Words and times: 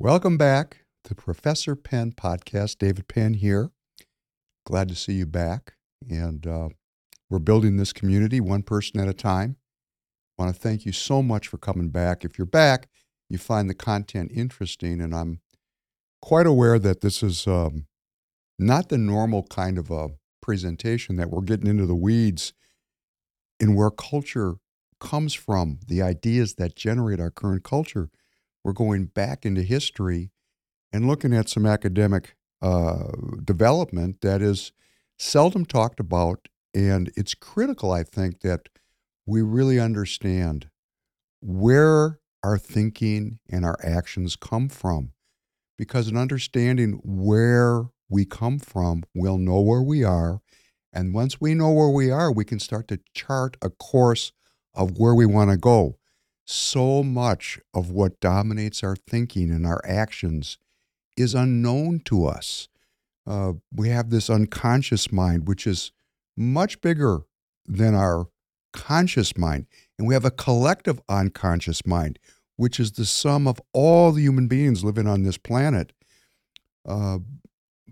Welcome 0.00 0.36
back 0.38 0.84
to 1.02 1.14
Professor 1.16 1.74
Penn 1.74 2.12
podcast. 2.12 2.78
David 2.78 3.08
Penn 3.08 3.34
here. 3.34 3.72
Glad 4.64 4.88
to 4.90 4.94
see 4.94 5.14
you 5.14 5.26
back. 5.26 5.74
And 6.08 6.46
uh, 6.46 6.68
we're 7.28 7.40
building 7.40 7.78
this 7.78 7.92
community 7.92 8.40
one 8.40 8.62
person 8.62 9.00
at 9.00 9.08
a 9.08 9.12
time. 9.12 9.56
I 10.38 10.44
want 10.44 10.54
to 10.54 10.62
thank 10.62 10.86
you 10.86 10.92
so 10.92 11.20
much 11.20 11.48
for 11.48 11.58
coming 11.58 11.88
back. 11.88 12.24
If 12.24 12.38
you're 12.38 12.46
back, 12.46 12.88
you 13.28 13.38
find 13.38 13.68
the 13.68 13.74
content 13.74 14.30
interesting, 14.32 15.00
and 15.00 15.12
I'm 15.12 15.40
quite 16.22 16.46
aware 16.46 16.78
that 16.78 17.00
this 17.00 17.20
is 17.20 17.48
um, 17.48 17.86
not 18.56 18.90
the 18.90 18.98
normal 18.98 19.42
kind 19.50 19.78
of 19.78 19.90
a 19.90 20.10
presentation 20.40 21.16
that 21.16 21.28
we're 21.28 21.42
getting 21.42 21.66
into 21.66 21.86
the 21.86 21.96
weeds 21.96 22.52
in 23.58 23.74
where 23.74 23.90
culture 23.90 24.58
comes 25.00 25.34
from, 25.34 25.80
the 25.88 26.02
ideas 26.02 26.54
that 26.54 26.76
generate 26.76 27.18
our 27.18 27.32
current 27.32 27.64
culture. 27.64 28.10
We're 28.64 28.72
going 28.72 29.06
back 29.06 29.46
into 29.46 29.62
history 29.62 30.30
and 30.92 31.06
looking 31.06 31.34
at 31.34 31.48
some 31.48 31.66
academic 31.66 32.36
uh, 32.60 33.10
development 33.44 34.20
that 34.22 34.42
is 34.42 34.72
seldom 35.18 35.64
talked 35.64 36.00
about. 36.00 36.48
And 36.74 37.10
it's 37.16 37.34
critical, 37.34 37.92
I 37.92 38.02
think, 38.02 38.40
that 38.40 38.68
we 39.26 39.42
really 39.42 39.78
understand 39.78 40.68
where 41.40 42.18
our 42.42 42.58
thinking 42.58 43.38
and 43.50 43.64
our 43.64 43.78
actions 43.82 44.36
come 44.36 44.68
from. 44.68 45.12
Because 45.76 46.08
in 46.08 46.16
understanding 46.16 47.00
where 47.04 47.84
we 48.08 48.24
come 48.24 48.58
from, 48.58 49.04
we'll 49.14 49.38
know 49.38 49.60
where 49.60 49.82
we 49.82 50.02
are. 50.02 50.40
And 50.92 51.14
once 51.14 51.40
we 51.40 51.54
know 51.54 51.70
where 51.70 51.90
we 51.90 52.10
are, 52.10 52.32
we 52.32 52.44
can 52.44 52.58
start 52.58 52.88
to 52.88 53.00
chart 53.14 53.56
a 53.62 53.70
course 53.70 54.32
of 54.74 54.98
where 54.98 55.14
we 55.14 55.26
want 55.26 55.50
to 55.50 55.56
go. 55.56 55.98
So 56.50 57.02
much 57.02 57.60
of 57.74 57.90
what 57.90 58.20
dominates 58.20 58.82
our 58.82 58.96
thinking 58.96 59.50
and 59.50 59.66
our 59.66 59.82
actions 59.84 60.56
is 61.14 61.34
unknown 61.34 62.00
to 62.06 62.24
us. 62.24 62.68
Uh, 63.26 63.52
we 63.70 63.90
have 63.90 64.08
this 64.08 64.30
unconscious 64.30 65.12
mind, 65.12 65.46
which 65.46 65.66
is 65.66 65.92
much 66.38 66.80
bigger 66.80 67.20
than 67.66 67.94
our 67.94 68.28
conscious 68.72 69.36
mind. 69.36 69.66
And 69.98 70.08
we 70.08 70.14
have 70.14 70.24
a 70.24 70.30
collective 70.30 71.02
unconscious 71.06 71.84
mind, 71.84 72.18
which 72.56 72.80
is 72.80 72.92
the 72.92 73.04
sum 73.04 73.46
of 73.46 73.60
all 73.74 74.12
the 74.12 74.22
human 74.22 74.48
beings 74.48 74.82
living 74.82 75.06
on 75.06 75.24
this 75.24 75.36
planet. 75.36 75.92
Uh, 76.88 77.18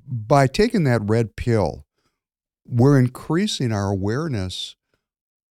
by 0.09 0.47
taking 0.47 0.85
that 0.85 1.03
red 1.05 1.37
pill, 1.37 1.85
we're 2.67 2.99
increasing 2.99 3.71
our 3.71 3.91
awareness 3.91 4.77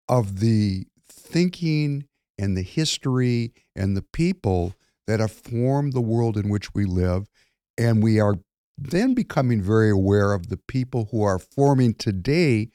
of 0.08 0.40
the 0.40 0.86
thinking 1.06 2.08
and 2.38 2.56
the 2.56 2.62
history 2.62 3.52
and 3.74 3.96
the 3.96 4.02
people 4.02 4.74
that 5.06 5.20
have 5.20 5.32
formed 5.32 5.92
the 5.92 6.00
world 6.00 6.36
in 6.36 6.48
which 6.48 6.74
we 6.74 6.84
live. 6.84 7.28
And 7.76 8.02
we 8.02 8.20
are 8.20 8.36
then 8.76 9.14
becoming 9.14 9.62
very 9.62 9.90
aware 9.90 10.32
of 10.32 10.48
the 10.48 10.56
people 10.56 11.08
who 11.10 11.22
are 11.22 11.38
forming 11.38 11.94
today 11.94 12.70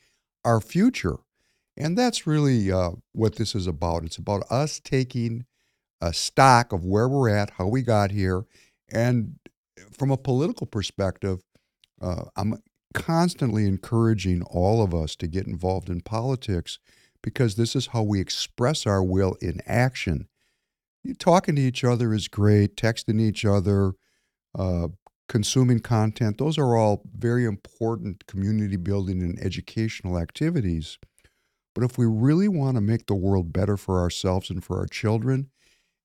our 0.46 0.62
future. 0.62 1.18
And 1.76 1.98
that's 1.98 2.28
really 2.28 2.72
uh, 2.72 2.92
what 3.14 3.36
this 3.36 3.56
is 3.56 3.68
about. 3.68 4.04
It's 4.04 4.18
about 4.18 4.44
us 4.50 4.80
taking 4.80 5.46
a 6.02 6.14
stock 6.14 6.72
of 6.72 6.86
where 6.86 7.08
we're 7.08 7.30
at, 7.30 7.52
how 7.52 7.68
we 7.68 7.82
got 7.82 8.12
here, 8.12 8.46
and 8.92 9.36
from 9.92 10.12
a 10.12 10.18
political 10.18 10.68
perspective, 10.68 11.44
uh, 12.02 12.26
I'm 12.36 12.62
constantly 12.94 13.66
encouraging 13.66 14.42
all 14.44 14.82
of 14.82 14.94
us 14.94 15.16
to 15.18 15.28
get 15.28 15.48
involved 15.48 15.90
in 15.90 16.02
politics 16.02 16.80
because 17.22 17.56
this 17.56 17.76
is 17.76 17.88
how 17.88 18.04
we 18.04 18.20
express 18.20 18.86
our 18.86 19.04
will 19.04 19.36
in 19.42 19.62
action. 19.66 20.28
Talking 21.18 21.56
to 21.56 21.62
each 21.62 21.84
other 21.84 22.14
is 22.14 22.28
great, 22.28 22.76
texting 22.76 23.22
each 23.22 23.46
other, 23.46 23.94
uh, 24.58 24.90
consuming 25.30 25.80
content, 25.80 26.38
those 26.38 26.58
are 26.58 26.76
all 26.76 27.04
very 27.16 27.46
important 27.46 28.26
community 28.26 28.76
building 28.76 29.22
and 29.22 29.40
educational 29.40 30.18
activities. 30.18 30.98
But 31.76 31.84
if 31.84 31.98
we 31.98 32.06
really 32.06 32.48
want 32.50 32.76
to 32.76 32.82
make 32.82 33.06
the 33.06 33.16
world 33.16 33.54
better 33.54 33.78
for 33.78 34.00
ourselves 34.00 34.50
and 34.50 34.64
for 34.64 34.80
our 34.80 34.88
children, 34.88 35.52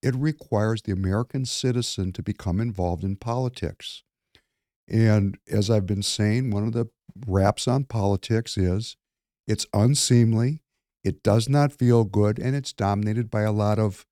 it 0.02 0.14
requires 0.14 0.82
the 0.82 0.92
American 0.92 1.46
citizen 1.46 2.12
to 2.12 2.22
become 2.22 2.60
involved 2.60 3.02
in 3.02 3.16
politics. 3.16 4.02
And 4.86 5.38
as 5.50 5.70
I've 5.70 5.86
been 5.86 6.02
saying, 6.02 6.50
one 6.50 6.66
of 6.66 6.74
the 6.74 6.90
raps 7.26 7.66
on 7.66 7.84
politics 7.84 8.58
is 8.58 8.96
it's 9.46 9.66
unseemly, 9.72 10.60
it 11.04 11.22
does 11.22 11.48
not 11.48 11.72
feel 11.72 12.04
good, 12.04 12.38
and 12.38 12.56
it's 12.56 12.72
dominated 12.72 13.30
by 13.30 13.42
a 13.42 13.52
lot 13.52 13.78
of 13.78 14.06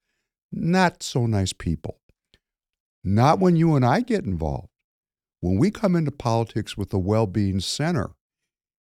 not 0.52 1.02
so 1.02 1.26
nice 1.26 1.52
people. 1.52 1.98
Not 3.02 3.40
when 3.40 3.56
you 3.56 3.74
and 3.74 3.84
I 3.84 4.00
get 4.00 4.24
involved. 4.24 4.68
When 5.40 5.58
we 5.58 5.70
come 5.72 5.96
into 5.96 6.12
politics 6.12 6.76
with 6.76 6.92
a 6.92 6.98
well 6.98 7.26
being 7.26 7.58
center 7.58 8.10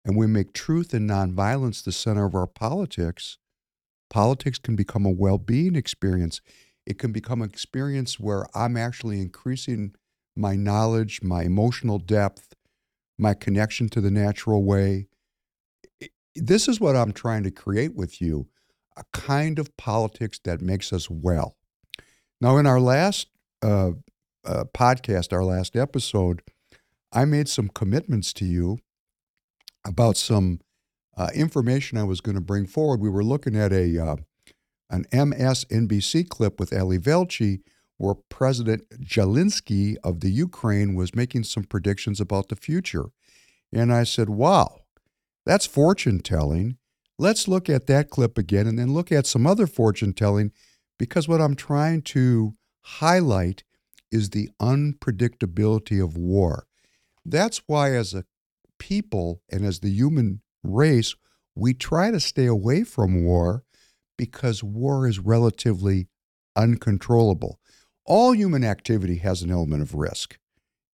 and 0.05 0.15
we 0.15 0.27
make 0.27 0.53
truth 0.53 0.93
and 0.93 1.09
nonviolence 1.09 1.83
the 1.83 1.91
center 1.91 2.25
of 2.25 2.35
our 2.35 2.45
politics, 2.45 3.39
politics 4.11 4.59
can 4.59 4.75
become 4.75 5.05
a 5.05 5.11
well 5.11 5.39
being 5.39 5.75
experience. 5.75 6.41
It 6.85 6.99
can 6.99 7.11
become 7.11 7.41
an 7.41 7.49
experience 7.49 8.19
where 8.19 8.45
I'm 8.53 8.77
actually 8.77 9.21
increasing 9.21 9.95
my 10.35 10.55
knowledge, 10.55 11.21
my 11.23 11.43
emotional 11.43 11.97
depth, 11.97 12.53
my 13.17 13.33
connection 13.33 13.89
to 13.89 14.01
the 14.01 14.11
natural 14.11 14.63
way. 14.63 15.07
This 16.35 16.67
is 16.67 16.79
what 16.79 16.95
I'm 16.95 17.11
trying 17.11 17.43
to 17.43 17.51
create 17.51 17.95
with 17.95 18.21
you 18.21 18.47
a 18.97 19.03
kind 19.13 19.57
of 19.57 19.75
politics 19.77 20.39
that 20.43 20.61
makes 20.61 20.91
us 20.91 21.09
well. 21.09 21.55
Now, 22.41 22.57
in 22.57 22.67
our 22.67 22.79
last 22.79 23.27
uh, 23.61 23.91
uh, 24.45 24.65
podcast, 24.73 25.31
our 25.31 25.43
last 25.43 25.75
episode, 25.75 26.41
I 27.13 27.25
made 27.25 27.47
some 27.47 27.69
commitments 27.69 28.33
to 28.33 28.45
you 28.45 28.79
about 29.85 30.17
some 30.17 30.59
uh, 31.17 31.29
information 31.33 31.97
I 31.97 32.03
was 32.03 32.21
going 32.21 32.35
to 32.35 32.41
bring 32.41 32.65
forward. 32.65 32.99
We 32.99 33.09
were 33.09 33.23
looking 33.23 33.55
at 33.55 33.71
a 33.71 33.97
uh, 33.97 34.15
an 34.89 35.05
MSNBC 35.13 36.27
clip 36.27 36.59
with 36.59 36.73
Ali 36.73 36.99
Velshi 36.99 37.61
where 37.97 38.15
President 38.15 38.89
Zelensky 39.03 39.95
of 40.03 40.19
the 40.21 40.31
Ukraine 40.31 40.95
was 40.95 41.15
making 41.15 41.43
some 41.43 41.63
predictions 41.63 42.19
about 42.19 42.49
the 42.49 42.55
future. 42.55 43.05
And 43.71 43.93
I 43.93 44.03
said, 44.03 44.27
wow, 44.27 44.80
that's 45.45 45.65
fortune 45.65 46.19
telling. 46.19 46.77
Let's 47.17 47.47
look 47.47 47.69
at 47.69 47.87
that 47.87 48.09
clip 48.09 48.37
again 48.37 48.67
and 48.67 48.77
then 48.79 48.93
look 48.93 49.11
at 49.11 49.27
some 49.27 49.45
other 49.45 49.67
fortune 49.67 50.13
telling 50.13 50.51
because 50.97 51.27
what 51.27 51.41
I'm 51.41 51.55
trying 51.55 52.01
to 52.03 52.55
highlight 52.81 53.63
is 54.11 54.29
the 54.29 54.49
unpredictability 54.61 56.03
of 56.03 56.17
war. 56.17 56.65
That's 57.23 57.61
why, 57.67 57.93
as 57.93 58.13
a 58.13 58.25
people 58.79 59.41
and 59.51 59.63
as 59.63 59.79
the 59.79 59.91
human 59.91 60.41
race, 60.63 61.15
we 61.55 61.73
try 61.73 62.11
to 62.11 62.19
stay 62.19 62.45
away 62.45 62.83
from 62.83 63.23
war 63.23 63.63
because 64.17 64.63
war 64.63 65.07
is 65.07 65.19
relatively 65.19 66.07
uncontrollable 66.55 67.59
all 68.05 68.33
human 68.33 68.63
activity 68.63 69.17
has 69.17 69.41
an 69.41 69.51
element 69.51 69.81
of 69.81 69.95
risk 69.95 70.37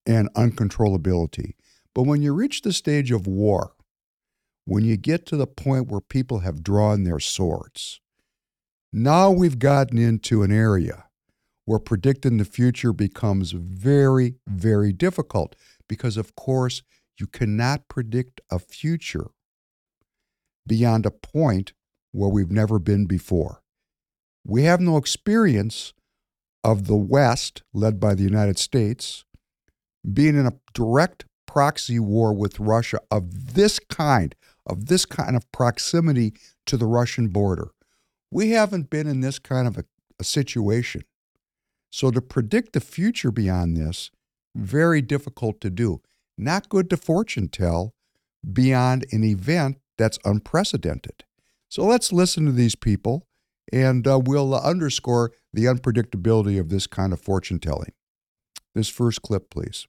and 0.04 0.32
uncontrollability. 0.34 1.54
But 1.94 2.02
when 2.02 2.22
you 2.22 2.34
reach 2.34 2.62
the 2.62 2.72
stage 2.72 3.10
of 3.10 3.26
war, 3.26 3.72
when 4.66 4.84
you 4.84 4.96
get 4.96 5.24
to 5.26 5.36
the 5.36 5.46
point 5.46 5.88
where 5.88 6.00
people 6.00 6.40
have 6.40 6.62
drawn 6.62 7.04
their 7.04 7.20
swords, 7.20 8.00
now 8.92 9.30
we've 9.30 9.58
gotten 9.58 9.96
into 9.96 10.42
an 10.42 10.52
area 10.52 11.04
where 11.64 11.78
predicting 11.78 12.36
the 12.36 12.44
future 12.44 12.92
becomes 12.92 13.52
very, 13.52 14.34
very 14.46 14.92
difficult 14.92 15.54
because, 15.88 16.16
of 16.16 16.34
course, 16.34 16.82
you 17.18 17.26
cannot 17.26 17.88
predict 17.88 18.40
a 18.50 18.58
future 18.58 19.28
beyond 20.66 21.06
a 21.06 21.10
point 21.10 21.72
where 22.12 22.28
we've 22.28 22.50
never 22.50 22.78
been 22.78 23.06
before. 23.06 23.62
We 24.44 24.64
have 24.64 24.80
no 24.80 24.96
experience 24.96 25.92
of 26.64 26.86
the 26.86 26.96
West, 26.96 27.62
led 27.72 28.00
by 28.00 28.14
the 28.14 28.24
United 28.24 28.58
States, 28.58 29.24
being 30.12 30.36
in 30.36 30.46
a 30.46 30.58
direct 30.74 31.24
proxy 31.46 31.98
war 31.98 32.32
with 32.32 32.60
Russia 32.60 32.98
of 33.10 33.54
this 33.54 33.78
kind, 33.78 34.34
of 34.66 34.86
this 34.86 35.04
kind 35.06 35.36
of 35.36 35.50
proximity 35.52 36.34
to 36.66 36.76
the 36.76 36.86
Russian 36.86 37.28
border. 37.28 37.70
We 38.30 38.50
haven't 38.50 38.90
been 38.90 39.06
in 39.06 39.20
this 39.20 39.38
kind 39.38 39.68
of 39.68 39.78
a, 39.78 39.84
a 40.18 40.24
situation. 40.24 41.02
So 41.90 42.10
to 42.10 42.20
predict 42.20 42.72
the 42.72 42.80
future 42.80 43.30
beyond 43.30 43.76
this, 43.76 44.10
very 44.54 45.00
difficult 45.00 45.60
to 45.60 45.70
do. 45.70 46.02
Not 46.36 46.68
good 46.68 46.90
to 46.90 46.96
fortune 46.96 47.48
tell 47.48 47.94
beyond 48.52 49.06
an 49.12 49.24
event 49.24 49.78
that's 49.96 50.18
unprecedented. 50.24 51.24
So 51.68 51.84
let's 51.84 52.12
listen 52.12 52.46
to 52.46 52.52
these 52.52 52.74
people 52.74 53.26
and 53.72 54.06
uh, 54.06 54.20
we'll 54.22 54.54
uh, 54.54 54.60
underscore 54.60 55.32
the 55.52 55.64
unpredictability 55.64 56.58
of 56.60 56.68
this 56.68 56.86
kind 56.86 57.12
of 57.12 57.20
fortune 57.20 57.58
telling. 57.58 57.92
This 58.74 58.88
first 58.88 59.22
clip, 59.22 59.50
please. 59.50 59.86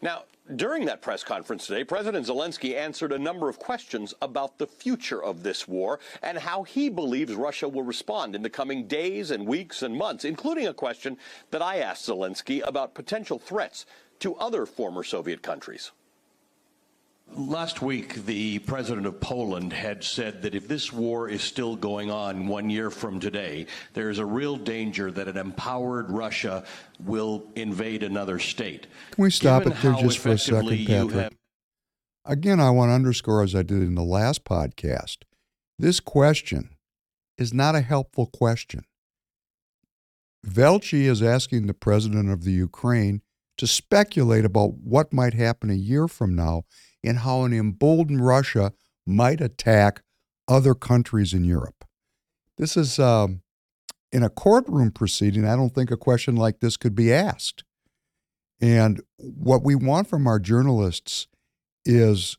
Now, 0.00 0.24
during 0.56 0.84
that 0.86 1.02
press 1.02 1.22
conference 1.22 1.66
today, 1.66 1.84
President 1.84 2.26
Zelensky 2.26 2.74
answered 2.76 3.12
a 3.12 3.18
number 3.18 3.48
of 3.48 3.58
questions 3.58 4.14
about 4.20 4.58
the 4.58 4.66
future 4.66 5.22
of 5.22 5.42
this 5.42 5.68
war 5.68 6.00
and 6.22 6.38
how 6.38 6.62
he 6.62 6.88
believes 6.88 7.34
Russia 7.34 7.68
will 7.68 7.82
respond 7.82 8.34
in 8.34 8.42
the 8.42 8.50
coming 8.50 8.86
days 8.86 9.30
and 9.30 9.46
weeks 9.46 9.82
and 9.82 9.96
months, 9.96 10.24
including 10.24 10.66
a 10.66 10.74
question 10.74 11.16
that 11.50 11.62
I 11.62 11.78
asked 11.78 12.08
Zelensky 12.08 12.66
about 12.66 12.94
potential 12.94 13.38
threats 13.38 13.86
to 14.20 14.34
other 14.36 14.66
former 14.66 15.02
Soviet 15.02 15.42
countries. 15.42 15.92
Last 17.36 17.80
week, 17.80 18.26
the 18.26 18.58
president 18.60 19.06
of 19.06 19.20
Poland 19.20 19.72
had 19.72 20.02
said 20.02 20.42
that 20.42 20.54
if 20.54 20.66
this 20.66 20.92
war 20.92 21.28
is 21.28 21.42
still 21.42 21.76
going 21.76 22.10
on 22.10 22.48
one 22.48 22.68
year 22.68 22.90
from 22.90 23.20
today, 23.20 23.66
there 23.94 24.10
is 24.10 24.18
a 24.18 24.24
real 24.24 24.56
danger 24.56 25.12
that 25.12 25.28
an 25.28 25.36
empowered 25.36 26.10
Russia 26.10 26.64
will 27.04 27.44
invade 27.54 28.02
another 28.02 28.40
state. 28.40 28.88
Can 29.12 29.22
we 29.22 29.30
stop 29.30 29.62
Given 29.62 29.78
it 29.78 29.82
there 29.82 29.94
just 29.94 30.18
for 30.18 30.30
a 30.30 30.38
second, 30.38 30.86
Patrick? 30.86 31.14
Have... 31.14 31.32
Again, 32.24 32.58
I 32.58 32.70
want 32.70 32.90
to 32.90 32.94
underscore, 32.94 33.44
as 33.44 33.54
I 33.54 33.62
did 33.62 33.82
in 33.82 33.94
the 33.94 34.02
last 34.02 34.44
podcast, 34.44 35.18
this 35.78 36.00
question 36.00 36.70
is 37.38 37.54
not 37.54 37.76
a 37.76 37.80
helpful 37.80 38.26
question. 38.26 38.84
Velshi 40.44 41.04
is 41.04 41.22
asking 41.22 41.68
the 41.68 41.74
president 41.74 42.30
of 42.30 42.42
the 42.42 42.52
Ukraine 42.52 43.22
to 43.56 43.68
speculate 43.68 44.44
about 44.44 44.78
what 44.78 45.12
might 45.12 45.34
happen 45.34 45.70
a 45.70 45.74
year 45.74 46.08
from 46.08 46.34
now 46.34 46.64
in 47.02 47.16
how 47.16 47.42
an 47.42 47.52
emboldened 47.52 48.24
Russia 48.24 48.72
might 49.06 49.40
attack 49.40 50.02
other 50.48 50.74
countries 50.74 51.32
in 51.32 51.44
Europe. 51.44 51.84
This 52.58 52.76
is 52.76 52.98
um, 52.98 53.42
in 54.12 54.22
a 54.22 54.28
courtroom 54.28 54.90
proceeding. 54.90 55.46
I 55.46 55.56
don't 55.56 55.74
think 55.74 55.90
a 55.90 55.96
question 55.96 56.36
like 56.36 56.60
this 56.60 56.76
could 56.76 56.94
be 56.94 57.12
asked. 57.12 57.64
And 58.60 59.00
what 59.16 59.62
we 59.64 59.74
want 59.74 60.08
from 60.08 60.26
our 60.26 60.38
journalists 60.38 61.26
is 61.84 62.36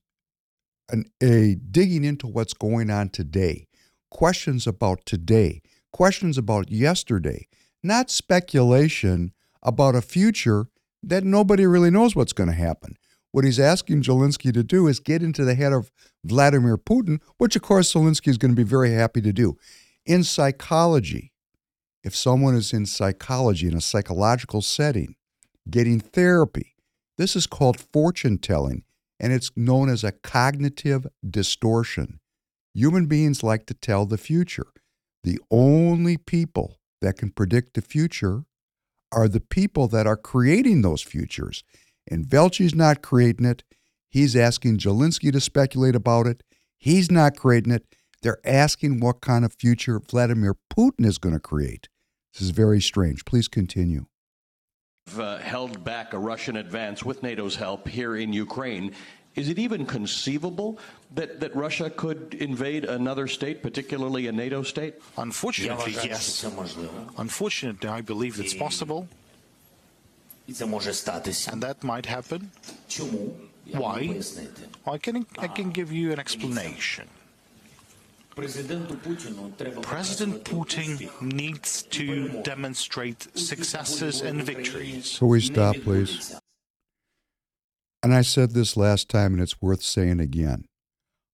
an, 0.90 1.06
a 1.22 1.56
digging 1.56 2.04
into 2.04 2.28
what's 2.28 2.54
going 2.54 2.90
on 2.92 3.10
today, 3.10 3.68
questions 4.12 4.68
about 4.68 5.06
today, 5.06 5.62
questions 5.92 6.38
about 6.38 6.70
yesterday, 6.70 7.48
not 7.82 8.12
speculation 8.12 9.34
about 9.64 9.96
a 9.96 10.02
future 10.02 10.68
that 11.02 11.24
nobody 11.24 11.66
really 11.66 11.90
knows 11.90 12.16
what's 12.16 12.34
going 12.34 12.50
to 12.50 12.56
happen. 12.56 12.98
What 13.32 13.46
he's 13.46 13.60
asking 13.60 14.04
Zelensky 14.04 14.54
to 14.54 14.64
do 14.64 14.88
is 14.88 15.00
get 15.00 15.24
into 15.24 15.46
the 15.46 15.56
head 15.56 15.72
of 15.72 15.92
Vladimir 16.24 16.78
Putin, 16.78 17.22
which 17.38 17.56
of 17.56 17.62
course 17.62 17.94
Zelensky 17.94 18.28
is 18.28 18.38
going 18.38 18.52
to 18.52 18.56
be 18.56 18.68
very 18.68 18.94
happy 18.94 19.22
to 19.22 19.32
do. 19.32 19.58
In 20.06 20.24
psychology, 20.24 21.32
if 22.04 22.16
someone 22.16 22.56
is 22.56 22.74
in 22.74 22.86
psychology, 22.86 23.68
in 23.68 23.76
a 23.76 23.82
psychological 23.82 24.62
setting, 24.62 25.16
getting 25.70 26.00
therapy, 26.00 26.76
this 27.18 27.36
is 27.36 27.48
called 27.48 27.80
fortune 27.94 28.38
telling, 28.38 28.84
and 29.20 29.32
it's 29.32 29.52
known 29.56 29.90
as 29.90 30.04
a 30.04 30.12
cognitive 30.12 31.08
distortion. 31.28 32.20
Human 32.74 33.06
beings 33.06 33.44
like 33.44 33.66
to 33.68 33.74
tell 33.74 34.06
the 34.06 34.18
future. 34.18 34.68
The 35.24 35.40
only 35.52 36.18
people 36.18 36.80
that 37.02 37.18
can 37.18 37.30
predict 37.30 37.76
the 37.76 37.82
future 37.82 38.46
are 39.12 39.28
the 39.28 39.40
people 39.40 39.88
that 39.90 40.08
are 40.08 40.18
creating 40.18 40.82
those 40.82 41.02
futures. 41.02 41.64
And 42.12 42.26
Velshi's 42.26 42.76
not 42.76 43.02
creating 43.02 43.46
it. 43.46 43.64
He's 44.10 44.36
asking 44.36 44.80
Zelensky 44.80 45.32
to 45.32 45.40
speculate 45.40 45.96
about 45.96 46.28
it. 46.28 46.44
He's 46.78 47.10
not 47.10 47.38
creating 47.38 47.72
it. 47.72 47.86
They're 48.22 48.46
asking 48.46 49.00
what 49.00 49.22
kind 49.22 49.46
of 49.46 49.54
future 49.54 50.00
Vladimir 50.00 50.56
Putin 50.70 51.06
is 51.06 51.18
going 51.18 51.34
to 51.34 51.40
create. 51.40 51.88
This 52.34 52.42
is 52.42 52.50
very 52.50 52.82
strange. 52.82 53.24
Please 53.24 53.48
continue. 53.48 54.08
Uh, 55.18 55.38
held 55.40 55.84
back 55.84 56.14
a 56.14 56.20
Russian 56.20 56.58
advance 56.58 57.04
with 57.04 57.24
NATO's 57.24 57.56
help 57.56 57.88
here 57.88 58.16
in 58.16 58.34
Ukraine. 58.34 58.94
Is 59.36 59.48
it 59.48 59.58
even 59.58 59.86
conceivable 59.86 60.78
that, 61.16 61.40
that 61.40 61.56
Russia 61.56 61.90
could 61.90 62.36
invade 62.40 62.84
another 62.84 63.28
state, 63.28 63.64
particularly 63.64 64.28
a 64.28 64.32
NATO 64.32 64.62
state? 64.62 64.96
Unfortunately, 65.18 65.94
yes. 65.94 66.46
Unfortunately, 67.18 67.90
I 67.90 68.02
believe 68.02 68.40
it's 68.40 68.54
possible. 68.54 69.08
And 70.60 71.62
that 71.64 71.84
might 71.84 72.06
happen. 72.06 72.52
Why? 73.72 74.20
I 74.86 74.98
can, 74.98 75.26
I 75.38 75.48
can 75.48 75.70
give 75.72 75.92
you 75.92 76.12
an 76.12 76.20
explanation. 76.20 77.08
President 78.36 78.90
Putin 80.46 81.22
needs 81.22 81.84
to 81.84 82.42
demonstrate 82.44 83.28
successes 83.38 84.22
and 84.22 84.42
victories. 84.42 85.18
Can 85.20 85.28
we 85.28 85.42
stop, 85.42 85.76
please? 85.78 86.36
And 88.04 88.14
I 88.14 88.22
said 88.22 88.52
this 88.52 88.76
last 88.78 89.10
time, 89.10 89.34
and 89.34 89.42
it's 89.42 89.62
worth 89.62 89.84
saying 89.84 90.20
again. 90.20 90.66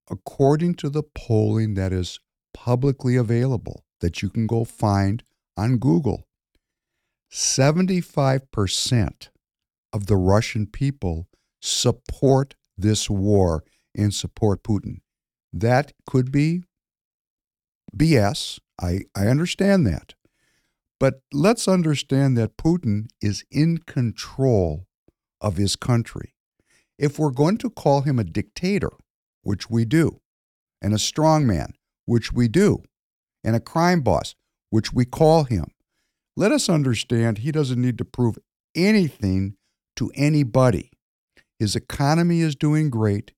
According 0.09 0.75
to 0.75 0.89
the 0.89 1.03
polling 1.03 1.75
that 1.75 1.93
is 1.93 2.19
publicly 2.53 3.15
available, 3.15 3.83
that 4.01 4.21
you 4.21 4.29
can 4.29 4.47
go 4.47 4.63
find 4.63 5.23
on 5.55 5.77
Google, 5.77 6.26
75% 7.31 9.29
of 9.93 10.05
the 10.07 10.17
Russian 10.17 10.67
people 10.67 11.27
support 11.61 12.55
this 12.77 13.09
war 13.09 13.63
and 13.95 14.13
support 14.13 14.63
Putin. 14.63 14.97
That 15.51 15.93
could 16.05 16.31
be 16.31 16.63
BS. 17.95 18.59
I, 18.79 19.01
I 19.15 19.27
understand 19.27 19.87
that. 19.87 20.13
But 20.99 21.21
let's 21.31 21.67
understand 21.67 22.37
that 22.37 22.57
Putin 22.57 23.07
is 23.21 23.43
in 23.51 23.79
control 23.79 24.87
of 25.41 25.57
his 25.57 25.75
country. 25.75 26.33
If 26.97 27.19
we're 27.19 27.31
going 27.31 27.57
to 27.59 27.69
call 27.69 28.01
him 28.01 28.17
a 28.17 28.23
dictator, 28.23 28.91
which 29.43 29.69
we 29.69 29.85
do, 29.85 30.19
and 30.81 30.93
a 30.93 30.97
strongman, 30.97 31.73
which 32.05 32.31
we 32.33 32.47
do, 32.47 32.83
and 33.43 33.55
a 33.55 33.59
crime 33.59 34.01
boss, 34.01 34.35
which 34.69 34.91
we 34.91 35.05
call 35.05 35.43
him, 35.43 35.67
let 36.37 36.51
us 36.51 36.69
understand 36.69 37.39
he 37.39 37.51
doesn't 37.51 37.81
need 37.81 37.97
to 37.97 38.05
prove 38.05 38.37
anything 38.75 39.55
to 39.95 40.11
anybody. 40.13 40.91
His 41.57 41.75
economy 41.75 42.41
is 42.41 42.55
doing 42.55 42.91
great. 42.91 43.31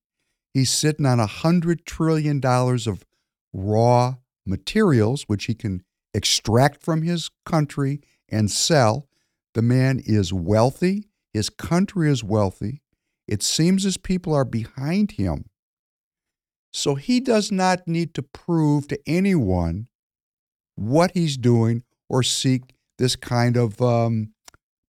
He's 0.54 0.70
sitting 0.70 1.06
on 1.06 1.18
a 1.18 1.26
$100 1.26 1.86
trillion 1.86 2.44
of 2.44 3.06
raw 3.54 4.16
materials, 4.46 5.24
which 5.28 5.46
he 5.46 5.54
can 5.54 5.84
extract 6.14 6.84
from 6.84 7.04
his 7.04 7.32
country 7.46 8.02
and 8.28 8.52
sell. 8.52 9.08
The 9.54 9.62
man 9.62 10.02
is 10.06 10.34
wealthy. 10.34 11.06
His 11.34 11.50
country 11.50 12.12
is 12.12 12.22
wealthy. 12.22 12.82
It 13.30 13.42
seems 13.42 13.86
as 13.86 13.96
people 13.96 14.34
are 14.34 14.44
behind 14.44 15.12
him. 15.12 15.46
So 16.74 16.96
he 16.96 17.22
does 17.22 17.50
not 17.50 17.88
need 17.88 18.14
to 18.16 18.24
prove 18.24 18.90
to 18.90 19.00
anyone 19.08 19.88
what 20.76 21.12
he's 21.14 21.38
doing 21.38 21.84
or 22.10 22.24
seek 22.24 22.74
this 23.00 23.16
kind 23.16 23.58
of 23.58 23.82
um, 23.82 24.34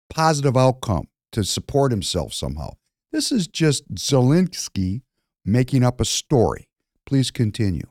positive 0.09 0.57
outcome 0.57 1.09
to 1.33 1.45
support 1.45 1.91
himself 1.91 2.33
somehow. 2.33 2.71
This 3.13 3.31
is 3.31 3.47
just 3.47 3.95
Zelensky 3.95 5.03
making 5.45 5.85
up 5.85 6.01
a 6.01 6.05
story. 6.05 6.69
Please 7.05 7.31
continue. 7.31 7.89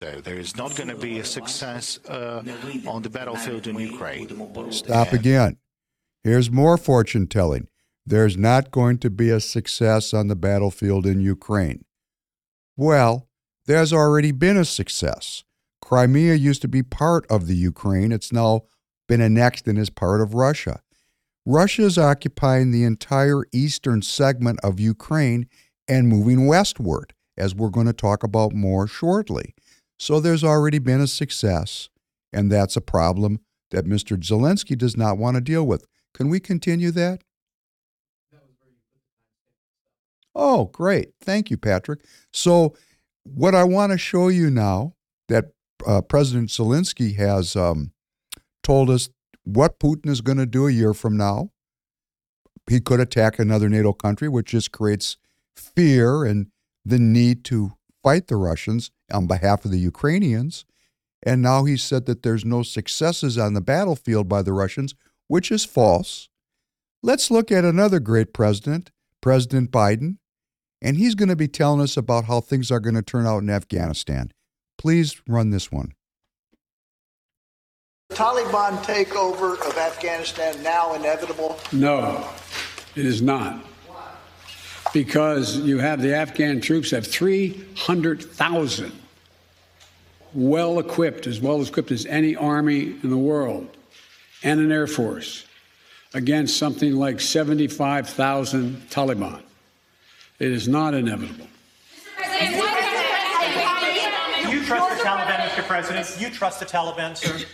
There 0.00 0.38
is 0.38 0.54
not 0.54 0.76
going 0.76 0.90
to 0.90 0.96
be 0.96 1.18
a 1.18 1.24
success 1.24 1.98
uh, 2.06 2.42
on 2.86 3.00
the 3.02 3.08
battlefield 3.08 3.66
in 3.66 3.78
Ukraine. 3.78 4.28
Stop 4.70 5.12
again. 5.14 5.56
Here's 6.22 6.50
more 6.50 6.76
fortune 6.76 7.26
telling. 7.26 7.68
There's 8.04 8.36
not 8.36 8.70
going 8.70 8.98
to 8.98 9.08
be 9.08 9.30
a 9.30 9.40
success 9.40 10.12
on 10.12 10.28
the 10.28 10.36
battlefield 10.36 11.06
in 11.06 11.20
Ukraine. 11.20 11.86
Well, 12.76 13.28
there's 13.66 13.94
already 13.94 14.30
been 14.30 14.58
a 14.58 14.64
success. 14.66 15.44
Crimea 15.80 16.34
used 16.34 16.60
to 16.62 16.68
be 16.68 16.82
part 16.82 17.26
of 17.30 17.46
the 17.46 17.56
Ukraine. 17.56 18.12
It's 18.12 18.32
now 18.32 18.64
been 19.08 19.20
annexed 19.20 19.66
and 19.66 19.78
is 19.78 19.90
part 19.90 20.20
of 20.20 20.34
Russia. 20.34 20.80
Russia 21.46 21.82
is 21.82 21.98
occupying 21.98 22.70
the 22.70 22.84
entire 22.84 23.44
eastern 23.52 24.00
segment 24.00 24.58
of 24.62 24.80
Ukraine 24.80 25.46
and 25.86 26.08
moving 26.08 26.46
westward, 26.46 27.12
as 27.36 27.54
we're 27.54 27.68
going 27.68 27.86
to 27.86 27.92
talk 27.92 28.22
about 28.22 28.54
more 28.54 28.86
shortly. 28.86 29.54
So 29.98 30.20
there's 30.20 30.44
already 30.44 30.78
been 30.78 31.00
a 31.00 31.06
success, 31.06 31.90
and 32.32 32.50
that's 32.50 32.76
a 32.76 32.80
problem 32.80 33.40
that 33.70 33.84
Mr. 33.84 34.16
Zelensky 34.16 34.76
does 34.76 34.96
not 34.96 35.18
want 35.18 35.34
to 35.36 35.40
deal 35.40 35.66
with. 35.66 35.84
Can 36.14 36.30
we 36.30 36.40
continue 36.40 36.90
that? 36.92 37.22
Oh, 40.34 40.66
great. 40.66 41.12
Thank 41.20 41.50
you, 41.50 41.56
Patrick. 41.56 42.00
So, 42.32 42.74
what 43.22 43.54
I 43.54 43.64
want 43.64 43.92
to 43.92 43.98
show 43.98 44.28
you 44.28 44.50
now 44.50 44.94
that 45.28 45.52
uh, 45.86 46.02
President 46.02 46.50
Zelensky 46.50 47.16
has 47.16 47.56
um, 47.56 47.92
told 48.64 48.90
us 48.90 49.08
what 49.44 49.78
Putin 49.78 50.08
is 50.08 50.20
going 50.20 50.38
to 50.38 50.46
do 50.46 50.66
a 50.66 50.72
year 50.72 50.94
from 50.94 51.16
now. 51.16 51.50
He 52.68 52.80
could 52.80 52.98
attack 52.98 53.38
another 53.38 53.68
NATO 53.68 53.92
country, 53.92 54.28
which 54.28 54.48
just 54.48 54.72
creates 54.72 55.18
fear 55.54 56.24
and 56.24 56.48
the 56.84 56.98
need 56.98 57.44
to 57.44 57.74
fight 58.02 58.26
the 58.26 58.36
Russians 58.36 58.90
on 59.12 59.26
behalf 59.26 59.64
of 59.64 59.70
the 59.70 59.78
Ukrainians. 59.78 60.64
And 61.22 61.40
now 61.40 61.64
he 61.64 61.76
said 61.76 62.06
that 62.06 62.22
there's 62.22 62.44
no 62.44 62.62
successes 62.62 63.38
on 63.38 63.54
the 63.54 63.60
battlefield 63.60 64.28
by 64.28 64.42
the 64.42 64.52
Russians, 64.52 64.94
which 65.28 65.50
is 65.50 65.64
false. 65.64 66.28
Let's 67.02 67.30
look 67.30 67.52
at 67.52 67.64
another 67.64 68.00
great 68.00 68.32
president, 68.32 68.90
President 69.20 69.70
Biden, 69.70 70.16
and 70.82 70.96
he's 70.96 71.14
going 71.14 71.30
to 71.30 71.36
be 71.36 71.48
telling 71.48 71.80
us 71.80 71.96
about 71.96 72.26
how 72.26 72.40
things 72.40 72.70
are 72.70 72.80
going 72.80 72.94
to 72.94 73.02
turn 73.02 73.26
out 73.26 73.42
in 73.42 73.50
Afghanistan. 73.50 74.32
Please 74.76 75.20
run 75.26 75.50
this 75.50 75.72
one. 75.72 75.92
Taliban 78.14 78.78
takeover 78.84 79.60
of 79.68 79.76
Afghanistan 79.76 80.62
now 80.62 80.94
inevitable? 80.94 81.58
No, 81.72 82.28
it 82.94 83.04
is 83.04 83.20
not. 83.20 83.64
Because 84.92 85.56
you 85.58 85.78
have 85.78 86.00
the 86.00 86.14
Afghan 86.14 86.60
troops 86.60 86.92
have 86.92 87.04
300,000 87.06 88.92
well 90.32 90.78
equipped, 90.78 91.26
as 91.26 91.40
well 91.40 91.60
equipped 91.60 91.90
as 91.90 92.06
any 92.06 92.36
army 92.36 92.94
in 93.02 93.10
the 93.10 93.16
world, 93.16 93.76
and 94.44 94.60
an 94.60 94.70
air 94.70 94.86
force 94.86 95.44
against 96.12 96.56
something 96.56 96.94
like 96.94 97.20
75,000 97.20 98.76
Taliban. 98.90 99.42
It 100.38 100.52
is 100.52 100.68
not 100.68 100.94
inevitable. 100.94 101.48
You 104.48 104.64
trust 104.64 104.96
the 104.96 105.04
Taliban, 105.04 105.48
Mr. 105.48 105.66
President? 105.66 106.16
You 106.20 106.30
trust 106.30 106.60
the 106.60 106.66
Taliban, 106.66 107.16
sir? 107.16 107.44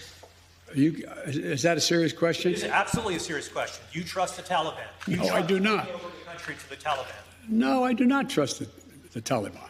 You, 0.74 1.04
is 1.26 1.62
that 1.62 1.76
a 1.76 1.80
serious 1.80 2.12
question? 2.12 2.52
It's 2.52 2.64
absolutely 2.64 3.16
a 3.16 3.20
serious 3.20 3.48
question. 3.48 3.84
You 3.92 4.04
trust 4.04 4.36
the 4.36 4.42
Taliban? 4.42 4.86
You 5.06 5.16
No, 5.16 5.28
I 5.30 5.42
do 5.42 5.58
not. 5.58 5.88
Over 5.90 6.04
the 6.06 6.24
country 6.24 6.54
to 6.54 6.70
the 6.70 6.76
Taliban. 6.76 7.06
No, 7.48 7.82
I 7.84 7.92
do 7.92 8.06
not 8.06 8.30
trust 8.30 8.60
the, 8.60 8.68
the 9.12 9.20
Taliban. 9.20 9.68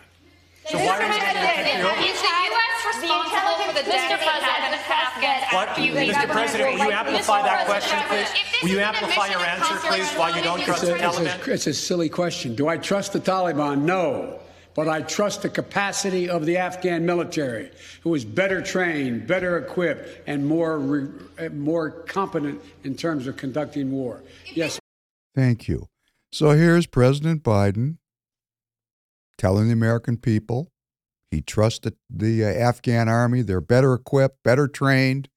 So 0.66 0.78
why 0.78 0.99
are 0.99 1.02
you 1.02 1.09
going 1.09 1.21
to 1.21 1.40
take 1.40 1.75
it 1.75 1.85
over? 1.85 2.00
Is 2.00 2.21
the 2.21 2.28
U.S. 2.28 2.87
responsible 2.87 3.64
for 3.64 3.73
the 3.73 3.90
death 3.90 4.12
of 4.12 4.21
Afghan 4.21 5.54
What, 5.54 5.69
Mr. 5.69 6.30
President, 6.30 6.78
will 6.78 6.85
you 6.85 6.92
amplify 6.92 7.42
that 7.42 7.66
question, 7.66 7.99
please? 8.09 8.62
Will 8.62 8.71
you 8.71 8.80
amplify 8.80 9.26
your 9.28 9.40
answer, 9.40 9.75
please, 9.88 10.12
why 10.14 10.37
you 10.37 10.42
don't 10.42 10.61
trust 10.61 10.83
the 10.83 10.92
Taliban? 10.92 11.49
it's 11.49 11.66
a 11.66 11.75
silly 11.75 12.09
question. 12.09 12.54
Do 12.54 12.69
I 12.69 12.76
trust 12.76 13.14
the 13.14 13.21
Taliban? 13.21 13.83
No. 13.83 14.38
But 14.75 14.89
I 14.89 15.03
trust 15.03 15.43
the 15.43 15.49
capacity 15.49 16.29
of 16.29 16.47
the 16.47 16.57
Afghan 16.57 17.05
military, 17.05 17.71
who 18.03 18.15
is 18.15 18.25
better 18.25 18.62
trained, 18.62 19.27
better 19.27 19.59
equipped, 19.59 20.29
and 20.29 20.47
more, 20.47 20.79
re, 20.79 21.09
more 21.50 21.91
competent 21.91 22.61
in 22.85 22.95
terms 22.95 23.27
of 23.27 23.37
conducting 23.37 23.91
war. 23.91 24.23
Yes. 24.55 24.79
Thank 25.35 25.69
you. 25.69 25.87
So 26.33 26.50
here's 26.50 26.87
President 26.87 27.43
Biden 27.43 27.97
telling 29.37 29.67
the 29.67 29.73
American 29.73 30.17
people 30.17 30.71
he 31.31 31.41
trusts 31.41 31.81
the, 31.81 31.95
the 32.09 32.45
uh, 32.45 32.49
Afghan 32.49 33.09
army. 33.09 33.43
They're 33.43 33.61
better 33.61 33.95
equipped, 33.95 34.43
better 34.43 34.67
trained, 34.67 35.29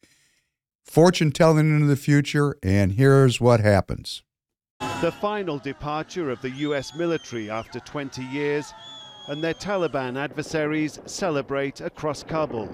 fortune 0.84 1.32
telling 1.32 1.70
into 1.70 1.86
the 1.86 1.96
future, 1.96 2.56
and 2.64 2.94
here's 2.94 3.40
what 3.40 3.60
happens. 3.60 4.24
The 5.02 5.12
final 5.12 5.60
departure 5.60 6.30
of 6.30 6.42
the 6.42 6.50
US 6.50 6.96
military 6.96 7.50
after 7.50 7.80
20 7.80 8.24
years, 8.24 8.74
and 9.28 9.44
their 9.44 9.54
Taliban 9.54 10.18
adversaries 10.18 11.00
celebrate 11.06 11.80
across 11.82 12.24
Kabul. 12.24 12.70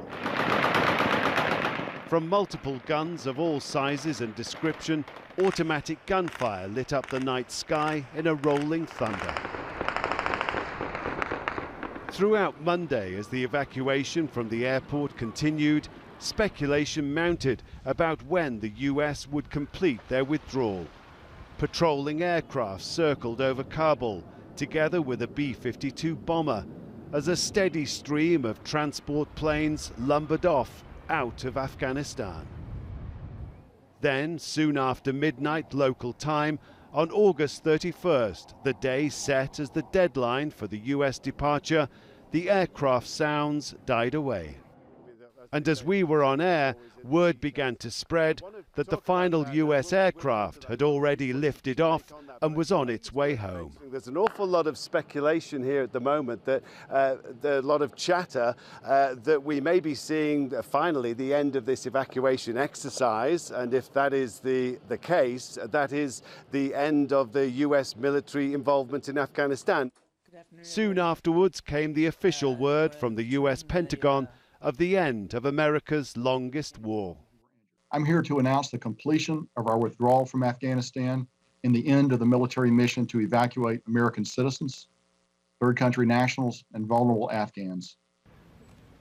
From 2.08 2.28
multiple 2.28 2.82
guns 2.88 3.28
of 3.28 3.40
all 3.40 3.60
sizes 3.60 4.22
and 4.22 4.34
description, 4.34 5.06
automatic 5.40 6.04
gunfire 6.08 6.68
lit 6.68 6.92
up 6.92 7.08
the 7.10 7.20
night 7.20 7.52
sky 7.52 8.04
in 8.16 8.26
a 8.26 8.34
rolling 8.34 8.88
thunder. 8.88 9.36
Throughout 12.12 12.60
Monday, 12.62 13.16
as 13.16 13.28
the 13.28 13.44
evacuation 13.44 14.28
from 14.28 14.50
the 14.50 14.66
airport 14.66 15.16
continued, 15.18 15.88
speculation 16.18 17.14
mounted 17.14 17.62
about 17.86 18.24
when 18.24 18.60
the 18.60 18.74
US 18.78 19.28
would 19.28 19.52
complete 19.52 20.02
their 20.10 20.24
withdrawal. 20.24 20.88
Patrolling 21.60 22.24
aircraft 22.24 22.84
circled 22.84 23.40
over 23.40 23.64
Kabul, 23.64 24.24
together 24.60 25.02
with 25.02 25.22
a 25.22 25.28
B 25.28 25.54
52 25.54 26.18
bomber, 26.18 26.66
as 27.14 27.30
a 27.30 27.36
steady 27.36 27.86
stream 27.86 28.44
of 28.44 28.62
transport 28.66 29.34
planes 29.34 29.94
lumbered 29.98 30.46
off 30.46 30.84
out 31.10 31.46
of 31.46 31.56
Afghanistan. 31.56 32.46
Then, 34.02 34.38
soon 34.38 34.78
after 34.78 35.14
midnight 35.14 35.74
local 35.74 36.12
time, 36.12 36.60
on 36.94 37.10
August 37.10 37.64
31st, 37.64 38.64
the 38.66 38.74
day 38.74 39.08
set 39.08 39.62
as 39.62 39.70
the 39.70 39.86
deadline 39.94 40.52
for 40.52 40.68
the 40.68 40.80
US 40.80 41.20
departure, 41.20 41.88
the 42.32 42.50
aircraft 42.50 43.08
sounds 43.08 43.76
died 43.86 44.14
away. 44.14 44.58
And 45.52 45.68
as 45.68 45.84
we 45.84 46.04
were 46.04 46.24
on 46.24 46.40
air, 46.42 46.76
word 47.04 47.42
began 47.42 47.76
to 47.78 47.90
spread 47.90 48.42
that 48.76 48.90
the 48.90 48.98
final 48.98 49.48
US 49.50 49.92
aircraft 49.92 50.66
had 50.66 50.84
already 50.84 51.34
lifted 51.34 51.82
off 51.82 52.04
and 52.42 52.56
was 52.56 52.72
on 52.72 52.88
its 52.88 53.12
way 53.12 53.36
home. 53.36 53.74
There's 53.90 54.08
an 54.08 54.18
awful 54.18 54.46
lot 54.46 54.68
of 54.68 54.78
speculation 54.78 55.64
here 55.64 55.82
at 55.82 55.92
the 55.92 56.00
moment 56.00 56.46
that 56.46 56.64
uh, 56.90 57.16
there's 57.42 57.64
a 57.64 57.68
lot 57.68 57.82
of 57.82 57.96
chatter 57.96 58.56
uh, 58.86 59.16
that 59.24 59.44
we 59.44 59.60
may 59.60 59.80
be 59.80 59.96
seeing 59.96 60.54
uh, 60.54 60.62
finally 60.62 61.14
the 61.14 61.34
end 61.34 61.56
of 61.56 61.66
this 61.66 61.88
evacuation 61.88 62.56
exercise. 62.56 63.50
And 63.50 63.74
if 63.74 63.92
that 63.94 64.14
is 64.14 64.40
the, 64.40 64.78
the 64.88 64.98
case, 64.98 65.58
that 65.64 65.94
is 65.94 66.22
the 66.52 66.76
end 66.76 67.12
of 67.12 67.34
the 67.34 67.50
US 67.50 67.96
military 67.96 68.54
involvement 68.54 69.10
in 69.10 69.18
Afghanistan. 69.18 69.92
Soon 70.62 71.00
afterwards 71.00 71.60
came 71.60 71.94
the 71.94 72.06
official 72.06 72.56
word 72.56 72.94
from 72.94 73.16
the 73.16 73.24
US 73.24 73.64
Pentagon 73.64 74.28
of 74.62 74.78
the 74.78 74.98
end 74.98 75.34
of 75.34 75.46
America's 75.46 76.18
longest 76.18 76.78
war. 76.80 77.16
I'm 77.92 78.06
here 78.06 78.22
to 78.24 78.40
announce 78.40 78.70
the 78.70 78.78
completion 78.78 79.48
of 79.58 79.68
our 79.68 79.78
withdrawal 79.78 80.26
from 80.26 80.44
Afghanistan 80.44 81.26
and 81.64 81.74
the 81.74 81.88
end 81.88 82.12
of 82.12 82.20
the 82.20 82.26
military 82.26 82.70
mission 82.70 83.06
to 83.08 83.22
evacuate 83.22 83.82
American 83.88 84.26
citizens, 84.26 84.88
third 85.60 85.78
country 85.78 86.06
nationals, 86.06 86.64
and 86.74 86.86
vulnerable 86.86 87.32
Afghans. 87.32 87.98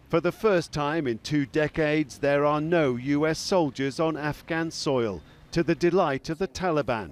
For 0.09 0.21
the 0.21 0.33
first 0.33 0.73
time 0.73 1.07
in 1.07 1.19
two 1.19 1.45
decades, 1.45 2.19
there 2.19 2.47
are 2.47 2.61
no 2.61 2.97
US 2.97 3.39
soldiers 3.39 4.01
on 4.01 4.17
Afghan 4.17 4.71
soil, 4.71 5.23
to 5.51 5.63
the 5.63 5.75
delight 5.75 6.31
of 6.31 6.39
the 6.39 6.49
Taliban. 6.49 7.11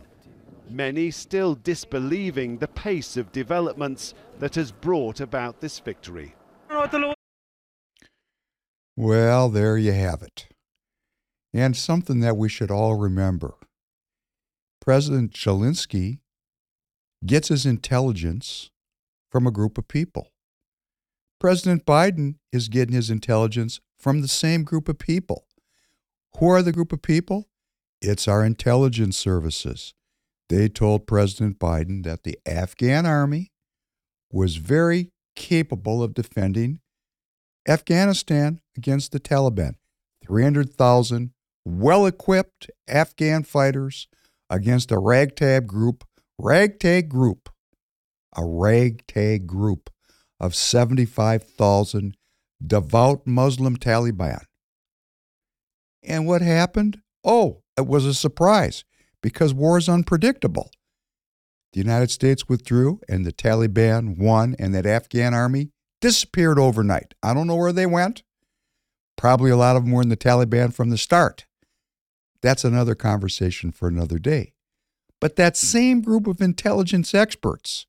Many 0.70 1.10
still 1.10 1.54
disbelieving 1.54 2.58
the 2.58 2.68
pace 2.68 3.16
of 3.16 3.32
developments 3.32 4.14
that 4.38 4.54
has 4.54 4.72
brought 4.72 5.20
about 5.20 5.60
this 5.60 5.78
victory. 5.78 6.34
Well, 8.96 9.50
there 9.50 9.76
you 9.76 9.92
have 9.92 10.22
it. 10.22 10.46
And 11.52 11.76
something 11.76 12.20
that 12.20 12.36
we 12.36 12.48
should 12.48 12.70
all 12.70 12.94
remember 12.94 13.54
President 14.80 15.32
Zelensky 15.32 16.20
gets 17.24 17.48
his 17.48 17.66
intelligence 17.66 18.70
from 19.30 19.46
a 19.46 19.50
group 19.50 19.76
of 19.76 19.88
people. 19.88 20.28
President 21.40 21.84
Biden 21.84 22.36
is 22.52 22.68
getting 22.68 22.94
his 22.94 23.10
intelligence 23.10 23.80
from 23.98 24.20
the 24.22 24.28
same 24.28 24.64
group 24.64 24.88
of 24.88 24.98
people. 24.98 25.46
Who 26.38 26.48
are 26.48 26.62
the 26.62 26.72
group 26.72 26.92
of 26.92 27.02
people? 27.02 27.48
It's 28.00 28.28
our 28.28 28.44
intelligence 28.44 29.18
services. 29.18 29.92
They 30.48 30.68
told 30.68 31.06
President 31.06 31.58
Biden 31.58 32.04
that 32.04 32.22
the 32.22 32.38
Afghan 32.46 33.04
army 33.04 33.50
was 34.30 34.56
very 34.56 35.10
capable 35.34 36.02
of 36.02 36.14
defending 36.14 36.80
Afghanistan 37.66 38.60
against 38.76 39.12
the 39.12 39.20
Taliban. 39.20 39.74
300,000 40.24 41.32
well 41.64 42.06
equipped 42.06 42.70
Afghan 42.88 43.42
fighters 43.42 44.08
against 44.48 44.92
a 44.92 44.98
ragtag 44.98 45.66
group, 45.66 46.04
ragtag 46.38 47.08
group, 47.08 47.48
a 48.36 48.44
ragtag 48.44 49.46
group 49.46 49.90
of 50.38 50.54
75,000 50.54 52.16
devout 52.64 53.26
Muslim 53.26 53.76
Taliban. 53.76 54.44
And 56.02 56.26
what 56.26 56.42
happened? 56.42 57.00
Oh, 57.24 57.62
it 57.76 57.86
was 57.86 58.04
a 58.04 58.14
surprise 58.14 58.84
because 59.22 59.52
war 59.52 59.76
is 59.76 59.88
unpredictable. 59.88 60.70
The 61.72 61.80
United 61.80 62.10
States 62.10 62.48
withdrew 62.48 63.00
and 63.08 63.26
the 63.26 63.32
Taliban 63.32 64.16
won, 64.18 64.54
and 64.58 64.74
that 64.74 64.86
Afghan 64.86 65.34
army 65.34 65.72
disappeared 66.06 66.56
overnight. 66.56 67.14
I 67.20 67.34
don't 67.34 67.48
know 67.48 67.56
where 67.56 67.72
they 67.72 67.84
went. 67.84 68.22
Probably 69.16 69.50
a 69.50 69.56
lot 69.56 69.74
of 69.74 69.82
them 69.82 69.90
were 69.90 70.02
in 70.02 70.08
the 70.08 70.16
Taliban 70.16 70.72
from 70.72 70.90
the 70.90 70.96
start. 70.96 71.46
That's 72.42 72.62
another 72.62 72.94
conversation 72.94 73.72
for 73.72 73.88
another 73.88 74.20
day. 74.20 74.52
But 75.20 75.34
that 75.34 75.56
same 75.56 76.02
group 76.02 76.28
of 76.28 76.40
intelligence 76.40 77.12
experts, 77.12 77.86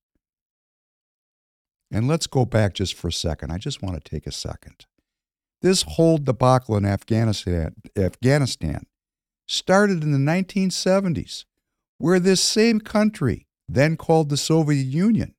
and 1.92 2.08
let's 2.08 2.26
go 2.26 2.44
back 2.44 2.74
just 2.74 2.96
for 2.96 3.10
a 3.10 3.14
second. 3.14 3.52
I 3.52 3.60
just 3.60 3.84
want 3.84 4.04
to 4.04 4.10
take 4.10 4.26
a 4.26 4.32
second. 4.32 4.88
This 5.62 5.84
whole 5.84 6.18
debacle 6.18 6.76
in 6.76 6.86
Afghanistan, 6.88 7.76
Afghanistan 7.96 8.88
started 9.48 10.02
in 10.02 10.12
the 10.12 10.32
1970s, 10.32 11.46
where 12.00 12.20
this 12.20 12.42
same 12.42 12.80
country, 12.80 13.46
then 13.70 13.96
called 13.96 14.30
the 14.30 14.38
Soviet 14.38 14.88
Union, 14.88 15.36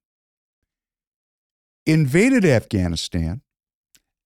invaded 1.88 2.44
Afghanistan 2.44 3.40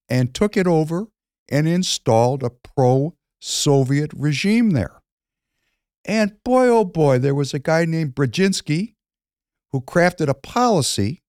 and 0.08 0.34
took 0.34 0.56
it 0.56 0.66
over 0.66 1.06
and 1.48 1.68
installed 1.68 2.42
a 2.42 2.50
pro 2.50 3.14
Soviet 3.40 4.10
regime 4.14 4.70
there. 4.70 5.00
And 6.04 6.32
boy, 6.44 6.66
oh 6.66 6.84
boy, 6.84 7.20
there 7.20 7.36
was 7.36 7.54
a 7.54 7.60
guy 7.60 7.84
named 7.84 8.16
Brzezinski 8.16 8.94
who 9.70 9.80
crafted 9.80 10.28
a 10.28 10.34
policy 10.34 11.22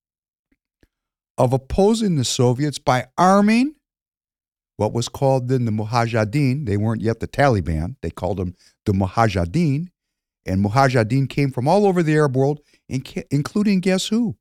of 1.37 1.53
opposing 1.53 2.15
the 2.15 2.25
Soviets 2.25 2.79
by 2.79 3.05
arming 3.15 3.75
what 4.77 4.91
was 4.91 5.07
called 5.07 5.49
then 5.49 5.65
the 5.65 5.71
Mujahideen. 5.71 6.65
They 6.65 6.77
weren't 6.77 7.03
yet 7.03 7.19
the 7.19 7.27
Taliban. 7.27 7.95
They 8.01 8.09
called 8.09 8.37
them 8.37 8.55
the 8.87 8.93
Mujahideen. 8.93 9.89
And 10.47 10.65
Mujahideen 10.65 11.29
came 11.29 11.51
from 11.51 11.67
all 11.67 11.85
over 11.85 12.01
the 12.01 12.15
Arab 12.15 12.35
world, 12.35 12.59
including 12.89 13.81
guess 13.81 14.07
who? 14.07 14.35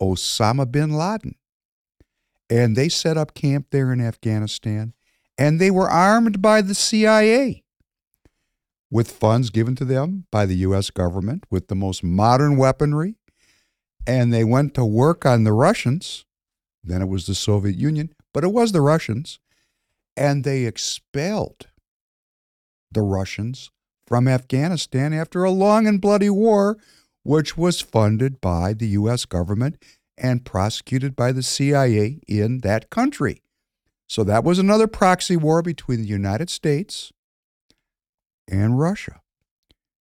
Osama 0.00 0.70
bin 0.70 0.92
Laden. 0.92 1.36
And 2.50 2.76
they 2.76 2.88
set 2.88 3.16
up 3.16 3.34
camp 3.34 3.68
there 3.70 3.92
in 3.92 4.00
Afghanistan, 4.00 4.92
and 5.38 5.60
they 5.60 5.70
were 5.70 5.88
armed 5.88 6.42
by 6.42 6.60
the 6.60 6.74
CIA 6.74 7.64
with 8.94 9.10
funds 9.10 9.50
given 9.50 9.74
to 9.74 9.84
them 9.84 10.24
by 10.30 10.46
the 10.46 10.54
U.S. 10.58 10.88
government 10.90 11.44
with 11.50 11.66
the 11.66 11.74
most 11.74 12.04
modern 12.04 12.56
weaponry. 12.56 13.16
And 14.06 14.32
they 14.32 14.44
went 14.44 14.74
to 14.74 14.84
work 14.84 15.26
on 15.26 15.42
the 15.42 15.52
Russians. 15.52 16.24
Then 16.84 17.02
it 17.02 17.08
was 17.08 17.26
the 17.26 17.34
Soviet 17.34 17.74
Union, 17.74 18.14
but 18.32 18.44
it 18.44 18.52
was 18.52 18.70
the 18.70 18.80
Russians. 18.80 19.40
And 20.16 20.44
they 20.44 20.64
expelled 20.64 21.66
the 22.92 23.02
Russians 23.02 23.72
from 24.06 24.28
Afghanistan 24.28 25.12
after 25.12 25.42
a 25.42 25.50
long 25.50 25.88
and 25.88 26.00
bloody 26.00 26.30
war, 26.30 26.78
which 27.24 27.56
was 27.56 27.80
funded 27.80 28.40
by 28.40 28.72
the 28.72 28.88
U.S. 28.88 29.24
government 29.24 29.82
and 30.16 30.44
prosecuted 30.44 31.16
by 31.16 31.32
the 31.32 31.42
CIA 31.42 32.20
in 32.28 32.60
that 32.60 32.90
country. 32.90 33.42
So 34.06 34.22
that 34.24 34.44
was 34.44 34.58
another 34.58 34.86
proxy 34.86 35.36
war 35.36 35.62
between 35.62 36.02
the 36.02 36.08
United 36.08 36.50
States 36.50 37.12
and 38.48 38.78
Russia. 38.78 39.20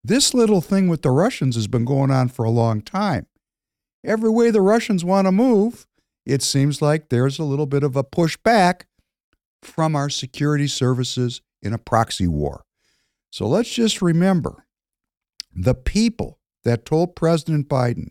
This 0.03 0.33
little 0.33 0.61
thing 0.61 0.89
with 0.89 1.01
the 1.01 1.11
Russians 1.11 1.55
has 1.55 1.67
been 1.67 1.85
going 1.85 2.11
on 2.11 2.27
for 2.27 2.43
a 2.43 2.51
long 2.51 2.81
time. 2.81 3.25
Every 4.03 4.29
way 4.29 4.51
the 4.51 4.61
Russians 4.61 5.05
want 5.05 5.27
to 5.27 5.31
move, 5.31 5.87
it 6.25 6.41
seems 6.41 6.81
like 6.81 7.07
there's 7.07 7.39
a 7.39 7.45
little 7.45 7.65
bit 7.65 7.83
of 7.83 7.95
a 7.95 8.03
pushback 8.03 8.81
from 9.61 9.95
our 9.95 10.09
security 10.09 10.67
services 10.67 11.41
in 11.61 11.71
a 11.73 11.77
proxy 11.77 12.27
war. 12.27 12.65
So 13.31 13.47
let's 13.47 13.73
just 13.73 14.01
remember 14.01 14.65
the 15.55 15.73
people 15.73 16.39
that 16.63 16.85
told 16.85 17.15
President 17.15 17.67
Biden 17.67 18.09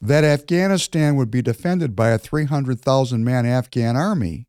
that 0.00 0.24
Afghanistan 0.24 1.16
would 1.16 1.30
be 1.30 1.42
defended 1.42 1.94
by 1.94 2.10
a 2.10 2.18
300,000 2.18 3.24
man 3.24 3.44
Afghan 3.44 3.96
army, 3.96 4.46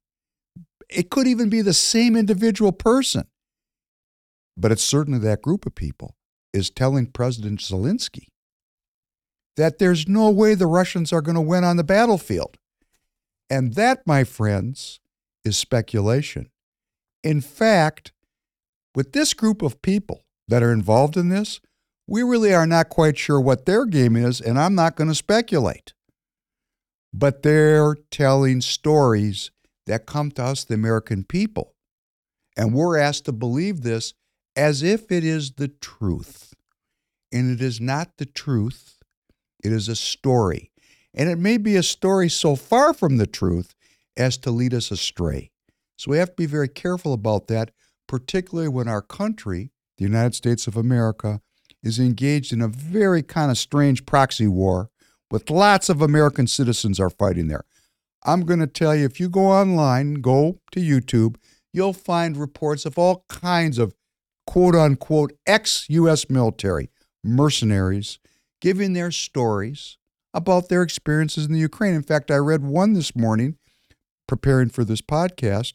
it 0.90 1.10
could 1.10 1.28
even 1.28 1.50
be 1.50 1.62
the 1.62 1.74
same 1.74 2.16
individual 2.16 2.72
person. 2.72 3.26
But 4.56 4.72
it's 4.72 4.84
certainly 4.84 5.20
that 5.20 5.42
group 5.42 5.66
of 5.66 5.76
people 5.76 6.16
is 6.54 6.70
telling 6.70 7.08
President 7.08 7.60
Zelensky 7.60 8.28
that 9.58 9.80
there's 9.80 10.08
no 10.08 10.30
way 10.30 10.56
the 10.56 10.68
Russians 10.68 11.12
are 11.12 11.22
going 11.22 11.36
to 11.36 11.42
win 11.42 11.64
on 11.64 11.78
the 11.78 11.84
battlefield. 11.84 12.58
And 13.50 13.74
that, 13.74 14.06
my 14.06 14.24
friends, 14.24 15.00
is 15.44 15.58
speculation. 15.58 16.50
In 17.24 17.42
fact, 17.42 18.14
with 18.96 19.12
this 19.12 19.34
group 19.34 19.62
of 19.62 19.82
people 19.82 20.24
that 20.48 20.64
are 20.64 20.72
involved 20.72 21.18
in 21.18 21.30
this, 21.30 21.60
we 22.12 22.24
really 22.24 22.54
are 22.54 22.68
not 22.68 22.90
quite 22.90 23.18
sure 23.18 23.40
what 23.40 23.66
their 23.66 23.86
game 23.86 24.18
is, 24.18 24.42
and 24.42 24.60
I'm 24.60 24.76
not 24.76 24.98
going 24.98 25.08
to 25.08 25.16
speculate. 25.16 25.94
But 27.14 27.42
they're 27.42 27.96
telling 28.10 28.60
stories 28.60 29.50
that 29.88 30.06
come 30.06 30.30
to 30.32 30.44
us, 30.44 30.66
the 30.66 30.74
American 30.74 31.24
people. 31.24 31.74
And 32.58 32.74
we're 32.74 32.98
asked 32.98 33.24
to 33.26 33.32
believe 33.32 33.84
this 33.84 34.14
as 34.58 34.84
if 34.84 35.10
it 35.10 35.24
is 35.24 35.54
the 35.54 35.70
truth. 35.70 36.54
And 37.32 37.50
it 37.50 37.64
is 37.64 37.80
not 37.80 38.18
the 38.18 38.26
truth, 38.26 38.98
it 39.64 39.72
is 39.72 39.88
a 39.88 39.96
story. 39.96 40.70
And 41.14 41.30
it 41.30 41.38
may 41.38 41.58
be 41.58 41.78
a 41.78 41.84
story 41.84 42.28
so 42.28 42.58
far 42.58 42.94
from 42.94 43.20
the 43.20 43.28
truth 43.28 43.74
as 44.18 44.38
to 44.40 44.52
lead 44.52 44.74
us 44.74 44.92
astray. 44.92 45.52
So 45.96 46.12
we 46.12 46.18
have 46.18 46.32
to 46.32 46.36
be 46.36 46.46
very 46.46 46.68
careful 46.68 47.14
about 47.14 47.48
that 47.48 47.72
particularly 48.06 48.68
when 48.68 48.90
our 48.90 49.02
country, 49.02 49.72
the 49.98 50.04
United 50.04 50.36
States 50.36 50.68
of 50.68 50.76
America, 50.76 51.40
is 51.84 52.00
engaged 52.00 52.54
in 52.54 52.62
a 52.62 52.68
very 52.68 53.24
kind 53.24 53.52
of 53.52 53.58
strange 53.58 54.06
proxy 54.06 54.48
war 54.48 54.90
with 55.30 55.50
lots 55.50 55.90
of 55.90 56.02
American 56.02 56.48
citizens 56.48 57.00
are 57.00 57.10
fighting 57.10 57.48
there. 57.48 57.64
I'm 58.24 58.42
going 58.42 58.60
to 58.60 58.68
tell 58.68 58.96
you 58.96 59.06
if 59.06 59.20
you 59.20 59.30
go 59.30 59.46
online, 59.46 60.16
go 60.16 60.60
to 60.72 60.80
YouTube, 60.80 61.36
you'll 61.74 61.94
find 61.94 62.38
reports 62.38 62.86
of 62.86 62.98
all 62.98 63.26
kinds 63.30 63.78
of 63.78 63.94
quote 64.46 64.76
unquote 64.76 65.34
ex 65.48 65.86
US 65.90 66.30
military 66.30 66.90
mercenaries 67.24 68.20
giving 68.60 68.94
their 68.94 69.12
stories 69.12 69.98
about 70.34 70.70
their 70.70 70.82
experiences 70.82 71.46
in 71.46 71.54
the 71.54 71.60
Ukraine. 71.60 71.94
In 71.94 72.04
fact, 72.04 72.32
I 72.32 72.38
read 72.38 72.64
one 72.64 72.94
this 72.94 73.16
morning 73.16 73.58
preparing 74.28 74.70
for 74.70 74.84
this 74.84 75.02
podcast 75.02 75.74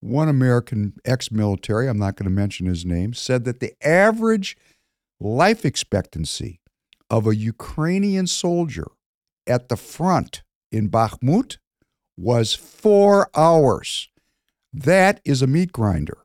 one 0.00 0.28
American 0.28 0.94
ex 1.04 1.30
military, 1.30 1.86
I'm 1.86 1.98
not 1.98 2.16
going 2.16 2.24
to 2.24 2.30
mention 2.34 2.66
his 2.66 2.84
name, 2.84 3.12
said 3.12 3.44
that 3.44 3.60
the 3.60 3.74
average 3.86 4.56
life 5.20 5.64
expectancy 5.64 6.60
of 7.10 7.26
a 7.26 7.36
Ukrainian 7.36 8.26
soldier 8.26 8.86
at 9.46 9.68
the 9.68 9.76
front 9.76 10.42
in 10.72 10.88
Bakhmut 10.88 11.58
was 12.16 12.54
four 12.54 13.28
hours. 13.36 14.08
That 14.72 15.20
is 15.24 15.42
a 15.42 15.46
meat 15.46 15.72
grinder. 15.72 16.18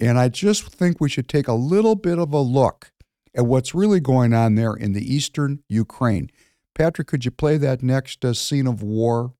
And 0.00 0.18
I 0.18 0.28
just 0.28 0.64
think 0.72 1.00
we 1.00 1.08
should 1.08 1.28
take 1.28 1.48
a 1.48 1.54
little 1.54 1.96
bit 1.96 2.18
of 2.18 2.32
a 2.32 2.40
look 2.40 2.92
at 3.34 3.46
what's 3.46 3.74
really 3.74 4.00
going 4.00 4.32
on 4.32 4.54
there 4.54 4.74
in 4.74 4.92
the 4.92 5.14
eastern 5.14 5.62
Ukraine. 5.68 6.30
Patrick, 6.74 7.08
could 7.08 7.24
you 7.24 7.30
play 7.30 7.56
that 7.56 7.82
next 7.82 8.24
uh, 8.24 8.32
scene 8.32 8.66
of 8.66 8.82
war 8.82 9.34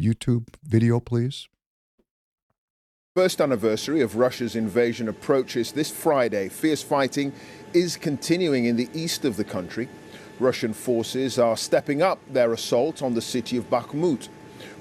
YouTube 0.00 0.48
video, 0.62 1.00
please? 1.00 1.48
First 3.16 3.40
anniversary 3.40 4.02
of 4.02 4.16
Russia's 4.16 4.56
invasion 4.56 5.08
approaches 5.08 5.72
this 5.72 5.90
Friday. 5.90 6.50
Fierce 6.50 6.82
fighting 6.82 7.32
is 7.72 7.96
continuing 7.96 8.66
in 8.66 8.76
the 8.76 8.90
east 8.92 9.24
of 9.24 9.38
the 9.38 9.42
country. 9.42 9.88
Russian 10.38 10.74
forces 10.74 11.38
are 11.38 11.56
stepping 11.56 12.02
up 12.02 12.18
their 12.30 12.52
assault 12.52 13.02
on 13.02 13.14
the 13.14 13.22
city 13.22 13.56
of 13.56 13.70
Bakhmut, 13.70 14.28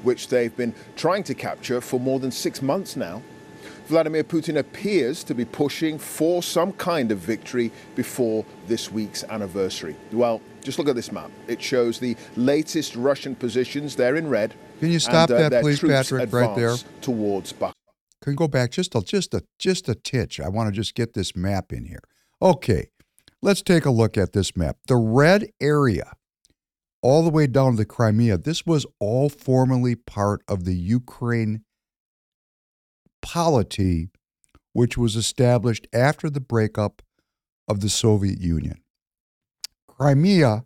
which 0.04 0.28
they've 0.28 0.54
been 0.58 0.76
trying 0.98 1.24
to 1.24 1.34
capture 1.34 1.80
for 1.80 1.98
more 1.98 2.19
than 2.19 2.30
six 2.30 2.62
months 2.62 2.98
now. 2.98 3.21
Vladimir 3.86 4.26
Putin 4.26 4.58
appears 4.58 5.24
to 5.24 5.34
be 5.34 5.45
pushing 5.45 5.98
for 5.98 6.43
some 6.43 6.74
kind 6.74 7.13
of 7.13 7.19
victory 7.19 7.71
before 7.95 8.43
this 8.67 8.91
week's 8.91 9.24
anniversary. 9.24 9.95
Well, 10.12 10.41
just 10.62 10.78
look 10.78 10.89
at 10.89 10.95
this 10.95 11.10
map. 11.10 11.32
It 11.48 11.62
shows 11.62 12.00
the 12.00 12.17
latest 12.36 12.98
Russian 12.98 13.34
positions 13.34 13.95
there 13.95 14.17
in 14.17 14.28
red. 14.28 14.56
Can 14.82 14.91
you 14.91 15.00
stop 15.00 15.30
and, 15.30 15.39
uh, 15.39 15.48
that, 15.48 15.62
please, 15.63 15.80
Patrick, 15.80 16.34
right 16.34 16.54
there? 16.54 16.76
Towards 17.00 17.54
Bakhmut. 17.54 17.71
Can 18.25 18.33
go 18.33 18.47
back 18.47 18.71
just 18.71 18.95
a 18.95 19.01
just 19.01 19.35
a 19.35 19.43
just 19.59 19.88
a 19.88 19.93
titch? 19.93 20.39
I 20.39 20.49
want 20.49 20.67
to 20.67 20.75
just 20.75 20.95
get 20.95 21.13
this 21.13 21.35
map 21.35 21.71
in 21.71 21.85
here. 21.85 22.01
Okay, 22.41 22.88
let's 23.43 23.61
take 23.61 23.85
a 23.85 23.91
look 23.91 24.17
at 24.17 24.33
this 24.33 24.57
map. 24.57 24.77
The 24.88 24.95
red 24.95 25.49
area, 25.61 26.11
all 27.03 27.23
the 27.23 27.29
way 27.29 27.45
down 27.45 27.73
to 27.73 27.77
the 27.77 27.85
Crimea, 27.85 28.39
this 28.39 28.65
was 28.65 28.88
all 28.99 29.29
formerly 29.29 29.93
part 29.93 30.41
of 30.47 30.65
the 30.65 30.73
Ukraine 30.73 31.61
polity, 33.21 34.09
which 34.73 34.97
was 34.97 35.15
established 35.15 35.88
after 35.93 36.27
the 36.27 36.41
breakup 36.41 37.03
of 37.67 37.81
the 37.81 37.89
Soviet 37.89 38.41
Union. 38.41 38.81
Crimea 39.88 40.65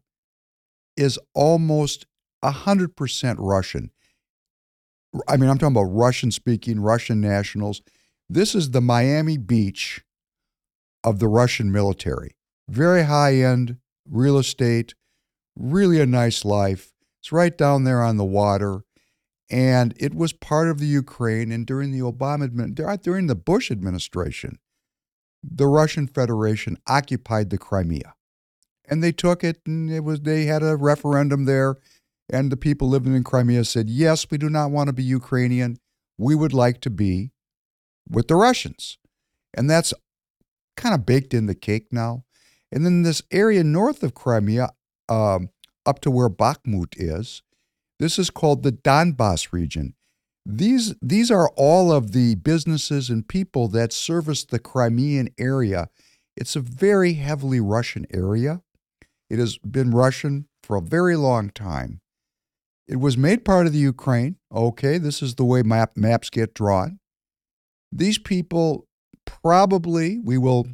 is 0.95 1.19
almost 1.35 2.05
100% 2.41 3.35
Russian. 3.37 3.91
I 5.27 5.37
mean, 5.37 5.49
I'm 5.49 5.57
talking 5.57 5.75
about 5.75 5.93
Russian 5.93 6.31
speaking, 6.31 6.79
Russian 6.79 7.19
nationals. 7.19 7.81
This 8.29 8.53
is 8.53 8.71
the 8.71 8.81
Miami 8.81 9.37
Beach 9.37 10.03
of 11.03 11.19
the 11.19 11.27
Russian 11.27 11.71
military. 11.71 12.35
Very 12.69 13.03
high 13.03 13.35
end 13.35 13.77
real 14.07 14.37
estate, 14.37 14.93
really 15.55 15.99
a 15.99 16.05
nice 16.05 16.45
life. 16.45 16.91
It's 17.21 17.31
right 17.31 17.57
down 17.57 17.83
there 17.83 18.01
on 18.01 18.17
the 18.17 18.25
water. 18.25 18.81
And 19.49 19.95
it 19.97 20.13
was 20.13 20.31
part 20.31 20.69
of 20.69 20.79
the 20.79 20.85
Ukraine. 20.85 21.51
And 21.51 21.65
during 21.65 21.91
the 21.91 21.99
Obama, 21.99 23.01
during 23.01 23.27
the 23.27 23.35
Bush 23.35 23.71
administration, 23.71 24.59
the 25.43 25.67
Russian 25.67 26.07
Federation 26.07 26.77
occupied 26.87 27.49
the 27.49 27.57
Crimea. 27.57 28.13
And 28.87 29.03
they 29.03 29.11
took 29.11 29.43
it, 29.43 29.61
and 29.65 29.89
it 29.91 30.03
was 30.03 30.21
they 30.21 30.45
had 30.45 30.63
a 30.63 30.75
referendum 30.75 31.45
there 31.45 31.77
and 32.29 32.51
the 32.51 32.57
people 32.57 32.87
living 32.87 33.15
in 33.15 33.23
Crimea 33.23 33.65
said, 33.65 33.89
yes, 33.89 34.27
we 34.29 34.37
do 34.37 34.49
not 34.49 34.71
want 34.71 34.87
to 34.87 34.93
be 34.93 35.03
Ukrainian. 35.03 35.77
We 36.17 36.35
would 36.35 36.53
like 36.53 36.81
to 36.81 36.89
be 36.89 37.31
with 38.09 38.27
the 38.27 38.35
Russians. 38.35 38.97
And 39.55 39.69
that's 39.69 39.93
kind 40.77 40.93
of 40.93 41.05
baked 41.05 41.33
in 41.33 41.47
the 41.47 41.55
cake 41.55 41.87
now. 41.91 42.23
And 42.71 42.85
then 42.85 43.01
this 43.01 43.21
area 43.31 43.63
north 43.63 44.03
of 44.03 44.13
Crimea, 44.13 44.69
um, 45.07 45.49
up 45.85 45.99
to 46.01 46.11
where 46.11 46.29
Bakhmut 46.29 46.93
is, 46.97 47.41
this 47.97 48.19
is 48.19 48.29
called 48.29 48.63
the 48.63 48.71
Donbass 48.71 49.51
region. 49.51 49.95
These, 50.45 50.95
these 51.01 51.31
are 51.31 51.49
all 51.55 51.91
of 51.91 52.11
the 52.11 52.35
businesses 52.35 53.09
and 53.09 53.27
people 53.27 53.67
that 53.69 53.91
service 53.91 54.45
the 54.45 54.59
Crimean 54.59 55.29
area. 55.37 55.89
It's 56.37 56.55
a 56.55 56.61
very 56.61 57.13
heavily 57.13 57.59
Russian 57.59 58.05
area. 58.13 58.61
It 59.29 59.39
has 59.39 59.57
been 59.57 59.91
Russian 59.91 60.47
for 60.63 60.77
a 60.77 60.81
very 60.81 61.15
long 61.15 61.49
time. 61.49 62.01
It 62.89 62.99
was 62.99 63.15
made 63.15 63.45
part 63.45 63.67
of 63.67 63.73
the 63.73 63.77
Ukraine. 63.77 64.37
Okay, 64.51 64.97
this 64.97 65.21
is 65.21 65.35
the 65.35 65.45
way 65.45 65.61
map, 65.61 65.95
maps 65.95 66.31
get 66.31 66.55
drawn. 66.55 66.99
These 67.91 68.17
people 68.17 68.87
probably, 69.25 70.17
we 70.17 70.39
will 70.39 70.65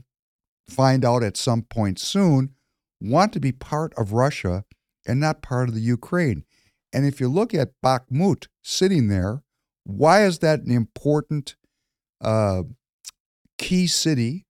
find 0.65 1.03
out 1.03 1.23
at 1.23 1.35
some 1.35 1.63
point 1.63 1.99
soon, 1.99 2.55
want 3.01 3.33
to 3.33 3.41
be 3.41 3.51
part 3.51 3.93
of 3.97 4.13
Russia 4.13 4.63
and 5.05 5.19
not 5.19 5.41
part 5.41 5.67
of 5.67 5.75
the 5.75 5.81
Ukraine. 5.81 6.45
And 6.93 7.05
if 7.05 7.19
you 7.19 7.27
look 7.27 7.53
at 7.53 7.73
Bakhmut 7.83 8.47
sitting 8.63 9.09
there, 9.09 9.43
why 9.83 10.25
is 10.25 10.39
that 10.39 10.61
an 10.61 10.71
important 10.71 11.57
uh, 12.21 12.63
key 13.57 13.87
city? 13.87 14.45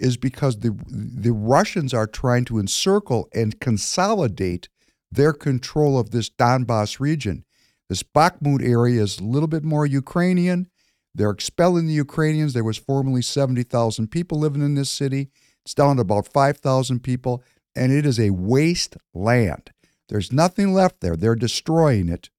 Is 0.00 0.16
because 0.16 0.58
the 0.58 0.76
the 0.88 1.32
Russians 1.32 1.94
are 1.94 2.08
trying 2.08 2.44
to 2.46 2.58
encircle 2.58 3.28
and 3.32 3.58
consolidate 3.60 4.68
their 5.14 5.32
control 5.32 5.98
of 5.98 6.10
this 6.10 6.28
Donbass 6.28 7.00
region. 7.00 7.44
This 7.88 8.02
Bakhmut 8.02 8.62
area 8.62 9.02
is 9.02 9.18
a 9.18 9.24
little 9.24 9.48
bit 9.48 9.64
more 9.64 9.86
Ukrainian. 9.86 10.68
They're 11.14 11.30
expelling 11.30 11.86
the 11.86 11.92
Ukrainians. 11.92 12.52
There 12.52 12.64
was 12.64 12.78
formerly 12.78 13.22
70,000 13.22 14.08
people 14.10 14.38
living 14.38 14.62
in 14.62 14.74
this 14.74 14.90
city. 14.90 15.30
It's 15.64 15.74
down 15.74 15.96
to 15.96 16.02
about 16.02 16.26
5,000 16.28 17.00
people, 17.00 17.42
and 17.76 17.92
it 17.92 18.04
is 18.04 18.18
a 18.18 18.30
wasteland. 18.30 19.70
There's 20.08 20.32
nothing 20.32 20.74
left 20.74 21.00
there. 21.00 21.16
They're 21.16 21.34
destroying 21.34 22.08
it. 22.08 22.30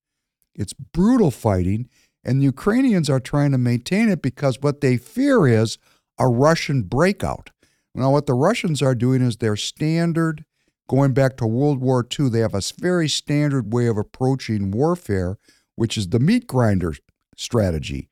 It's 0.53 0.73
brutal 0.73 1.31
fighting, 1.31 1.89
and 2.23 2.39
the 2.39 2.45
Ukrainians 2.45 3.09
are 3.09 3.19
trying 3.19 3.51
to 3.51 3.57
maintain 3.57 4.09
it 4.09 4.21
because 4.21 4.61
what 4.61 4.81
they 4.81 4.97
fear 4.97 5.47
is 5.47 5.77
a 6.19 6.27
Russian 6.27 6.83
breakout. 6.83 7.51
Now, 7.93 8.11
what 8.11 8.25
the 8.25 8.33
Russians 8.33 8.81
are 8.81 8.95
doing 8.95 9.21
is 9.21 9.37
their 9.37 9.55
standard, 9.55 10.43
going 10.87 11.13
back 11.13 11.37
to 11.37 11.47
World 11.47 11.79
War 11.81 12.05
II, 12.17 12.29
they 12.29 12.39
have 12.39 12.53
a 12.53 12.61
very 12.79 13.07
standard 13.07 13.73
way 13.73 13.87
of 13.87 13.97
approaching 13.97 14.71
warfare, 14.71 15.37
which 15.75 15.97
is 15.97 16.09
the 16.09 16.19
meat 16.19 16.47
grinder 16.47 16.95
strategy. 17.35 18.09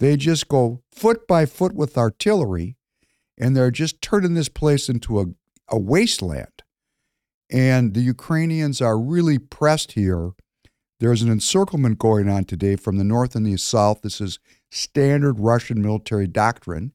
They 0.00 0.16
just 0.16 0.48
go 0.48 0.82
foot 0.90 1.26
by 1.26 1.46
foot 1.46 1.74
with 1.74 1.96
artillery, 1.96 2.76
and 3.38 3.56
they're 3.56 3.70
just 3.70 4.02
turning 4.02 4.34
this 4.34 4.48
place 4.48 4.88
into 4.88 5.20
a, 5.20 5.26
a 5.68 5.78
wasteland. 5.78 6.62
And 7.50 7.94
the 7.94 8.00
Ukrainians 8.00 8.80
are 8.80 8.98
really 8.98 9.38
pressed 9.38 9.92
here. 9.92 10.32
There's 11.00 11.22
an 11.22 11.30
encirclement 11.30 11.98
going 11.98 12.28
on 12.28 12.44
today 12.44 12.76
from 12.76 12.96
the 12.96 13.04
north 13.04 13.34
and 13.36 13.46
the 13.46 13.56
south. 13.56 14.02
This 14.02 14.20
is 14.20 14.38
standard 14.70 15.38
Russian 15.38 15.82
military 15.82 16.26
doctrine. 16.26 16.92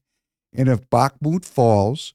And 0.52 0.68
if 0.68 0.90
Bakhmut 0.90 1.44
falls, 1.44 2.14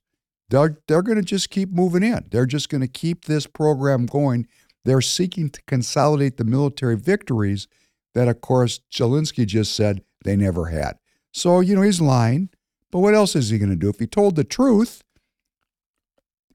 they're, 0.49 0.77
they're 0.88 1.01
going 1.01 1.17
to 1.17 1.23
just 1.23 1.49
keep 1.49 1.71
moving 1.71 2.03
in. 2.03 2.25
They're 2.31 2.45
just 2.45 2.69
going 2.69 2.81
to 2.81 2.88
keep 2.88 3.25
this 3.25 3.47
program 3.47 4.05
going. 4.05 4.47
They're 4.84 5.01
seeking 5.01 5.49
to 5.49 5.62
consolidate 5.63 6.38
the 6.38 6.43
military 6.43 6.97
victories 6.97 7.67
that, 8.13 8.27
of 8.27 8.41
course, 8.41 8.81
Zelensky 8.93 9.45
just 9.45 9.75
said 9.75 10.03
they 10.23 10.36
never 10.36 10.67
had. 10.67 10.97
So, 11.34 11.60
you 11.60 11.75
know, 11.75 11.81
he's 11.81 12.01
lying. 12.01 12.49
But 12.91 12.99
what 12.99 13.13
else 13.13 13.36
is 13.36 13.49
he 13.49 13.58
going 13.58 13.71
to 13.71 13.75
do? 13.75 13.89
If 13.89 13.99
he 13.99 14.08
told 14.08 14.36
the 14.36 14.43
truth, 14.43 15.03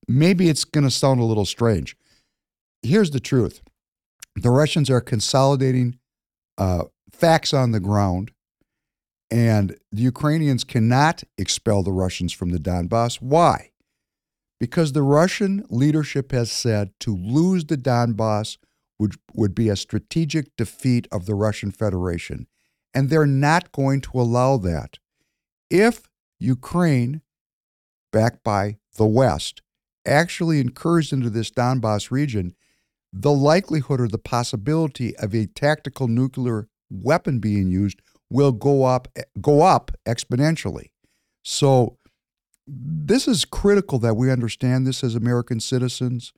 maybe 0.09 0.49
it's 0.49 0.65
going 0.65 0.85
to 0.85 0.91
sound 0.91 1.21
a 1.21 1.25
little 1.25 1.45
strange. 1.45 1.97
Here's 2.83 3.11
the 3.11 3.21
truth 3.21 3.61
the 4.37 4.51
Russians 4.51 4.89
are 4.89 5.01
consolidating 5.01 5.99
uh, 6.57 6.85
facts 7.13 7.53
on 7.53 7.73
the 7.73 7.81
ground, 7.81 8.31
and 9.31 9.77
the 9.93 10.03
Ukrainians 10.03 10.65
cannot 10.65 11.25
expel 11.37 11.83
the 11.83 11.93
Russians 11.93 12.33
from 12.33 12.51
the 12.51 12.59
Donbass. 12.59 13.21
Why? 13.21 13.70
Because 14.61 14.93
the 14.93 15.03
Russian 15.03 15.65
leadership 15.71 16.33
has 16.33 16.53
said 16.53 16.93
to 17.01 17.17
lose 17.17 17.65
the 17.65 17.79
Donbass 17.79 18.59
would, 18.99 19.15
would 19.35 19.55
be 19.55 19.71
a 19.71 19.77
strategic 19.77 20.55
defeat 20.57 21.09
of 21.11 21.25
the 21.25 21.35
Russian 21.35 21.71
Federation. 21.71 22.47
And 22.93 23.09
they're 23.09 23.27
not 23.27 23.73
going 23.73 24.03
to 24.03 24.21
allow 24.21 24.59
that. 24.59 24.99
If 25.71 26.11
Ukraine, 26.39 27.23
backed 28.13 28.45
by 28.45 28.77
the 28.97 29.07
West, 29.07 29.63
actually 30.05 30.61
incurs 30.61 31.13
into 31.13 31.31
this 31.31 31.51
Donbass 31.51 32.11
region, 32.11 32.55
the 33.13 33.33
likelihood 33.33 34.01
or 34.01 34.09
the 34.09 34.19
possibility 34.19 35.17
of 35.17 35.35
a 35.35 35.47
tactical 35.47 36.07
nuclear 36.07 36.69
weapon 36.91 37.39
being 37.39 37.71
used 37.71 38.01
will 38.29 38.53
go 38.53 38.85
up 38.85 39.09
go 39.41 39.63
up 39.63 39.91
exponentially. 40.07 40.91
So 41.43 41.99
this 42.67 43.27
is 43.27 43.45
critical 43.45 43.99
that 44.01 44.15
we 44.15 44.31
understand 44.31 44.87
this 44.87 45.03
as 45.03 45.15
American 45.15 45.61
citizens. 45.61 46.33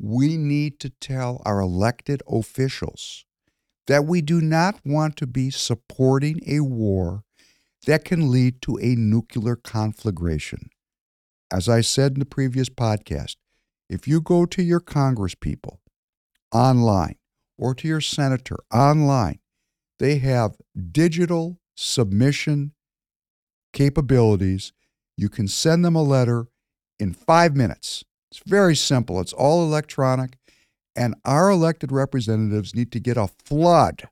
We 0.00 0.36
need 0.36 0.80
to 0.80 0.90
tell 0.90 1.42
our 1.44 1.60
elected 1.60 2.22
officials 2.28 3.24
that 3.86 4.04
we 4.04 4.22
do 4.22 4.40
not 4.40 4.80
want 4.84 5.16
to 5.16 5.26
be 5.26 5.50
supporting 5.50 6.40
a 6.46 6.60
war 6.60 7.24
that 7.86 8.04
can 8.04 8.30
lead 8.30 8.62
to 8.62 8.76
a 8.78 8.94
nuclear 8.94 9.56
conflagration. 9.56 10.70
As 11.52 11.68
I 11.68 11.80
said 11.80 12.12
in 12.12 12.20
the 12.20 12.26
previous 12.26 12.68
podcast, 12.68 13.36
if 13.88 14.06
you 14.06 14.20
go 14.20 14.46
to 14.46 14.62
your 14.62 14.80
congresspeople 14.80 15.78
online 16.52 17.16
or 17.58 17.74
to 17.74 17.88
your 17.88 18.00
senator 18.00 18.58
online, 18.72 19.40
they 19.98 20.18
have 20.18 20.56
digital 20.92 21.58
submission 21.74 22.72
capabilities. 23.72 24.72
You 25.16 25.28
can 25.28 25.48
send 25.48 25.84
them 25.84 25.96
a 25.96 26.02
letter 26.02 26.46
in 26.98 27.12
five 27.12 27.56
minutes. 27.56 28.04
It's 28.30 28.42
very 28.46 28.76
simple, 28.76 29.20
it's 29.20 29.32
all 29.32 29.62
electronic. 29.62 30.36
And 30.96 31.14
our 31.24 31.50
elected 31.50 31.92
representatives 31.92 32.74
need 32.74 32.92
to 32.92 33.00
get 33.00 33.16
a 33.16 33.28
flood, 33.28 34.08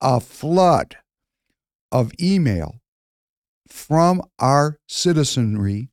a 0.00 0.20
flood 0.20 0.96
of 1.90 2.12
email 2.20 2.80
from 3.68 4.22
our 4.38 4.78
citizenry 4.88 5.88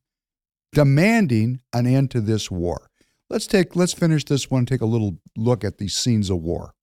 demanding 0.72 1.60
an 1.72 1.86
end 1.86 2.10
to 2.12 2.20
this 2.20 2.50
war. 2.50 2.88
Let's 3.28 3.46
take 3.46 3.74
let's 3.76 3.92
finish 3.92 4.24
this 4.24 4.50
one 4.50 4.66
take 4.66 4.80
a 4.80 4.86
little 4.86 5.18
look 5.36 5.64
at 5.64 5.78
these 5.78 5.96
scenes 5.96 6.30
of 6.30 6.38
war. 6.38 6.74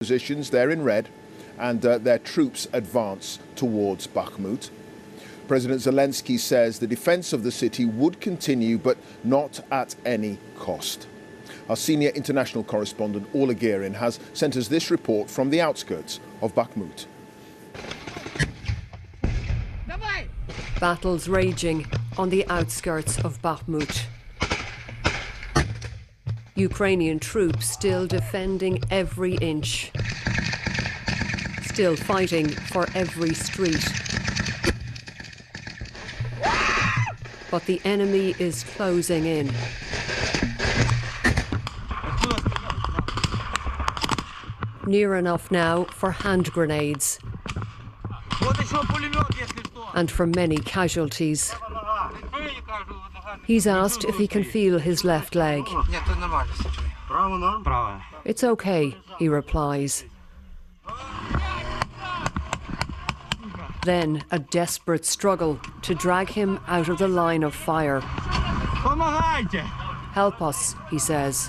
Positions 0.00 0.50
there 0.50 0.70
in 0.70 0.82
red 0.82 1.08
and 1.58 1.84
uh, 1.84 1.98
their 1.98 2.18
troops 2.18 2.68
advance 2.72 3.38
towards 3.54 4.06
Bakhmut. 4.06 4.70
President 5.50 5.80
Zelensky 5.80 6.38
says 6.38 6.78
the 6.78 6.86
defense 6.86 7.32
of 7.32 7.42
the 7.42 7.50
city 7.50 7.84
would 7.84 8.20
continue 8.20 8.78
but 8.78 8.96
not 9.24 9.58
at 9.72 9.96
any 10.06 10.38
cost. 10.56 11.08
Our 11.68 11.74
senior 11.74 12.10
international 12.10 12.62
correspondent 12.62 13.28
Orla 13.32 13.54
Guerin 13.54 13.92
has 13.94 14.20
sent 14.32 14.56
us 14.56 14.68
this 14.68 14.92
report 14.92 15.28
from 15.28 15.50
the 15.50 15.60
outskirts 15.60 16.20
of 16.40 16.54
Bakhmut. 16.54 17.06
Battles 20.78 21.28
raging 21.28 21.84
on 22.16 22.30
the 22.30 22.46
outskirts 22.46 23.18
of 23.24 23.42
Bakhmut. 23.42 24.04
Ukrainian 26.54 27.18
troops 27.18 27.68
still 27.68 28.06
defending 28.06 28.78
every 28.88 29.34
inch, 29.38 29.90
still 31.62 31.96
fighting 31.96 32.48
for 32.48 32.86
every 32.94 33.34
street. 33.34 34.09
But 37.50 37.66
the 37.66 37.80
enemy 37.84 38.34
is 38.38 38.64
closing 38.64 39.26
in. 39.26 39.52
Near 44.86 45.16
enough 45.16 45.50
now 45.50 45.84
for 45.84 46.10
hand 46.10 46.52
grenades 46.52 47.18
and 49.94 50.10
for 50.10 50.26
many 50.26 50.56
casualties. 50.56 51.54
He's 53.44 53.66
asked 53.66 54.04
if 54.04 54.16
he 54.16 54.26
can 54.26 54.44
feel 54.44 54.78
his 54.78 55.04
left 55.04 55.34
leg. 55.34 55.64
It's 58.24 58.44
okay, 58.44 58.96
he 59.18 59.28
replies. 59.28 60.04
Then 63.84 64.24
a 64.30 64.38
desperate 64.38 65.06
struggle 65.06 65.58
to 65.82 65.94
drag 65.94 66.28
him 66.28 66.60
out 66.66 66.88
of 66.88 66.98
the 66.98 67.08
line 67.08 67.42
of 67.42 67.54
fire. 67.54 68.00
Help 70.12 70.42
us, 70.42 70.74
he 70.90 70.98
says. 70.98 71.48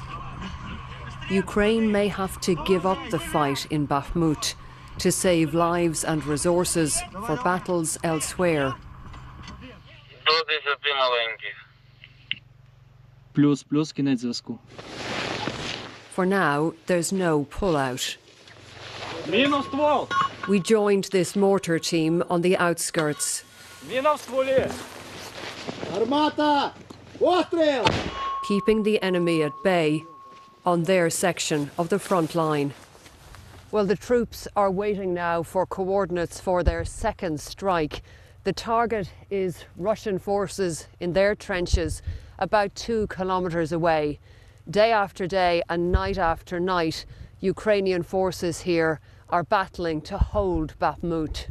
Ukraine 1.30 1.92
may 1.92 2.08
have 2.08 2.40
to 2.42 2.56
give 2.66 2.86
up 2.86 3.00
the 3.10 3.20
fight 3.20 3.66
in 3.70 3.88
Bakhmut 3.88 4.56
to 5.00 5.12
save 5.12 5.54
lives 5.54 6.04
and 6.04 6.26
resources 6.26 7.02
for 7.26 7.38
battles 7.38 7.98
elsewhere. 8.04 8.76
For 16.12 16.26
now, 16.26 16.74
there's 16.88 17.12
no 17.12 17.46
pullout. 17.46 18.18
Minus 19.30 19.68
We 20.48 20.60
joined 20.60 21.06
this 21.06 21.36
mortar 21.36 21.78
team 21.78 22.24
on 22.30 22.42
the 22.42 22.58
outskirts. 22.58 23.44
Minus 23.88 24.28
Keeping 28.48 28.84
the 28.84 29.02
enemy 29.02 29.44
at 29.44 29.52
bay 29.64 30.04
on 30.66 30.84
their 30.84 31.10
section 31.10 31.70
of 31.78 31.90
the 31.90 32.00
front 32.00 32.34
line. 32.34 32.74
Well, 33.72 33.86
the 33.86 33.96
troops 33.96 34.48
are 34.56 34.72
waiting 34.72 35.14
now 35.14 35.44
for 35.44 35.66
coordinates 35.66 36.40
for 36.40 36.64
their 36.64 36.84
second 36.84 37.40
strike. 37.40 38.02
The 38.44 38.54
target 38.54 39.12
is 39.30 39.66
Russian 39.78 40.18
forces 40.18 40.88
in 41.00 41.14
their 41.14 41.36
trenches 41.36 42.02
about 42.40 42.74
two 42.76 43.08
kilometres 43.08 43.72
away. 43.72 44.20
Day 44.70 44.92
after 44.92 45.28
day 45.28 45.62
and 45.70 45.92
night 45.92 46.18
after 46.18 46.60
night, 46.60 47.06
Ukrainian 47.40 48.04
forces 48.04 48.62
here 48.62 49.00
are 49.32 49.44
battling 49.44 50.02
to 50.02 50.18
hold 50.18 50.76
Bakhmut. 50.80 51.48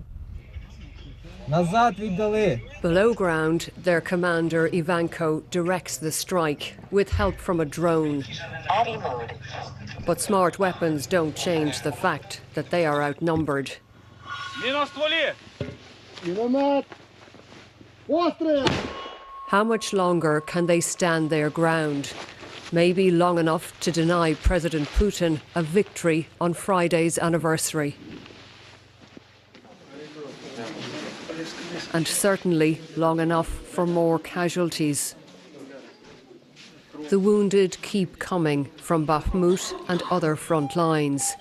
Below 2.83 3.15
ground, 3.15 3.71
their 3.77 4.01
commander 4.01 4.69
Ivanko 4.69 5.43
directs 5.51 5.97
the 5.97 6.13
strike 6.13 6.77
with 6.91 7.11
help 7.11 7.37
from 7.39 7.59
a 7.59 7.65
drone. 7.65 8.25
But 10.07 10.21
smart 10.21 10.59
weapons 10.59 11.07
don't 11.07 11.35
change 11.35 11.83
the 11.83 11.93
fact 11.93 12.41
that 12.55 12.71
they 12.71 12.87
are 12.87 13.03
outnumbered. 13.03 13.73
How 19.49 19.65
much 19.65 19.93
longer 19.93 20.41
can 20.41 20.67
they 20.67 20.81
stand 20.81 21.31
their 21.31 21.51
ground? 21.51 22.13
Maybe 22.73 23.11
long 23.11 23.39
enough 23.39 23.79
to 23.81 23.91
deny 23.91 24.35
President 24.35 24.89
Putin 24.91 25.41
a 25.57 25.63
victory 25.63 26.29
on 26.41 26.55
Friday's 26.55 27.19
anniversary. 27.19 27.97
And 31.93 32.07
certainly 32.07 32.81
long 32.97 33.19
enough 33.19 33.49
for 33.49 33.87
more 33.87 34.21
casualties. 34.21 35.17
The 37.09 37.19
wounded 37.19 37.77
keep 37.83 38.21
coming 38.21 38.67
from 38.77 39.05
Bakhmut 39.05 39.75
and 39.89 40.03
other 40.09 40.37
front 40.37 40.77
lines. 40.77 41.35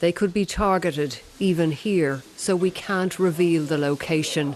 They 0.00 0.12
could 0.12 0.34
be 0.34 0.44
targeted 0.44 1.20
even 1.38 1.70
here, 1.72 2.22
so 2.36 2.54
we 2.54 2.70
can't 2.70 3.18
reveal 3.18 3.64
the 3.64 3.78
location. 3.78 4.54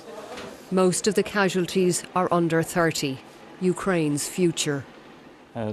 Most 0.71 1.07
of 1.07 1.15
the 1.15 1.23
casualties 1.23 2.03
are 2.15 2.29
under 2.31 2.63
30, 2.63 3.19
Ukraine's 3.63 4.29
future. 4.29 4.85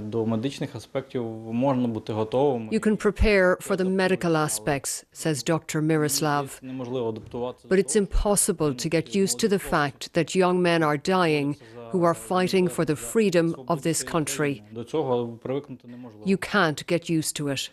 До 0.01 0.25
медичних 0.25 0.75
аспектів 0.75 1.23
можна 1.51 1.87
бути 1.87 2.13
готовим. 2.13 2.69
You 2.69 2.87
can 2.87 2.97
prepare 2.97 3.67
for 3.67 3.75
the 3.75 3.95
medical 3.95 4.35
aspects, 4.35 5.03
says 5.13 5.49
Dr. 5.49 5.81
Miroslav. 5.81 6.59
Неможливо 6.61 7.09
адаптуватися. 7.09 7.67
But 7.67 7.79
it's 7.79 7.95
impossible 7.95 8.73
to 8.73 8.89
get 8.89 9.15
used 9.15 9.39
to 9.39 9.49
the 9.49 9.71
fact 9.71 10.13
that 10.13 10.35
young 10.35 10.61
men 10.61 10.83
are 10.83 10.97
dying 11.09 11.55
who 11.91 12.03
are 12.03 12.13
fighting 12.13 12.67
for 12.67 12.85
the 12.85 12.95
freedom 12.95 13.55
of 13.67 13.81
this 13.81 14.03
country. 14.03 14.61
До 14.71 14.83
цього 14.83 15.27
привикнути 15.43 15.87
неможливо. 15.87 16.25
You 16.25 16.37
can't 16.55 16.91
get 16.91 17.09
used 17.09 17.41
to 17.41 17.47
it. 17.47 17.71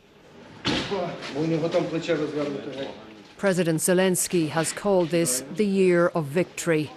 President 3.39 3.81
Zelensky 3.81 4.49
has 4.49 4.73
called 4.73 5.09
this 5.11 5.43
the 5.57 5.67
year 5.67 6.11
of 6.15 6.25
victory. 6.27 6.91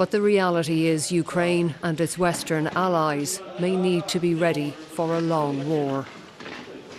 But 0.00 0.12
the 0.12 0.22
reality 0.22 0.86
is, 0.86 1.12
Ukraine 1.12 1.74
and 1.82 2.00
its 2.00 2.16
Western 2.16 2.68
allies 2.68 3.38
may 3.58 3.76
need 3.76 4.08
to 4.08 4.18
be 4.18 4.34
ready 4.34 4.70
for 4.70 5.14
a 5.14 5.20
long 5.20 5.68
war. 5.68 6.06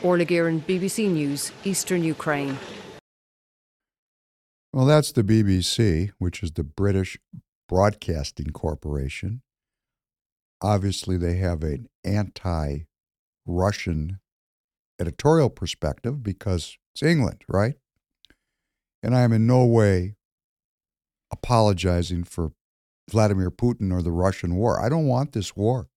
Orla 0.04 0.24
Guerin, 0.24 0.62
BBC 0.62 1.12
News, 1.12 1.52
Eastern 1.64 2.04
Ukraine. 2.04 2.60
Well, 4.72 4.86
that's 4.86 5.12
the 5.12 5.24
BBC, 5.24 6.12
which 6.20 6.44
is 6.44 6.52
the 6.52 6.64
British 6.64 7.18
Broadcasting 7.68 8.52
Corporation. 8.52 9.42
Obviously, 10.62 11.18
they 11.18 11.38
have 11.38 11.64
an 11.64 11.90
anti 12.04 12.82
Russian 13.48 14.20
editorial 15.00 15.50
perspective 15.50 16.22
because 16.22 16.78
it's 16.94 17.02
England, 17.02 17.42
right? 17.48 17.74
And 19.02 19.16
I 19.16 19.22
am 19.22 19.34
in 19.34 19.48
no 19.48 19.66
way 19.66 20.14
apologizing 21.32 22.26
for 22.26 22.52
Vladimir 23.12 23.52
Putin 23.52 23.94
or 23.94 24.02
the 24.02 24.12
Russian 24.12 24.56
war. 24.56 24.80
I 24.80 24.90
don't 24.90 25.08
want 25.08 25.34
this 25.34 25.56
war. 25.56 25.90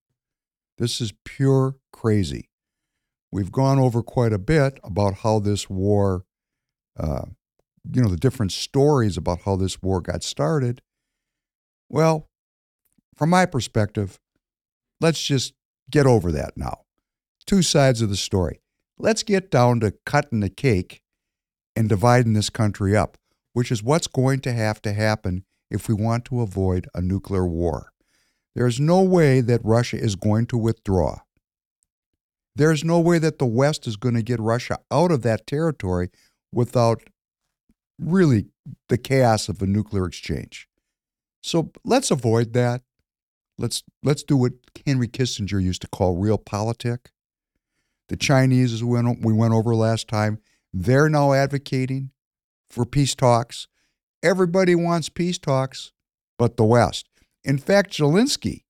This 0.77 0.99
is 0.99 1.13
pure 1.23 1.77
crazy. 1.91 2.49
We've 3.31 3.51
gone 3.51 3.79
over 3.79 4.03
quite 4.03 4.33
a 4.33 4.39
bit 4.39 4.79
about 4.83 5.15
how 5.15 5.39
this 5.39 5.69
war, 5.69 6.25
uh, 6.97 7.25
you 7.91 8.01
know, 8.01 8.09
the 8.09 8.17
different 8.17 8.51
stories 8.51 9.17
about 9.17 9.41
how 9.41 9.55
this 9.55 9.81
war 9.81 10.01
got 10.01 10.23
started. 10.23 10.81
Well, 11.89 12.29
from 13.15 13.29
my 13.29 13.45
perspective, 13.45 14.19
let's 15.01 15.23
just 15.23 15.53
get 15.89 16.05
over 16.05 16.31
that 16.31 16.57
now. 16.57 16.81
Two 17.45 17.61
sides 17.61 18.01
of 18.01 18.09
the 18.09 18.15
story. 18.15 18.61
Let's 18.97 19.23
get 19.23 19.51
down 19.51 19.79
to 19.81 19.93
cutting 20.05 20.39
the 20.39 20.49
cake 20.49 21.01
and 21.75 21.89
dividing 21.89 22.33
this 22.33 22.49
country 22.49 22.95
up, 22.95 23.17
which 23.53 23.71
is 23.71 23.83
what's 23.83 24.07
going 24.07 24.39
to 24.41 24.53
have 24.53 24.81
to 24.83 24.93
happen 24.93 25.43
if 25.69 25.87
we 25.87 25.93
want 25.93 26.25
to 26.25 26.41
avoid 26.41 26.87
a 26.93 27.01
nuclear 27.01 27.45
war. 27.45 27.91
There's 28.55 28.79
no 28.79 29.01
way 29.01 29.41
that 29.41 29.61
Russia 29.63 29.97
is 29.97 30.15
going 30.15 30.45
to 30.47 30.57
withdraw. 30.57 31.19
There's 32.55 32.83
no 32.83 32.99
way 32.99 33.19
that 33.19 33.37
the 33.37 33.45
West 33.45 33.85
is 33.85 33.97
going 33.97 34.15
to 34.15 34.23
get 34.23 34.39
Russia 34.39 34.79
out 34.89 35.11
of 35.11 35.23
that 35.23 35.45
territory 35.45 36.09
without 36.53 37.03
really 37.99 38.45
the 38.87 38.97
chaos 38.97 39.49
of 39.49 39.61
a 39.61 39.67
nuclear 39.67 40.05
exchange. 40.05 40.69
So 41.43 41.71
let's 41.83 42.11
avoid 42.11 42.53
that. 42.53 42.81
Let's 43.57 43.83
let's 44.03 44.23
do 44.23 44.37
what 44.37 44.53
Henry 44.85 45.07
Kissinger 45.07 45.61
used 45.61 45.81
to 45.81 45.87
call 45.87 46.17
realpolitik. 46.17 47.07
The 48.07 48.17
Chinese, 48.17 48.73
as 48.73 48.83
we 48.83 49.01
went, 49.01 49.23
we 49.23 49.33
went 49.33 49.53
over 49.53 49.75
last 49.75 50.07
time, 50.07 50.39
they're 50.73 51.09
now 51.09 51.33
advocating 51.33 52.11
for 52.69 52.85
peace 52.85 53.15
talks. 53.15 53.67
Everybody 54.25 54.73
wants 54.73 55.07
peace 55.07 55.37
talks, 55.37 55.91
but 56.39 56.57
the 56.57 56.63
West. 56.65 57.07
In 57.43 57.59
fact, 57.59 57.91
Zelensky 57.91 58.63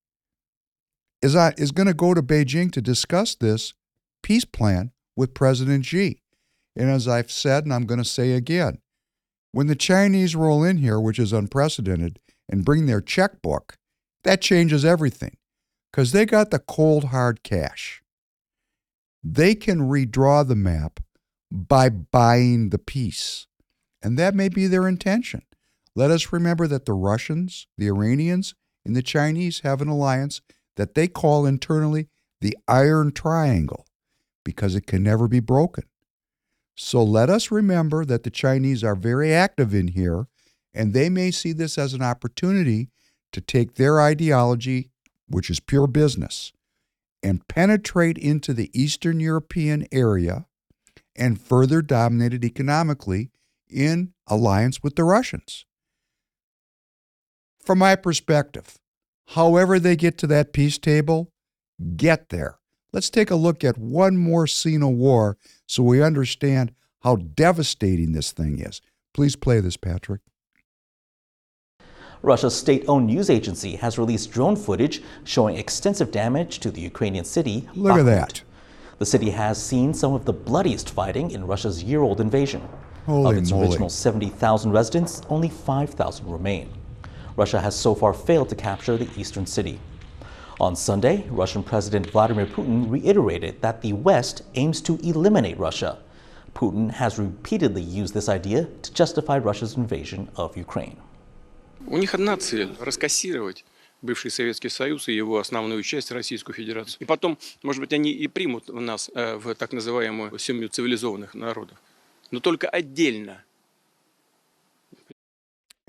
is, 1.22 1.34
uh, 1.34 1.52
is 1.56 1.72
going 1.72 1.86
to 1.86 1.94
go 1.94 2.12
to 2.12 2.22
Beijing 2.22 2.70
to 2.72 2.82
discuss 2.82 3.34
this 3.34 3.72
peace 4.22 4.44
plan 4.44 4.92
with 5.16 5.32
President 5.32 5.86
Xi. 5.86 6.20
And 6.76 6.90
as 6.90 7.08
I've 7.08 7.30
said, 7.30 7.64
and 7.64 7.72
I'm 7.72 7.86
going 7.86 7.96
to 7.96 8.04
say 8.04 8.32
again, 8.32 8.82
when 9.52 9.66
the 9.66 9.74
Chinese 9.74 10.36
roll 10.36 10.62
in 10.62 10.76
here, 10.76 11.00
which 11.00 11.18
is 11.18 11.32
unprecedented, 11.32 12.18
and 12.50 12.62
bring 12.62 12.84
their 12.84 13.00
checkbook, 13.00 13.78
that 14.24 14.42
changes 14.42 14.84
everything 14.84 15.38
because 15.90 16.12
they 16.12 16.26
got 16.26 16.50
the 16.50 16.58
cold, 16.58 17.04
hard 17.04 17.42
cash. 17.42 18.02
They 19.24 19.54
can 19.54 19.88
redraw 19.88 20.46
the 20.46 20.54
map 20.54 21.00
by 21.50 21.88
buying 21.88 22.68
the 22.68 22.78
peace. 22.78 23.46
And 24.06 24.16
that 24.20 24.36
may 24.36 24.48
be 24.48 24.68
their 24.68 24.86
intention. 24.86 25.42
Let 25.96 26.12
us 26.12 26.32
remember 26.32 26.68
that 26.68 26.84
the 26.84 26.92
Russians, 26.92 27.66
the 27.76 27.88
Iranians, 27.88 28.54
and 28.84 28.94
the 28.94 29.02
Chinese 29.02 29.62
have 29.64 29.82
an 29.82 29.88
alliance 29.88 30.42
that 30.76 30.94
they 30.94 31.08
call 31.08 31.44
internally 31.44 32.06
the 32.40 32.56
Iron 32.68 33.10
Triangle 33.10 33.84
because 34.44 34.76
it 34.76 34.86
can 34.86 35.02
never 35.02 35.26
be 35.26 35.40
broken. 35.40 35.82
So 36.76 37.02
let 37.02 37.28
us 37.28 37.50
remember 37.50 38.04
that 38.04 38.22
the 38.22 38.30
Chinese 38.30 38.84
are 38.84 38.94
very 38.94 39.34
active 39.34 39.74
in 39.74 39.88
here, 39.88 40.28
and 40.72 40.92
they 40.92 41.10
may 41.10 41.32
see 41.32 41.52
this 41.52 41.76
as 41.76 41.92
an 41.92 42.02
opportunity 42.02 42.90
to 43.32 43.40
take 43.40 43.74
their 43.74 44.00
ideology, 44.00 44.88
which 45.26 45.50
is 45.50 45.58
pure 45.58 45.88
business, 45.88 46.52
and 47.24 47.48
penetrate 47.48 48.18
into 48.18 48.54
the 48.54 48.70
Eastern 48.72 49.18
European 49.18 49.84
area 49.90 50.46
and 51.16 51.40
further 51.40 51.82
dominate 51.82 52.34
it 52.34 52.44
economically 52.44 53.32
in 53.68 54.12
alliance 54.26 54.82
with 54.82 54.96
the 54.96 55.04
Russians. 55.04 55.64
From 57.60 57.78
my 57.78 57.96
perspective, 57.96 58.78
however 59.28 59.78
they 59.78 59.96
get 59.96 60.18
to 60.18 60.26
that 60.28 60.52
peace 60.52 60.78
table, 60.78 61.32
get 61.96 62.28
there. 62.28 62.58
Let's 62.92 63.10
take 63.10 63.30
a 63.30 63.36
look 63.36 63.64
at 63.64 63.76
one 63.76 64.16
more 64.16 64.46
scene 64.46 64.82
of 64.82 64.90
war 64.90 65.36
so 65.66 65.82
we 65.82 66.02
understand 66.02 66.72
how 67.02 67.16
devastating 67.16 68.12
this 68.12 68.32
thing 68.32 68.58
is. 68.60 68.80
Please 69.12 69.36
play 69.36 69.60
this, 69.60 69.76
Patrick. 69.76 70.20
Russia's 72.22 72.56
state 72.56 72.84
owned 72.88 73.06
news 73.06 73.30
agency 73.30 73.76
has 73.76 73.98
released 73.98 74.32
drone 74.32 74.56
footage 74.56 75.02
showing 75.24 75.56
extensive 75.56 76.10
damage 76.10 76.58
to 76.60 76.70
the 76.70 76.80
Ukrainian 76.80 77.24
city. 77.24 77.68
Look 77.74 77.94
Bakhmut. 77.94 78.00
at 78.00 78.04
that. 78.06 78.42
The 78.98 79.06
city 79.06 79.30
has 79.30 79.62
seen 79.62 79.92
some 79.92 80.14
of 80.14 80.24
the 80.24 80.32
bloodiest 80.32 80.90
fighting 80.90 81.30
in 81.30 81.46
Russia's 81.46 81.82
year 81.82 82.00
old 82.00 82.20
invasion. 82.20 82.66
Holy 83.05 83.37
of 83.37 83.41
its 83.41 83.51
moly. 83.51 83.67
original 83.67 83.89
70,000 83.89 84.71
residents, 84.71 85.21
only 85.29 85.49
5,000 85.49 86.29
remain. 86.31 86.69
Russia 87.35 87.59
has 87.59 87.75
so 87.75 87.95
far 87.95 88.13
failed 88.13 88.49
to 88.49 88.55
capture 88.55 88.97
the 88.97 89.07
eastern 89.17 89.45
city. 89.45 89.79
On 90.59 90.75
Sunday, 90.75 91.25
Russian 91.29 91.63
President 91.63 92.11
Vladimir 92.11 92.45
Putin 92.45 92.89
reiterated 92.89 93.61
that 93.61 93.81
the 93.81 93.93
West 93.93 94.43
aims 94.55 94.81
to 94.81 94.99
eliminate 95.03 95.57
Russia. 95.57 95.97
Putin 96.53 96.91
has 96.91 97.17
repeatedly 97.17 97.81
used 97.81 98.13
this 98.13 98.29
idea 98.29 98.67
to 98.83 98.93
justify 98.93 99.37
Russia's 99.37 99.75
invasion 99.75 100.29
of 100.35 100.55
Ukraine. 100.55 100.97
У 101.87 101.97
них 101.97 102.13
одна 102.13 102.37
цель – 102.37 102.79
раскассировать 102.79 103.65
бывший 104.01 104.31
Советский 104.31 104.69
Союз 104.69 105.07
и 105.07 105.13
его 105.13 105.39
основную 105.39 105.81
часть 105.83 106.11
Российскую 106.11 106.55
Федерацию. 106.55 106.97
И 106.99 107.05
потом, 107.05 107.37
может 107.63 107.81
быть, 107.81 107.93
они 107.93 108.11
и 108.11 108.27
примут 108.27 108.67
нас 108.69 109.09
э, 109.13 109.35
в 109.37 109.55
так 109.55 109.73
называемую 109.73 110.37
семью 110.37 110.69
цивилизованных 110.69 111.33
народов, 111.33 111.77
но 112.31 112.39
только 112.39 112.67
отдельно. 112.67 113.43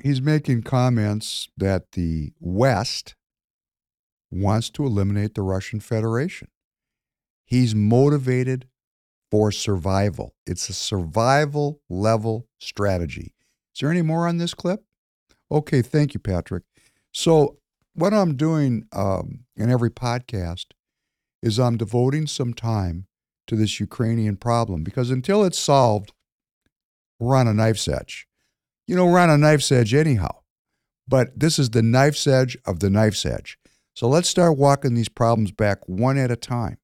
He's 0.03 0.21
making 0.21 0.62
comments 0.62 1.49
that 1.57 1.93
the 1.93 2.33
West 2.41 3.15
wants 4.33 4.71
to 4.71 4.85
eliminate 4.85 5.35
the 5.35 5.43
Russian 5.43 5.79
Federation. 5.79 6.49
He's 7.45 7.75
motivated 7.75 8.67
for 9.31 9.53
survival. 9.53 10.35
It's 10.47 10.69
a 10.69 10.73
survival 10.73 11.81
level 11.88 12.49
strategy. 12.59 13.35
Is 13.75 13.81
there 13.81 13.91
any 13.91 14.03
more 14.03 14.27
on 14.27 14.38
this 14.38 14.55
clip? 14.55 14.85
Okay, 15.51 15.83
thank 15.83 16.15
you, 16.15 16.21
Patrick. 16.21 16.65
So, 17.12 17.59
what 17.95 18.15
I'm 18.15 18.37
doing 18.37 18.87
um, 18.93 19.45
in 19.55 19.71
every 19.71 19.91
podcast 19.91 20.67
is 21.43 21.59
I'm 21.59 21.77
devoting 21.77 22.27
some 22.27 22.55
time 22.55 23.07
to 23.47 23.57
this 23.57 23.79
Ukrainian 23.81 24.37
problem 24.37 24.83
because 24.83 25.11
until 25.11 25.45
it's 25.45 25.59
solved, 25.59 26.12
we're 27.20 27.36
on 27.36 27.48
a 27.48 27.54
knife's 27.54 27.88
edge. 27.88 28.28
You 28.88 28.96
know, 28.96 29.06
we're 29.06 29.20
on 29.20 29.30
a 29.30 29.38
knife's 29.38 29.72
edge 29.72 29.94
anyhow, 29.94 30.40
but 31.08 31.38
this 31.38 31.60
is 31.60 31.72
the 31.72 31.82
knife's 31.82 32.26
edge 32.28 32.58
of 32.66 32.80
the 32.80 32.90
knife's 32.90 33.26
edge. 33.26 33.58
So 33.94 34.08
let's 34.08 34.30
start 34.30 34.58
walking 34.58 34.94
these 34.94 35.10
problems 35.10 35.52
back 35.52 35.80
one 35.88 36.18
at 36.18 36.32
a 36.32 36.36
time. 36.36 36.78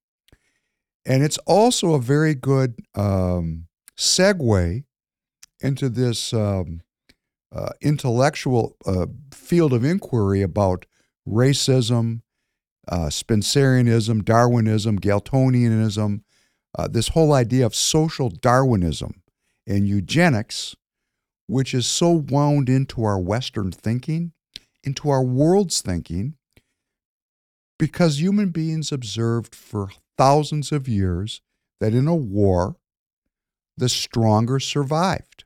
And 1.06 1.24
it's 1.24 1.38
also 1.40 1.94
a 1.94 2.00
very 2.00 2.34
good 2.34 2.80
um, 2.96 3.68
segue 3.98 4.84
into 5.62 5.90
this 5.90 6.34
um, 6.34 6.82
uh, 7.54 7.70
intellectual 7.82 8.76
uh, 8.86 9.06
field 9.34 9.74
of 9.74 9.84
inquiry 9.84 10.42
about 10.42 10.86
racism, 11.28 12.22
uh, 12.88 13.10
Spencerianism, 13.10 14.24
Darwinism, 14.24 15.00
Galtonianism, 15.00 16.22
uh, 16.78 16.88
this 16.88 17.10
whole 17.10 17.34
idea 17.34 17.66
of 17.66 17.76
social 17.76 18.30
Darwinism 18.30 19.23
and 19.68 19.88
eugenics, 19.88 20.76
which 21.48 21.74
is 21.74 21.86
so 21.86 22.12
wound 22.12 22.70
into 22.70 23.04
our 23.04 23.20
Western 23.20 23.72
thinking, 23.72 24.34
into 24.84 25.10
our 25.10 25.24
world's 25.24 25.82
thinking, 25.82 26.36
because 27.80 28.22
human 28.22 28.50
beings 28.50 28.92
observed 28.92 29.56
for 29.56 29.90
thousands 30.18 30.72
of 30.72 30.88
years 30.88 31.42
that 31.80 31.94
in 31.94 32.08
a 32.08 32.16
war, 32.16 32.78
the 33.78 33.90
stronger 33.90 34.60
survived. 34.60 35.44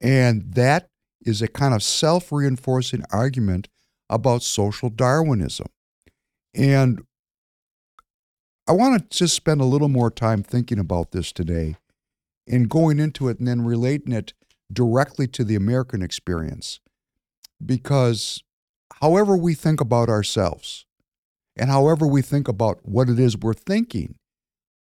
And 0.00 0.54
that 0.54 0.88
is 1.22 1.42
a 1.42 1.48
kind 1.48 1.74
of 1.74 1.82
self 1.82 2.30
reinforcing 2.30 3.02
argument 3.10 3.68
about 4.08 4.42
social 4.42 4.88
Darwinism. 4.88 5.66
And 6.54 7.02
I 8.66 8.72
want 8.72 9.10
to 9.10 9.18
just 9.18 9.34
spend 9.34 9.60
a 9.60 9.66
little 9.66 9.88
more 9.88 10.10
time 10.10 10.42
thinking 10.42 10.78
about 10.78 11.10
this 11.10 11.32
today 11.32 11.76
and 12.48 12.68
going 12.68 12.98
into 12.98 13.28
it 13.28 13.38
and 13.38 13.46
then 13.46 13.62
relating 13.62 14.12
it 14.12 14.32
directly 14.72 15.26
to 15.28 15.44
the 15.44 15.54
American 15.54 16.02
experience. 16.02 16.80
Because 17.64 18.42
however 19.00 19.36
we 19.36 19.54
think 19.54 19.80
about 19.80 20.08
ourselves 20.08 20.86
and 21.56 21.70
however 21.70 22.06
we 22.06 22.22
think 22.22 22.48
about 22.48 22.78
what 22.82 23.08
it 23.08 23.18
is 23.18 23.36
we're 23.36 23.54
thinking, 23.54 24.14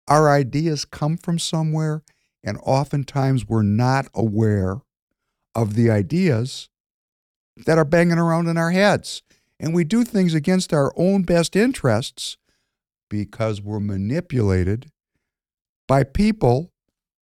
our 0.08 0.30
ideas 0.30 0.86
come 0.86 1.18
from 1.18 1.40
somewhere, 1.40 2.04
and 2.44 2.60
oftentimes 2.64 3.48
we're 3.48 3.64
not 3.64 4.08
aware 4.14 4.78
of 5.56 5.74
the 5.74 5.90
ideas 5.90 6.70
that 7.66 7.78
are 7.78 7.86
banging 7.86 8.20
around 8.20 8.48
in 8.48 8.58
our 8.58 8.72
heads. 8.72 9.24
And 9.60 9.74
we 9.74 9.84
do 9.84 10.04
things 10.04 10.34
against 10.34 10.74
our 10.74 10.94
own 10.98 11.24
best 11.24 11.56
interests 11.56 12.38
because 13.10 13.62
we're 13.62 13.80
manipulated 13.80 14.92
by 15.88 16.04
people 16.04 16.72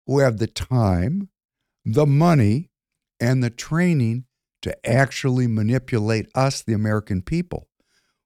who 0.08 0.20
have 0.20 0.38
the 0.38 0.48
time, 0.48 1.30
the 1.86 2.08
money, 2.08 2.72
and 3.20 3.44
the 3.44 3.50
training 3.50 4.26
to 4.62 4.90
actually 4.90 5.48
manipulate 5.48 6.28
us, 6.34 6.64
the 6.64 6.74
American 6.74 7.22
people. 7.22 7.68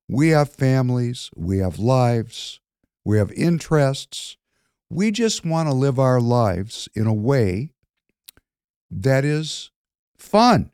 We 0.08 0.30
have 0.30 0.54
families, 0.54 1.30
we 1.36 1.58
have 1.58 1.80
lives, 1.80 2.60
we 3.04 3.18
have 3.18 3.32
interests. 3.34 4.38
We 4.90 5.12
just 5.12 5.46
want 5.46 5.70
to 5.70 5.74
live 5.74 6.00
our 6.00 6.20
lives 6.20 6.90
in 6.94 7.08
a 7.08 7.14
way 7.14 7.72
that 8.90 9.24
is 9.24 9.72
fun. 10.18 10.72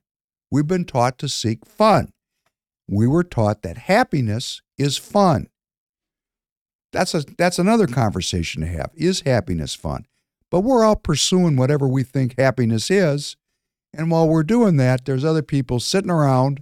We've 0.50 0.68
been 0.68 0.86
taught 0.86 1.20
to 1.20 1.30
seek 1.30 1.66
fun. 1.66 2.12
We 2.88 3.06
were 3.06 3.24
taught 3.24 3.62
that 3.62 3.78
happiness 3.78 4.62
is 4.78 4.98
fun. 4.98 5.48
That's 6.92 7.14
a 7.14 7.24
that's 7.38 7.60
another 7.60 7.86
conversation 7.86 8.62
to 8.62 8.68
have. 8.68 8.92
Is 8.96 9.22
happiness 9.22 9.76
fun? 9.76 10.06
But 10.50 10.62
we're 10.62 10.86
all 10.86 10.96
pursuing 10.96 11.56
whatever 11.56 11.88
we 11.88 12.04
think 12.04 12.40
happiness 12.40 12.90
is. 12.90 13.36
And 13.94 14.12
while 14.12 14.28
we're 14.28 14.44
doing 14.44 14.78
that, 14.78 15.06
there's 15.06 15.26
other 15.26 15.42
people 15.42 15.80
sitting 15.80 16.12
around 16.12 16.62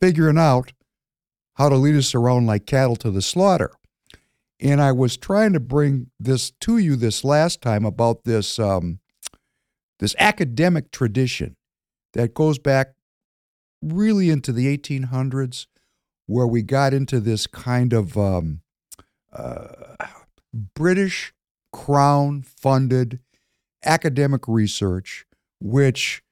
figuring 0.00 0.38
out 0.38 0.72
how 1.54 1.68
to 1.68 1.76
lead 1.76 1.96
us 1.96 2.14
around 2.14 2.46
like 2.46 2.66
cattle 2.66 2.96
to 2.96 3.10
the 3.10 3.22
slaughter. 3.22 3.70
And 4.60 4.80
I 4.80 4.92
was 4.92 5.16
trying 5.16 5.52
to 5.52 5.60
bring 5.60 6.10
this 6.18 6.52
to 6.60 6.78
you 6.78 6.96
this 6.96 7.24
last 7.24 7.60
time 7.60 7.84
about 7.84 8.24
this 8.24 8.58
um, 8.58 9.00
this 9.98 10.14
academic 10.18 10.90
tradition 10.90 11.56
that 12.14 12.34
goes 12.34 12.58
back 12.58 12.94
really 13.82 14.30
into 14.30 14.52
the 14.52 14.76
1800s, 14.76 15.66
where 16.26 16.46
we 16.46 16.62
got 16.62 16.94
into 16.94 17.20
this 17.20 17.46
kind 17.46 17.92
of 17.92 18.16
um, 18.16 18.62
uh, 19.32 19.68
British 20.74 21.33
Crown 21.74 22.42
funded 22.42 23.18
academic 23.84 24.46
research, 24.46 25.26
which 25.60 26.22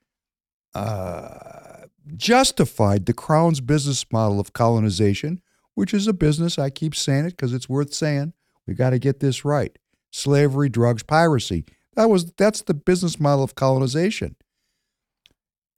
uh, 0.73 1.87
justified 2.17 3.07
the 3.07 3.13
Crown's 3.13 3.61
business 3.61 4.07
model 4.13 4.39
of 4.39 4.53
colonization, 4.53 5.43
which 5.75 5.93
is 5.93 6.07
a 6.07 6.13
business, 6.13 6.61
I 6.61 6.71
keep 6.71 6.95
saying 6.95 7.25
it 7.27 7.31
because 7.31 7.53
it's 7.53 7.69
worth 7.69 7.93
saying. 7.93 8.35
We 8.69 8.75
got 8.75 8.91
to 8.91 9.01
get 9.01 9.19
this 9.19 9.45
right. 9.45 9.77
Slavery, 10.13 10.69
drugs, 10.69 11.03
piracy. 11.03 11.65
That 11.97 12.09
was 12.09 12.31
that's 12.33 12.63
the 12.63 12.73
business 12.75 13.19
model 13.19 13.43
of 13.43 13.57
colonization. 13.57 14.37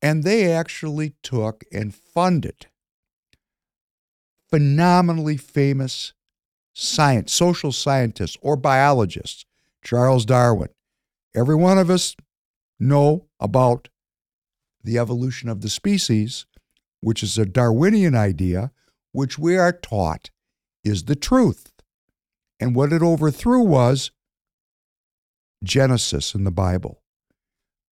And 0.03 0.25
they 0.25 0.53
actually 0.53 1.15
took 1.23 1.65
and 1.73 1.95
funded 1.95 2.67
phenomenally 4.51 5.39
famous 5.39 6.13
science, 6.75 7.33
social 7.33 7.73
scientists 7.73 8.37
or 8.43 8.57
biologists, 8.57 9.47
Charles 9.85 10.25
Darwin. 10.25 10.71
Every 11.35 11.55
one 11.55 11.79
of 11.79 11.91
us 11.91 12.17
know 12.81 13.27
about 13.39 13.89
the 14.83 14.99
evolution 14.99 15.49
of 15.49 15.61
the 15.61 15.69
species, 15.69 16.47
which 17.01 17.23
is 17.23 17.39
a 17.39 17.47
Darwinian 17.47 18.15
idea, 18.15 18.73
which 19.13 19.39
we 19.39 19.57
are 19.57 19.73
taught 19.73 20.31
is 20.83 21.05
the 21.05 21.17
truth. 21.17 21.71
And 22.59 22.75
what 22.75 22.93
it 22.93 23.03
overthrew 23.03 23.61
was 23.61 24.11
Genesis 25.63 26.35
in 26.35 26.45
the 26.45 26.51
Bible. 26.51 27.03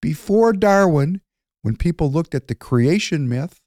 Before 0.00 0.52
Darwin, 0.52 1.20
when 1.62 1.76
people 1.76 2.10
looked 2.10 2.34
at 2.34 2.48
the 2.48 2.54
creation 2.54 3.28
myth, 3.28 3.60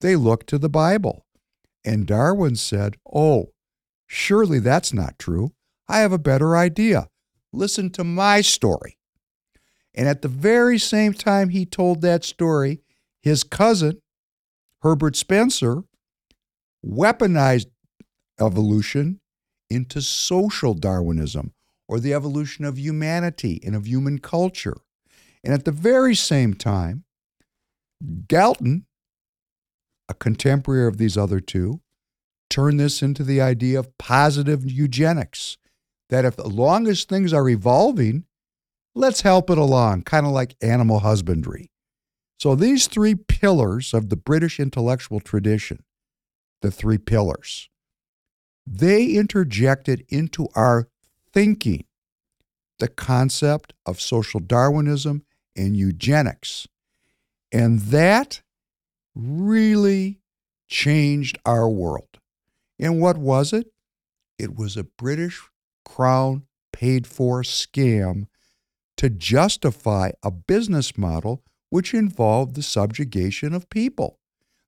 they 0.00 0.16
looked 0.16 0.48
to 0.48 0.58
the 0.58 0.68
Bible. 0.68 1.26
And 1.84 2.06
Darwin 2.06 2.56
said, 2.56 2.96
Oh, 3.12 3.52
surely 4.06 4.58
that's 4.58 4.92
not 4.92 5.18
true. 5.18 5.52
I 5.88 5.98
have 5.98 6.12
a 6.12 6.18
better 6.18 6.56
idea. 6.56 7.08
Listen 7.52 7.90
to 7.90 8.04
my 8.04 8.40
story. 8.40 8.96
And 9.94 10.08
at 10.08 10.22
the 10.22 10.28
very 10.28 10.78
same 10.78 11.12
time 11.12 11.50
he 11.50 11.66
told 11.66 12.00
that 12.00 12.24
story, 12.24 12.80
his 13.20 13.44
cousin, 13.44 14.00
Herbert 14.80 15.16
Spencer, 15.16 15.84
weaponized 16.84 17.66
evolution 18.40 19.20
into 19.68 20.02
social 20.02 20.74
Darwinism 20.74 21.52
or 21.88 22.00
the 22.00 22.14
evolution 22.14 22.64
of 22.64 22.78
humanity 22.78 23.60
and 23.64 23.76
of 23.76 23.86
human 23.86 24.18
culture. 24.18 24.76
And 25.44 25.52
at 25.52 25.64
the 25.64 25.72
very 25.72 26.14
same 26.14 26.54
time, 26.54 27.04
Galton, 28.28 28.86
a 30.08 30.14
contemporary 30.14 30.88
of 30.88 30.98
these 30.98 31.16
other 31.16 31.40
two, 31.40 31.80
turned 32.48 32.80
this 32.80 33.02
into 33.02 33.24
the 33.24 33.40
idea 33.40 33.78
of 33.78 33.96
positive 33.98 34.70
eugenics. 34.70 35.56
That 36.12 36.26
if, 36.26 36.38
as 36.38 36.52
long 36.52 36.88
as 36.88 37.04
things 37.04 37.32
are 37.32 37.48
evolving, 37.48 38.26
let's 38.94 39.22
help 39.22 39.48
it 39.48 39.56
along, 39.56 40.02
kind 40.02 40.26
of 40.26 40.32
like 40.32 40.54
animal 40.60 40.98
husbandry. 40.98 41.70
So 42.38 42.54
these 42.54 42.86
three 42.86 43.14
pillars 43.14 43.94
of 43.94 44.10
the 44.10 44.16
British 44.16 44.60
intellectual 44.60 45.20
tradition, 45.20 45.84
the 46.60 46.70
three 46.70 46.98
pillars, 46.98 47.70
they 48.66 49.06
interjected 49.06 50.04
into 50.10 50.48
our 50.54 50.86
thinking 51.32 51.86
the 52.78 52.88
concept 52.88 53.72
of 53.86 53.98
social 53.98 54.40
Darwinism 54.40 55.22
and 55.56 55.78
eugenics. 55.78 56.68
And 57.50 57.78
that 57.80 58.42
really 59.14 60.20
changed 60.68 61.38
our 61.46 61.70
world. 61.70 62.18
And 62.78 63.00
what 63.00 63.16
was 63.16 63.54
it? 63.54 63.68
It 64.38 64.54
was 64.54 64.76
a 64.76 64.84
British 64.84 65.40
Crown 65.94 66.44
paid 66.72 67.06
for 67.06 67.42
scam 67.42 68.26
to 68.96 69.10
justify 69.10 70.12
a 70.22 70.30
business 70.30 70.96
model 70.96 71.42
which 71.68 71.92
involved 71.92 72.54
the 72.54 72.62
subjugation 72.62 73.52
of 73.52 73.68
people, 73.68 74.18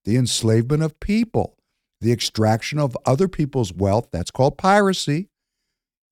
the 0.05 0.17
enslavement 0.17 0.83
of 0.83 1.01
people, 1.01 1.57
the 2.03 2.13
extraction 2.13 2.79
of 2.79 2.95
other 3.07 3.27
people's 3.27 3.73
wealth. 3.73 4.09
That's 4.13 4.31
called 4.31 4.59
piracy. 4.59 5.31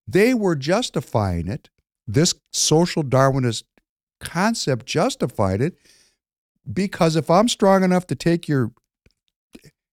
They 0.09 0.33
were 0.33 0.57
justifying 0.57 1.47
it. 1.47 1.69
This 2.07 2.35
social 2.51 3.05
Darwinist 3.05 3.65
concept 4.19 4.87
justified 4.87 5.61
it 5.61 5.77
because 6.73 7.17
if 7.17 7.29
I'm 7.31 7.49
strong 7.49 7.85
enough 7.85 8.07
to 8.07 8.15
take 8.15 8.49
your, 8.49 8.73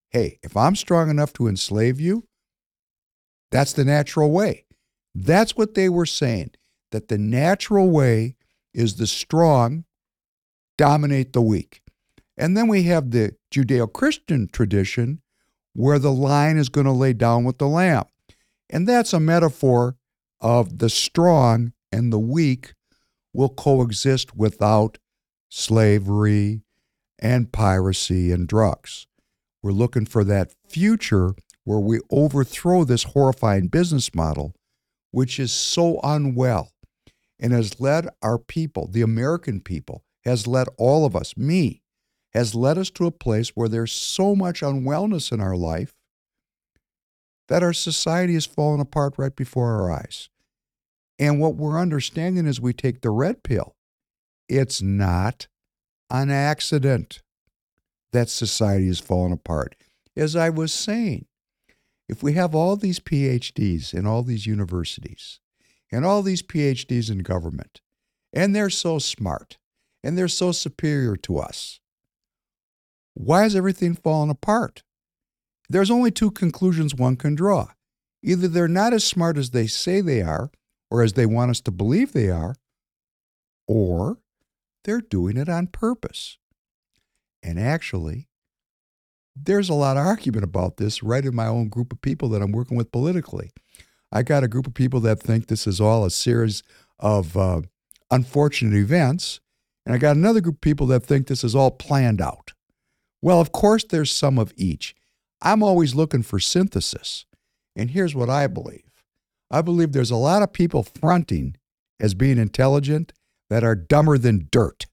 hey, 0.08 0.38
if 0.42 0.56
I'm 0.56 0.76
strong 0.76 1.10
enough 1.10 1.34
to 1.34 1.46
enslave 1.46 2.00
you, 2.00 2.24
that's 3.50 3.74
the 3.74 3.84
natural 3.84 4.30
way. 4.30 4.64
That's 5.14 5.56
what 5.56 5.74
they 5.74 5.88
were 5.88 6.06
saying, 6.06 6.52
that 6.92 7.08
the 7.08 7.18
natural 7.18 7.90
way 7.90 8.36
is 8.72 8.96
the 8.96 9.06
strong 9.06 9.84
dominate 10.78 11.32
the 11.32 11.42
weak. 11.42 11.82
And 12.36 12.56
then 12.56 12.68
we 12.68 12.84
have 12.84 13.10
the 13.10 13.36
Judeo 13.52 13.92
Christian 13.92 14.48
tradition 14.50 15.20
where 15.74 15.98
the 15.98 16.12
lion 16.12 16.58
is 16.58 16.68
going 16.68 16.86
to 16.86 16.92
lay 16.92 17.12
down 17.12 17.44
with 17.44 17.58
the 17.58 17.68
lamb. 17.68 18.04
And 18.68 18.88
that's 18.88 19.12
a 19.12 19.20
metaphor 19.20 19.96
of 20.40 20.78
the 20.78 20.88
strong 20.88 21.72
and 21.92 22.12
the 22.12 22.18
weak 22.18 22.74
will 23.32 23.48
coexist 23.48 24.34
without 24.36 24.98
slavery 25.48 26.62
and 27.18 27.52
piracy 27.52 28.32
and 28.32 28.48
drugs. 28.48 29.06
We're 29.62 29.72
looking 29.72 30.06
for 30.06 30.24
that 30.24 30.52
future 30.68 31.34
where 31.64 31.78
we 31.78 32.00
overthrow 32.10 32.84
this 32.84 33.02
horrifying 33.04 33.68
business 33.68 34.14
model, 34.14 34.54
which 35.10 35.38
is 35.38 35.52
so 35.52 36.00
unwell 36.02 36.72
and 37.38 37.52
has 37.52 37.80
led 37.80 38.08
our 38.22 38.38
people, 38.38 38.86
the 38.86 39.02
American 39.02 39.60
people, 39.60 40.04
has 40.24 40.46
led 40.46 40.68
all 40.76 41.04
of 41.06 41.16
us, 41.16 41.36
me, 41.36 41.82
has 42.32 42.54
led 42.54 42.78
us 42.78 42.90
to 42.90 43.06
a 43.06 43.10
place 43.10 43.50
where 43.50 43.68
there's 43.68 43.92
so 43.92 44.36
much 44.36 44.60
unwellness 44.60 45.32
in 45.32 45.40
our 45.40 45.56
life 45.56 45.94
that 47.48 47.62
our 47.62 47.72
society 47.72 48.34
is 48.34 48.46
falling 48.46 48.80
apart 48.80 49.14
right 49.16 49.34
before 49.34 49.74
our 49.74 49.90
eyes. 49.90 50.28
And 51.18 51.40
what 51.40 51.56
we're 51.56 51.80
understanding 51.80 52.46
as 52.46 52.60
we 52.60 52.72
take 52.72 53.00
the 53.00 53.10
red 53.10 53.42
pill, 53.42 53.74
it's 54.48 54.80
not 54.80 55.48
an 56.10 56.30
accident 56.30 57.22
that 58.12 58.28
society 58.28 58.88
is 58.88 59.00
falling 59.00 59.32
apart. 59.32 59.74
As 60.16 60.36
I 60.36 60.50
was 60.50 60.72
saying, 60.72 61.26
if 62.10 62.24
we 62.24 62.32
have 62.32 62.56
all 62.56 62.74
these 62.74 62.98
PhDs 62.98 63.94
in 63.94 64.04
all 64.04 64.24
these 64.24 64.44
universities 64.44 65.38
and 65.92 66.04
all 66.04 66.22
these 66.22 66.42
PhDs 66.42 67.08
in 67.08 67.18
government, 67.18 67.80
and 68.32 68.54
they're 68.54 68.68
so 68.68 68.98
smart 68.98 69.58
and 70.02 70.18
they're 70.18 70.26
so 70.26 70.50
superior 70.50 71.14
to 71.14 71.38
us, 71.38 71.78
why 73.14 73.44
is 73.44 73.54
everything 73.54 73.94
falling 73.94 74.28
apart? 74.28 74.82
There's 75.68 75.90
only 75.90 76.10
two 76.10 76.32
conclusions 76.32 76.96
one 76.96 77.14
can 77.14 77.36
draw. 77.36 77.68
Either 78.24 78.48
they're 78.48 78.66
not 78.66 78.92
as 78.92 79.04
smart 79.04 79.38
as 79.38 79.50
they 79.50 79.68
say 79.68 80.00
they 80.00 80.20
are, 80.20 80.50
or 80.90 81.02
as 81.02 81.12
they 81.12 81.26
want 81.26 81.52
us 81.52 81.60
to 81.60 81.70
believe 81.70 82.12
they 82.12 82.28
are, 82.28 82.56
or 83.68 84.18
they're 84.82 85.00
doing 85.00 85.36
it 85.36 85.48
on 85.48 85.68
purpose. 85.68 86.38
And 87.40 87.58
actually, 87.58 88.26
there's 89.36 89.68
a 89.68 89.74
lot 89.74 89.96
of 89.96 90.06
argument 90.06 90.44
about 90.44 90.76
this 90.76 91.02
right 91.02 91.24
in 91.24 91.34
my 91.34 91.46
own 91.46 91.68
group 91.68 91.92
of 91.92 92.02
people 92.02 92.28
that 92.30 92.42
I'm 92.42 92.52
working 92.52 92.76
with 92.76 92.92
politically. 92.92 93.50
I 94.12 94.22
got 94.22 94.44
a 94.44 94.48
group 94.48 94.66
of 94.66 94.74
people 94.74 95.00
that 95.00 95.20
think 95.20 95.46
this 95.46 95.66
is 95.66 95.80
all 95.80 96.04
a 96.04 96.10
series 96.10 96.62
of 96.98 97.36
uh, 97.36 97.62
unfortunate 98.10 98.74
events, 98.74 99.40
and 99.86 99.94
I 99.94 99.98
got 99.98 100.16
another 100.16 100.40
group 100.40 100.56
of 100.56 100.60
people 100.60 100.86
that 100.88 101.04
think 101.04 101.26
this 101.26 101.44
is 101.44 101.54
all 101.54 101.70
planned 101.70 102.20
out. 102.20 102.52
Well, 103.22 103.40
of 103.40 103.52
course, 103.52 103.84
there's 103.84 104.12
some 104.12 104.38
of 104.38 104.52
each. 104.56 104.94
I'm 105.42 105.62
always 105.62 105.94
looking 105.94 106.22
for 106.22 106.40
synthesis. 106.40 107.24
And 107.76 107.90
here's 107.90 108.14
what 108.14 108.28
I 108.28 108.46
believe 108.46 108.90
I 109.50 109.62
believe 109.62 109.92
there's 109.92 110.10
a 110.10 110.16
lot 110.16 110.42
of 110.42 110.52
people 110.52 110.82
fronting 110.82 111.56
as 111.98 112.14
being 112.14 112.38
intelligent 112.38 113.12
that 113.48 113.64
are 113.64 113.74
dumber 113.74 114.16
than 114.18 114.48
dirt. 114.50 114.86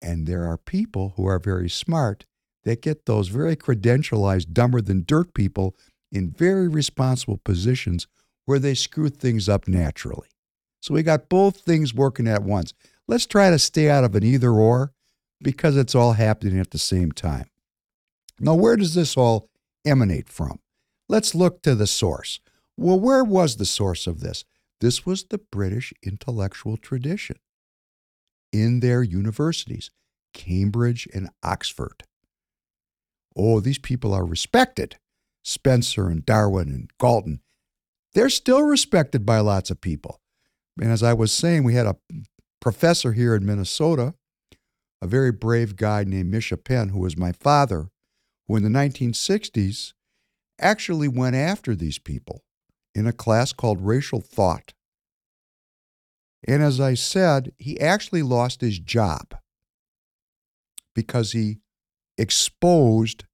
And 0.00 0.26
there 0.26 0.44
are 0.44 0.56
people 0.56 1.14
who 1.16 1.26
are 1.26 1.38
very 1.38 1.68
smart 1.68 2.24
that 2.68 2.82
get 2.82 3.06
those 3.06 3.28
very 3.28 3.56
credentialized, 3.56 4.52
dumber 4.52 4.82
than 4.82 5.02
dirt 5.06 5.32
people 5.32 5.74
in 6.12 6.30
very 6.30 6.68
responsible 6.68 7.38
positions 7.38 8.06
where 8.44 8.58
they 8.58 8.74
screw 8.74 9.08
things 9.08 9.48
up 9.48 9.66
naturally. 9.66 10.28
So 10.82 10.92
we 10.92 11.02
got 11.02 11.30
both 11.30 11.60
things 11.60 11.94
working 11.94 12.28
at 12.28 12.42
once. 12.42 12.74
Let's 13.06 13.24
try 13.24 13.48
to 13.48 13.58
stay 13.58 13.88
out 13.88 14.04
of 14.04 14.14
an 14.14 14.22
either 14.22 14.50
or 14.50 14.92
because 15.40 15.78
it's 15.78 15.94
all 15.94 16.12
happening 16.12 16.58
at 16.58 16.70
the 16.70 16.78
same 16.78 17.10
time. 17.10 17.46
Now, 18.38 18.54
where 18.54 18.76
does 18.76 18.94
this 18.94 19.16
all 19.16 19.48
emanate 19.86 20.28
from? 20.28 20.60
Let's 21.08 21.34
look 21.34 21.62
to 21.62 21.74
the 21.74 21.86
source. 21.86 22.38
Well, 22.76 23.00
where 23.00 23.24
was 23.24 23.56
the 23.56 23.64
source 23.64 24.06
of 24.06 24.20
this? 24.20 24.44
This 24.80 25.06
was 25.06 25.24
the 25.24 25.38
British 25.38 25.94
intellectual 26.02 26.76
tradition 26.76 27.36
in 28.52 28.80
their 28.80 29.02
universities, 29.02 29.90
Cambridge 30.34 31.08
and 31.14 31.30
Oxford. 31.42 32.04
Oh, 33.38 33.60
these 33.60 33.78
people 33.78 34.12
are 34.12 34.26
respected. 34.26 34.98
Spencer 35.44 36.08
and 36.08 36.26
Darwin 36.26 36.68
and 36.68 36.90
Galton, 37.00 37.40
they're 38.12 38.28
still 38.28 38.62
respected 38.62 39.24
by 39.24 39.38
lots 39.38 39.70
of 39.70 39.80
people. 39.80 40.20
And 40.80 40.90
as 40.90 41.02
I 41.02 41.14
was 41.14 41.32
saying, 41.32 41.64
we 41.64 41.74
had 41.74 41.86
a 41.86 41.96
professor 42.60 43.12
here 43.12 43.34
in 43.34 43.46
Minnesota, 43.46 44.14
a 45.00 45.06
very 45.06 45.32
brave 45.32 45.76
guy 45.76 46.04
named 46.04 46.30
Misha 46.30 46.56
Penn, 46.56 46.90
who 46.90 46.98
was 46.98 47.16
my 47.16 47.32
father, 47.32 47.90
who 48.46 48.56
in 48.56 48.62
the 48.62 48.68
1960s 48.68 49.92
actually 50.60 51.08
went 51.08 51.36
after 51.36 51.74
these 51.74 51.98
people 51.98 52.42
in 52.94 53.06
a 53.06 53.12
class 53.12 53.52
called 53.52 53.80
Racial 53.80 54.20
Thought. 54.20 54.74
And 56.46 56.62
as 56.62 56.80
I 56.80 56.94
said, 56.94 57.52
he 57.58 57.80
actually 57.80 58.22
lost 58.22 58.60
his 58.60 58.78
job 58.78 59.34
because 60.94 61.32
he 61.32 61.58
exposed 62.18 63.24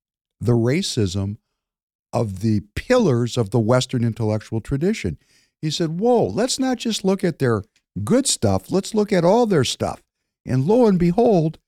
the 0.41 0.53
racism 0.53 1.39
of 2.13 2.41
the 2.41 2.61
pillars 2.77 3.37
of 3.37 3.51
the 3.51 3.59
Western 3.59 4.05
intellectual 4.05 4.61
tradition. 4.61 5.19
He 5.61 5.71
said, 5.71 5.99
Whoa, 5.99 6.27
let's 6.27 6.59
not 6.59 6.79
just 6.79 7.05
look 7.05 7.25
at 7.25 7.39
their 7.39 7.65
good 8.05 8.27
stuff, 8.27 8.71
let's 8.71 8.95
look 8.95 9.13
at 9.13 9.25
all 9.25 9.47
their 9.47 9.65
stuff. 9.65 10.03
And 10.47 10.67
lo 10.67 10.87
and 10.87 10.99
behold, 10.99 11.59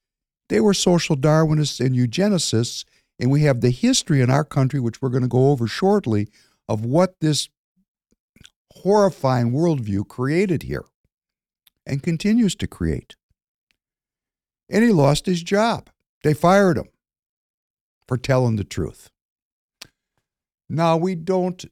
they 0.49 0.61
were 0.61 0.75
social 0.75 1.17
Darwinists 1.17 1.85
and 1.85 1.97
eugenicists. 1.97 2.85
And 3.19 3.31
we 3.31 3.43
have 3.43 3.63
the 3.63 3.71
history 3.71 4.21
in 4.21 4.31
our 4.31 4.45
country, 4.45 4.79
which 4.79 5.01
we're 5.01 5.09
going 5.09 5.23
to 5.23 5.29
go 5.29 5.51
over 5.51 5.67
shortly, 5.67 6.29
of 6.69 6.85
what 6.85 7.15
this 7.21 7.49
horrifying 8.75 9.53
worldview 9.53 10.07
created 10.07 10.65
here 10.65 10.85
and 11.87 12.03
continues 12.03 12.55
to 12.57 12.67
create. 12.67 13.17
And 14.69 14.85
he 14.85 14.93
lost 14.93 15.25
his 15.25 15.43
job. 15.43 15.89
They 16.23 16.35
fired 16.35 16.77
him 16.77 16.89
for 18.07 18.17
telling 18.17 18.57
the 18.57 18.65
truth. 18.65 19.11
Now, 20.69 20.97
we 20.97 21.15
don't, 21.15 21.65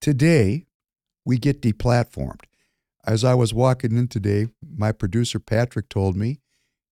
today, 0.00 0.66
we 1.24 1.38
get 1.38 1.60
deplatformed. 1.60 2.42
As 3.04 3.24
I 3.24 3.34
was 3.34 3.54
walking 3.54 3.96
in 3.96 4.08
today, 4.08 4.48
my 4.76 4.92
producer 4.92 5.38
Patrick 5.38 5.88
told 5.88 6.16
me 6.16 6.40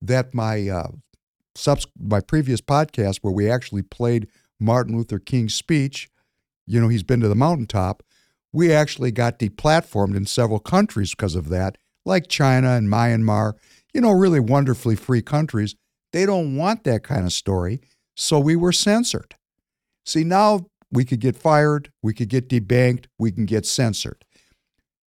that 0.00 0.34
my 0.34 0.68
uh, 0.68 0.88
subs- 1.54 1.86
my 1.98 2.20
previous 2.20 2.60
podcast, 2.60 3.18
where 3.22 3.32
we 3.32 3.50
actually 3.50 3.82
played 3.82 4.28
Martin 4.60 4.96
Luther 4.96 5.18
King's 5.18 5.54
speech, 5.54 6.08
you 6.66 6.80
know, 6.80 6.88
he's 6.88 7.02
been 7.02 7.20
to 7.20 7.28
the 7.28 7.34
mountaintop. 7.34 8.02
We 8.52 8.72
actually 8.72 9.10
got 9.10 9.38
deplatformed 9.38 10.16
in 10.16 10.26
several 10.26 10.60
countries 10.60 11.10
because 11.10 11.34
of 11.34 11.48
that, 11.48 11.78
like 12.04 12.28
China 12.28 12.70
and 12.70 12.88
Myanmar, 12.88 13.54
you 13.92 14.00
know, 14.00 14.12
really 14.12 14.40
wonderfully 14.40 14.96
free 14.96 15.22
countries. 15.22 15.74
They 16.14 16.26
don't 16.26 16.54
want 16.54 16.84
that 16.84 17.02
kind 17.02 17.26
of 17.26 17.32
story. 17.32 17.80
So 18.14 18.38
we 18.38 18.54
were 18.54 18.70
censored. 18.70 19.34
See, 20.06 20.22
now 20.22 20.66
we 20.92 21.04
could 21.04 21.18
get 21.18 21.34
fired, 21.34 21.90
we 22.04 22.14
could 22.14 22.28
get 22.28 22.48
debanked, 22.48 23.06
we 23.18 23.32
can 23.32 23.46
get 23.46 23.66
censored. 23.66 24.24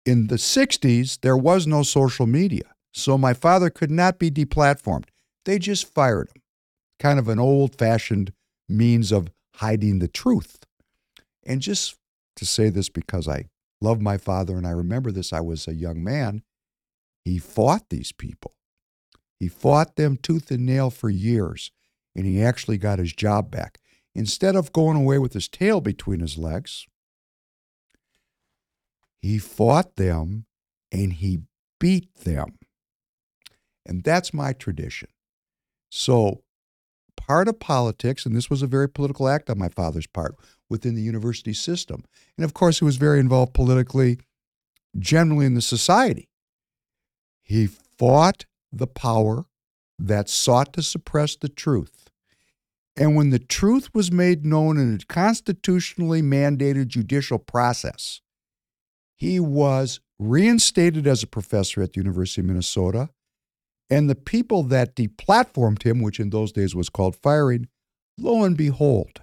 In 0.05 0.27
the 0.27 0.35
60s, 0.35 1.19
there 1.21 1.35
was 1.35 1.65
no 1.65 1.81
social 1.81 2.27
media. 2.27 2.75
So 2.93 3.17
my 3.17 3.33
father 3.33 3.71
could 3.71 3.89
not 3.89 4.19
be 4.19 4.29
deplatformed. 4.29 5.05
They 5.43 5.57
just 5.57 5.91
fired 5.91 6.29
him. 6.35 6.43
Kind 6.99 7.17
of 7.17 7.27
an 7.29 7.39
old 7.39 7.75
fashioned 7.75 8.31
means 8.69 9.11
of 9.11 9.31
hiding 9.55 9.97
the 9.97 10.07
truth. 10.07 10.59
And 11.43 11.61
just 11.61 11.95
to 12.35 12.45
say 12.45 12.69
this 12.69 12.89
because 12.89 13.27
I 13.27 13.45
love 13.81 14.01
my 14.01 14.19
father 14.19 14.55
and 14.55 14.67
I 14.67 14.71
remember 14.71 15.11
this, 15.11 15.33
I 15.33 15.39
was 15.39 15.67
a 15.67 15.73
young 15.73 16.03
man. 16.03 16.43
He 17.25 17.39
fought 17.39 17.89
these 17.89 18.11
people. 18.11 18.53
He 19.41 19.47
fought 19.47 19.95
them 19.95 20.17
tooth 20.17 20.51
and 20.51 20.67
nail 20.67 20.91
for 20.91 21.09
years, 21.09 21.71
and 22.15 22.27
he 22.27 22.43
actually 22.43 22.77
got 22.77 22.99
his 22.99 23.11
job 23.11 23.49
back. 23.49 23.79
Instead 24.13 24.55
of 24.55 24.71
going 24.71 24.95
away 24.95 25.17
with 25.17 25.33
his 25.33 25.47
tail 25.47 25.81
between 25.81 26.19
his 26.19 26.37
legs, 26.37 26.85
he 29.19 29.39
fought 29.39 29.95
them 29.95 30.45
and 30.91 31.13
he 31.13 31.39
beat 31.79 32.13
them. 32.17 32.59
And 33.83 34.03
that's 34.03 34.31
my 34.31 34.53
tradition. 34.53 35.09
So, 35.89 36.43
part 37.17 37.47
of 37.47 37.59
politics, 37.59 38.27
and 38.27 38.35
this 38.35 38.51
was 38.51 38.61
a 38.61 38.67
very 38.67 38.87
political 38.87 39.27
act 39.27 39.49
on 39.49 39.57
my 39.57 39.69
father's 39.69 40.05
part 40.05 40.35
within 40.69 40.93
the 40.93 41.01
university 41.01 41.53
system. 41.53 42.03
And 42.37 42.45
of 42.45 42.53
course, 42.53 42.77
he 42.77 42.85
was 42.85 42.97
very 42.97 43.19
involved 43.19 43.55
politically, 43.55 44.19
generally 44.99 45.47
in 45.47 45.55
the 45.55 45.63
society. 45.63 46.29
He 47.41 47.65
fought 47.65 48.45
the 48.71 48.87
power 48.87 49.45
that 49.99 50.29
sought 50.29 50.73
to 50.73 50.81
suppress 50.81 51.35
the 51.35 51.49
truth. 51.49 52.09
And 52.97 53.15
when 53.15 53.29
the 53.29 53.39
truth 53.39 53.89
was 53.93 54.11
made 54.11 54.45
known 54.45 54.77
in 54.77 54.95
a 54.95 55.05
constitutionally 55.05 56.21
mandated 56.21 56.87
judicial 56.87 57.39
process, 57.39 58.21
he 59.15 59.39
was 59.39 59.99
reinstated 60.19 61.07
as 61.07 61.23
a 61.23 61.27
professor 61.27 61.81
at 61.81 61.93
the 61.93 62.01
University 62.01 62.41
of 62.41 62.47
Minnesota. 62.47 63.09
And 63.89 64.09
the 64.09 64.15
people 64.15 64.63
that 64.63 64.95
deplatformed 64.95 65.83
him, 65.83 66.01
which 66.01 66.19
in 66.19 66.29
those 66.29 66.51
days 66.51 66.73
was 66.73 66.89
called 66.89 67.15
firing, 67.15 67.67
lo 68.17 68.43
and 68.43 68.57
behold, 68.57 69.21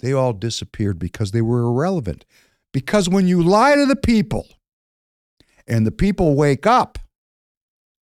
they 0.00 0.12
all 0.12 0.32
disappeared 0.32 0.98
because 0.98 1.30
they 1.30 1.42
were 1.42 1.60
irrelevant. 1.60 2.24
Because 2.72 3.08
when 3.08 3.26
you 3.26 3.42
lie 3.42 3.74
to 3.74 3.86
the 3.86 3.96
people 3.96 4.46
and 5.66 5.86
the 5.86 5.92
people 5.92 6.34
wake 6.34 6.66
up, 6.66 6.98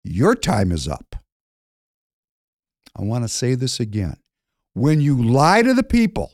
your 0.04 0.36
time 0.36 0.72
is 0.72 0.88
up. 0.88 1.16
I 2.95 3.04
want 3.04 3.24
to 3.24 3.28
say 3.28 3.56
this 3.56 3.80
again. 3.80 4.18
When 4.74 5.01
you 5.01 5.22
lie 5.22 5.62
to 5.62 5.74
the 5.74 5.84
people 5.84 6.34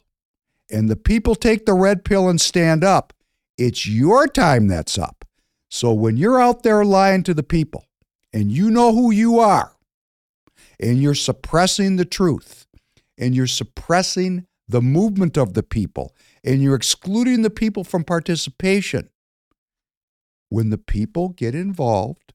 and 0.69 0.89
the 0.89 0.95
people 0.95 1.35
take 1.35 1.65
the 1.65 1.73
red 1.73 2.03
pill 2.03 2.29
and 2.29 2.39
stand 2.39 2.83
up, 2.83 3.13
it's 3.57 3.87
your 3.87 4.27
time 4.27 4.67
that's 4.67 4.97
up. 4.97 5.25
So 5.69 5.93
when 5.93 6.17
you're 6.17 6.41
out 6.41 6.63
there 6.63 6.83
lying 6.83 7.23
to 7.23 7.33
the 7.33 7.43
people 7.43 7.85
and 8.33 8.51
you 8.51 8.71
know 8.71 8.93
who 8.93 9.11
you 9.11 9.39
are 9.39 9.75
and 10.79 11.01
you're 11.01 11.15
suppressing 11.15 11.97
the 11.97 12.05
truth 12.05 12.65
and 13.17 13.35
you're 13.35 13.47
suppressing 13.47 14.47
the 14.67 14.81
movement 14.81 15.37
of 15.37 15.53
the 15.53 15.63
people 15.63 16.15
and 16.43 16.61
you're 16.61 16.75
excluding 16.75 17.41
the 17.41 17.49
people 17.49 17.83
from 17.83 18.03
participation, 18.03 19.09
when 20.49 20.69
the 20.69 20.77
people 20.77 21.29
get 21.29 21.53
involved, 21.53 22.33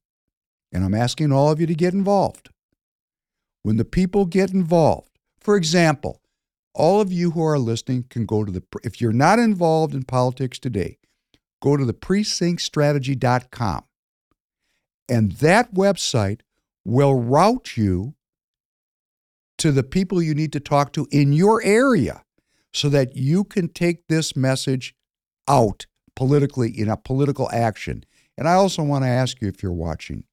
and 0.74 0.84
I'm 0.84 0.94
asking 0.94 1.32
all 1.32 1.50
of 1.52 1.60
you 1.60 1.66
to 1.68 1.74
get 1.74 1.94
involved, 1.94 2.50
when 3.62 3.76
the 3.76 3.84
people 3.84 4.26
get 4.26 4.52
involved, 4.52 5.18
for 5.40 5.56
example, 5.56 6.20
all 6.74 7.00
of 7.00 7.12
you 7.12 7.30
who 7.30 7.42
are 7.44 7.58
listening 7.58 8.06
can 8.10 8.26
go 8.26 8.44
to 8.44 8.50
the, 8.50 8.62
if 8.82 9.00
you're 9.00 9.12
not 9.12 9.38
involved 9.38 9.94
in 9.94 10.02
politics 10.02 10.58
today, 10.58 10.98
go 11.62 11.76
to 11.76 11.84
the 11.84 11.94
precinctstrategy.com. 11.94 13.84
And 15.08 15.32
that 15.32 15.72
website 15.72 16.40
will 16.84 17.14
route 17.14 17.76
you 17.76 18.14
to 19.58 19.70
the 19.70 19.84
people 19.84 20.20
you 20.20 20.34
need 20.34 20.52
to 20.52 20.60
talk 20.60 20.92
to 20.94 21.06
in 21.12 21.32
your 21.32 21.62
area 21.62 22.24
so 22.72 22.88
that 22.88 23.16
you 23.16 23.44
can 23.44 23.68
take 23.68 24.08
this 24.08 24.34
message 24.34 24.96
out 25.46 25.86
politically 26.16 26.68
in 26.68 26.88
a 26.88 26.96
political 26.96 27.48
action. 27.52 28.04
And 28.36 28.48
I 28.48 28.54
also 28.54 28.82
want 28.82 29.04
to 29.04 29.08
ask 29.08 29.40
you 29.40 29.46
if 29.46 29.62
you're 29.62 29.72
watching. 29.72 30.24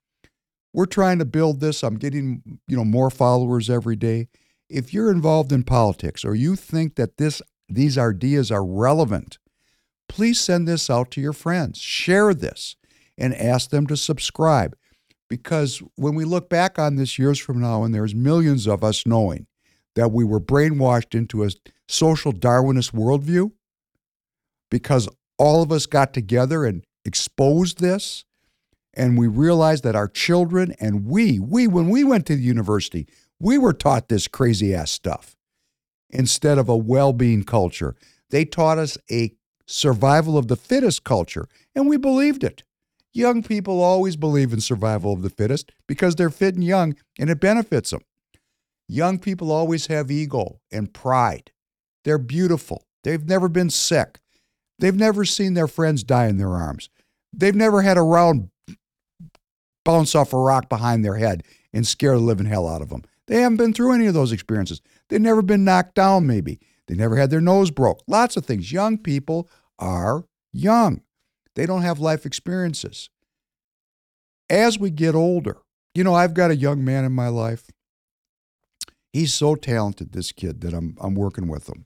We're 0.74 0.86
trying 0.86 1.20
to 1.20 1.26
build 1.26 1.60
this. 1.60 1.84
I'm 1.84 1.98
getting, 1.98 2.60
you 2.68 2.78
know, 2.78 2.86
more 2.86 3.10
followers 3.10 3.70
every 3.70 3.96
day. 3.96 4.30
If 4.70 4.94
you're 4.94 5.12
involved 5.12 5.52
in 5.52 5.64
politics 5.64 6.24
or 6.24 6.34
you 6.34 6.56
think 6.56 6.96
that 6.96 7.18
this 7.18 7.42
these 7.68 7.98
ideas 7.98 8.52
are 8.52 8.66
relevant, 8.66 9.38
please 10.10 10.40
send 10.40 10.68
this 10.68 10.90
out 10.90 11.12
to 11.12 11.22
your 11.22 11.34
friends. 11.34 11.80
Share 11.80 12.34
this 12.34 12.76
and 13.18 13.34
ask 13.36 13.70
them 13.70 13.88
to 13.88 13.98
subscribe. 13.98 14.76
Because 15.30 15.82
when 15.96 16.16
we 16.16 16.26
look 16.26 16.50
back 16.50 16.78
on 16.78 16.98
this 16.98 17.18
years 17.18 17.40
from 17.40 17.62
now, 17.62 17.84
and 17.84 17.94
there's 17.96 18.14
millions 18.14 18.68
of 18.68 18.84
us 18.84 19.06
knowing 19.06 19.48
that 19.96 20.12
we 20.12 20.26
were 20.26 20.42
brainwashed 20.42 21.16
into 21.16 21.44
a 21.46 21.50
social 21.88 22.34
Darwinist 22.34 22.92
worldview, 22.92 23.52
because 24.70 25.08
all 25.38 25.62
of 25.62 25.72
us 25.72 25.86
got 25.86 26.14
together 26.14 26.66
and 26.66 26.84
exposed 27.06 27.80
this, 27.80 28.26
and 28.94 29.18
we 29.18 29.28
realized 29.28 29.84
that 29.84 29.96
our 29.96 30.08
children 30.08 30.76
and 30.80 31.06
we, 31.06 31.39
we, 31.39 31.68
when 31.68 31.89
we 31.89 32.04
went 32.04 32.26
to 32.28 32.36
the 32.36 32.42
university, 32.42 33.08
we 33.39 33.58
were 33.58 33.74
taught 33.74 34.10
this 34.10 34.28
crazy 34.28 34.76
ass 34.76 34.92
stuff 34.92 35.36
instead 36.10 36.58
of 36.58 36.70
a 36.70 36.76
well 36.76 37.14
being 37.14 37.44
culture. 37.44 37.96
They 38.30 38.46
taught 38.46 38.78
us 38.78 38.98
a 39.10 39.34
survival 39.66 40.38
of 40.38 40.48
the 40.48 40.56
fittest 40.56 41.04
culture, 41.04 41.48
and 41.74 41.88
we 41.88 41.98
believed 41.98 42.44
it. 42.44 42.64
Young 43.14 43.44
people 43.44 43.82
always 43.82 44.16
believe 44.16 44.54
in 44.54 44.62
survival 44.62 45.14
of 45.14 45.22
the 45.22 45.30
fittest 45.30 45.72
because 45.88 46.16
they're 46.16 46.30
fit 46.30 46.56
and 46.56 46.64
young 46.64 46.96
and 47.20 47.30
it 47.30 47.42
benefits 47.42 47.89
them. 47.89 48.02
Young 48.88 49.20
people 49.20 49.52
always 49.52 49.88
have 49.88 50.12
ego 50.12 50.60
and 50.72 50.94
pride. 50.94 51.52
They're 52.04 52.18
beautiful. 52.18 52.86
They've 53.04 53.26
never 53.26 53.50
been 53.50 53.70
sick. 53.70 54.20
They've 54.80 54.96
never 54.96 55.26
seen 55.26 55.54
their 55.54 55.68
friends 55.68 56.04
die 56.04 56.28
in 56.28 56.38
their 56.38 56.54
arms. 56.54 56.89
They've 57.34 57.56
never 57.56 57.82
had 57.82 57.98
a 57.98 58.02
round 58.02 58.50
bounce 59.84 60.16
off 60.16 60.34
a 60.34 60.38
rock 60.38 60.70
behind 60.70 61.04
their 61.04 61.16
head 61.16 61.44
and 61.74 61.86
scare 61.86 62.14
the 62.14 62.20
living 62.20 62.46
hell 62.46 62.68
out 62.68 62.82
of 62.82 62.90
them. 62.90 63.04
They 63.28 63.42
haven't 63.42 63.58
been 63.58 63.74
through 63.74 63.94
any 63.94 64.08
of 64.08 64.14
those 64.14 64.32
experiences. 64.32 64.82
They've 65.10 65.22
never 65.22 65.42
been 65.42 65.64
knocked 65.64 65.96
down, 65.96 66.28
maybe. 66.28 66.60
They 66.88 66.96
never 66.96 67.16
had 67.16 67.30
their 67.30 67.42
nose 67.42 67.72
broke. 67.72 68.02
Lots 68.08 68.36
of 68.36 68.46
things. 68.46 68.72
Young 68.72 68.98
people 68.98 69.50
are 69.80 70.26
young, 70.52 71.02
they 71.56 71.66
don't 71.66 71.82
have 71.82 72.00
life 72.00 72.26
experiences. 72.26 73.10
As 74.50 74.78
we 74.78 74.92
get 74.92 75.16
older, 75.16 75.58
you 75.96 76.04
know, 76.04 76.14
I've 76.14 76.34
got 76.34 76.52
a 76.52 76.56
young 76.56 76.84
man 76.84 77.06
in 77.06 77.12
my 77.12 77.30
life. 77.30 77.70
He's 79.14 79.34
so 79.34 79.56
talented, 79.56 80.14
this 80.14 80.32
kid, 80.32 80.62
that 80.62 80.74
I'm, 80.74 80.98
I'm 81.02 81.16
working 81.16 81.48
with 81.48 81.68
him. 81.68 81.86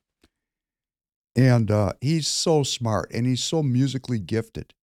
And 1.36 1.70
uh, 1.70 1.94
he's 2.02 2.28
so 2.28 2.64
smart 2.64 3.12
and 3.12 3.26
he's 3.26 3.44
so 3.44 3.62
musically 3.64 4.20
gifted. 4.20 4.74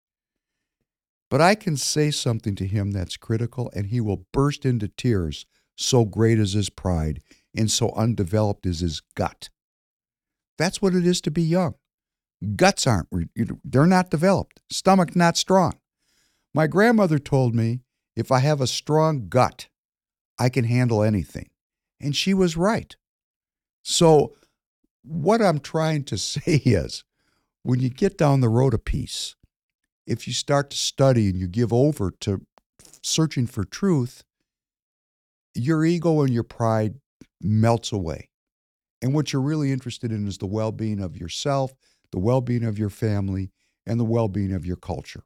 But 1.33 1.41
I 1.41 1.55
can 1.55 1.79
say 1.79 2.11
something 2.11 2.55
to 2.57 2.67
him 2.67 2.91
that's 2.91 3.17
critical 3.17 3.73
and 3.75 3.87
he 3.87 4.03
will 4.03 4.27
burst 4.35 4.67
into 4.67 4.87
tears. 4.87 5.47
So 5.79 6.05
great 6.05 6.39
is 6.39 6.53
his 6.53 6.69
pride 6.69 7.23
and 7.57 7.71
so 7.71 7.91
undeveloped 7.93 8.67
is 8.67 8.81
his 8.81 9.01
gut. 9.15 9.49
That's 10.59 10.83
what 10.83 10.95
it 10.95 11.07
is 11.07 11.23
to 11.23 11.31
be 11.31 11.43
young. 11.43 11.77
Guts 12.55 12.87
aren't, 12.87 13.09
they're 13.65 13.87
not 13.87 14.11
developed. 14.11 14.61
Stomach 14.69 15.17
not 15.17 15.39
strong. 15.39 15.73
My 16.53 16.67
grandmother 16.67 17.19
told 17.19 17.55
me 17.55 17.81
if 18.15 18.31
I 18.31 18.41
have 18.41 18.61
a 18.61 18.67
strong 18.67 19.31
gut, 19.31 19.69
I 20.39 20.51
can 20.51 20.65
handle 20.65 21.03
anything. 21.03 21.49
And 21.99 22.15
she 22.15 22.35
was 22.35 22.59
right. 22.59 22.95
So, 23.83 24.35
what 25.03 25.41
I'm 25.41 25.61
trying 25.61 26.05
to 26.05 26.19
say 26.19 26.57
is 26.57 27.05
when 27.63 27.81
you 27.81 27.89
get 27.89 28.19
down 28.19 28.43
the 28.43 28.51
road 28.51 28.75
a 28.75 28.79
piece, 28.79 29.35
if 30.07 30.27
you 30.27 30.33
start 30.33 30.71
to 30.71 30.77
study 30.77 31.29
and 31.29 31.39
you 31.39 31.47
give 31.47 31.73
over 31.73 32.13
to 32.21 32.43
searching 33.03 33.47
for 33.47 33.65
truth, 33.65 34.25
your 35.55 35.85
ego 35.85 36.23
and 36.23 36.33
your 36.33 36.43
pride 36.43 36.95
melts 37.41 37.93
away. 37.93 38.29
And 39.01 39.15
what 39.15 39.33
you're 39.33 39.43
really 39.43 39.73
interested 39.73 40.13
in 40.13 40.27
is 40.27 40.39
the 40.39 40.47
well 40.47 40.73
being 40.73 41.01
of 41.01 41.17
yourself, 41.17 41.73
the 42.13 42.19
well 42.19 42.41
being 42.41 42.65
of 42.65 42.79
your 42.79 42.91
family, 42.91 43.51
and 43.87 43.99
the 43.99 44.05
well 44.05 44.29
being 44.29 44.53
of 44.53 44.65
your 44.65 44.77
culture. 44.77 45.25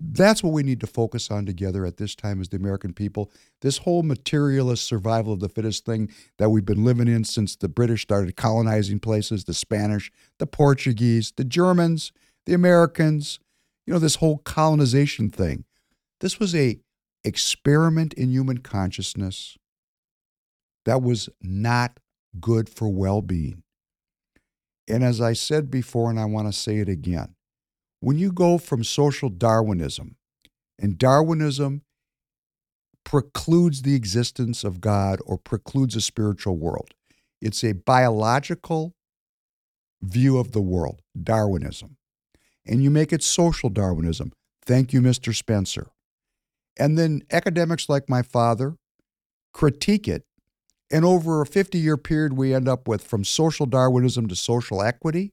That's 0.00 0.42
what 0.42 0.52
we 0.52 0.62
need 0.62 0.80
to 0.80 0.86
focus 0.86 1.30
on 1.30 1.44
together 1.44 1.84
at 1.84 1.98
this 1.98 2.14
time 2.14 2.40
as 2.40 2.48
the 2.48 2.56
American 2.56 2.94
people. 2.94 3.30
This 3.60 3.78
whole 3.78 4.02
materialist 4.02 4.86
survival 4.86 5.34
of 5.34 5.40
the 5.40 5.48
fittest 5.48 5.84
thing 5.84 6.10
that 6.38 6.48
we've 6.48 6.64
been 6.64 6.84
living 6.84 7.08
in 7.08 7.24
since 7.24 7.54
the 7.54 7.68
British 7.68 8.02
started 8.02 8.34
colonizing 8.34 8.98
places, 8.98 9.44
the 9.44 9.54
Spanish, 9.54 10.10
the 10.38 10.46
Portuguese, 10.46 11.32
the 11.36 11.44
Germans, 11.44 12.12
the 12.46 12.54
Americans, 12.54 13.40
you 13.88 13.94
know, 13.94 13.98
this 13.98 14.16
whole 14.16 14.36
colonization 14.36 15.30
thing. 15.30 15.64
This 16.20 16.38
was 16.38 16.54
a 16.54 16.78
experiment 17.24 18.12
in 18.12 18.28
human 18.28 18.58
consciousness 18.58 19.56
that 20.84 21.00
was 21.00 21.30
not 21.40 21.98
good 22.38 22.68
for 22.68 22.92
well-being. 22.92 23.62
And 24.86 25.02
as 25.02 25.22
I 25.22 25.32
said 25.32 25.70
before 25.70 26.10
and 26.10 26.20
I 26.20 26.26
want 26.26 26.48
to 26.48 26.52
say 26.52 26.80
it 26.80 26.88
again, 26.90 27.34
when 28.00 28.18
you 28.18 28.30
go 28.30 28.58
from 28.58 28.84
social 28.84 29.30
Darwinism, 29.30 30.16
and 30.78 30.98
Darwinism 30.98 31.80
precludes 33.04 33.80
the 33.80 33.94
existence 33.94 34.64
of 34.64 34.82
God 34.82 35.18
or 35.24 35.38
precludes 35.38 35.96
a 35.96 36.02
spiritual 36.02 36.58
world. 36.58 36.92
It's 37.40 37.64
a 37.64 37.72
biological 37.72 38.92
view 40.02 40.36
of 40.36 40.52
the 40.52 40.60
world, 40.60 41.00
Darwinism. 41.18 41.97
And 42.68 42.82
you 42.82 42.90
make 42.90 43.12
it 43.12 43.22
social 43.22 43.70
Darwinism. 43.70 44.32
Thank 44.64 44.92
you, 44.92 45.00
Mr. 45.00 45.34
Spencer. 45.34 45.88
And 46.78 46.98
then 46.98 47.22
academics 47.32 47.88
like 47.88 48.08
my 48.08 48.22
father 48.22 48.76
critique 49.52 50.06
it, 50.06 50.24
and 50.90 51.04
over 51.04 51.42
a 51.42 51.46
50 51.46 51.78
year 51.78 51.96
period, 51.96 52.34
we 52.34 52.54
end 52.54 52.68
up 52.68 52.86
with 52.86 53.02
from 53.02 53.24
social 53.24 53.66
Darwinism 53.66 54.28
to 54.28 54.36
social 54.36 54.82
equity, 54.82 55.32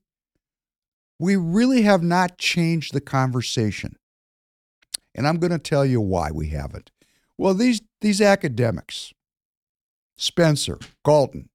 we 1.20 1.36
really 1.36 1.84
have 1.84 2.04
not 2.04 2.38
changed 2.38 2.94
the 2.94 3.02
conversation. 3.02 3.96
And 5.14 5.28
I'm 5.28 5.38
going 5.38 5.52
to 5.52 5.60
tell 5.60 5.86
you 5.86 6.02
why 6.02 6.32
we 6.32 6.50
haven't. 6.50 6.92
Well, 7.38 7.54
these, 7.54 7.82
these 8.02 8.20
academics, 8.20 9.14
Spencer, 10.18 10.80
Galton, 11.06 11.50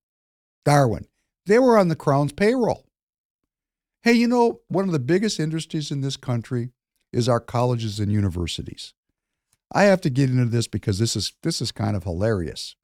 Darwin, 0.64 1.07
they 1.47 1.59
were 1.59 1.76
on 1.76 1.89
the 1.89 1.97
Crown's 1.97 2.33
payroll. 2.33 2.87
Hey, 4.03 4.14
you 4.14 4.28
know, 4.28 4.61
one 4.68 4.86
of 4.86 4.92
the 4.92 4.98
biggest 4.98 5.38
industries 5.38 5.90
in 5.90 6.01
this 6.01 6.16
country 6.16 6.70
is 7.12 7.28
our 7.28 7.40
colleges 7.40 8.01
and 8.01 8.11
universities. 8.11 8.94
I 9.72 9.84
have 9.84 10.01
to 10.01 10.11
get 10.11 10.30
into 10.30 10.46
this 10.46 10.66
because 10.66 10.98
this 10.98 11.14
is 11.14 11.34
this 11.42 11.61
is 11.61 11.70
kind 11.70 11.94
of 11.94 12.05
hilarious. 12.05 12.76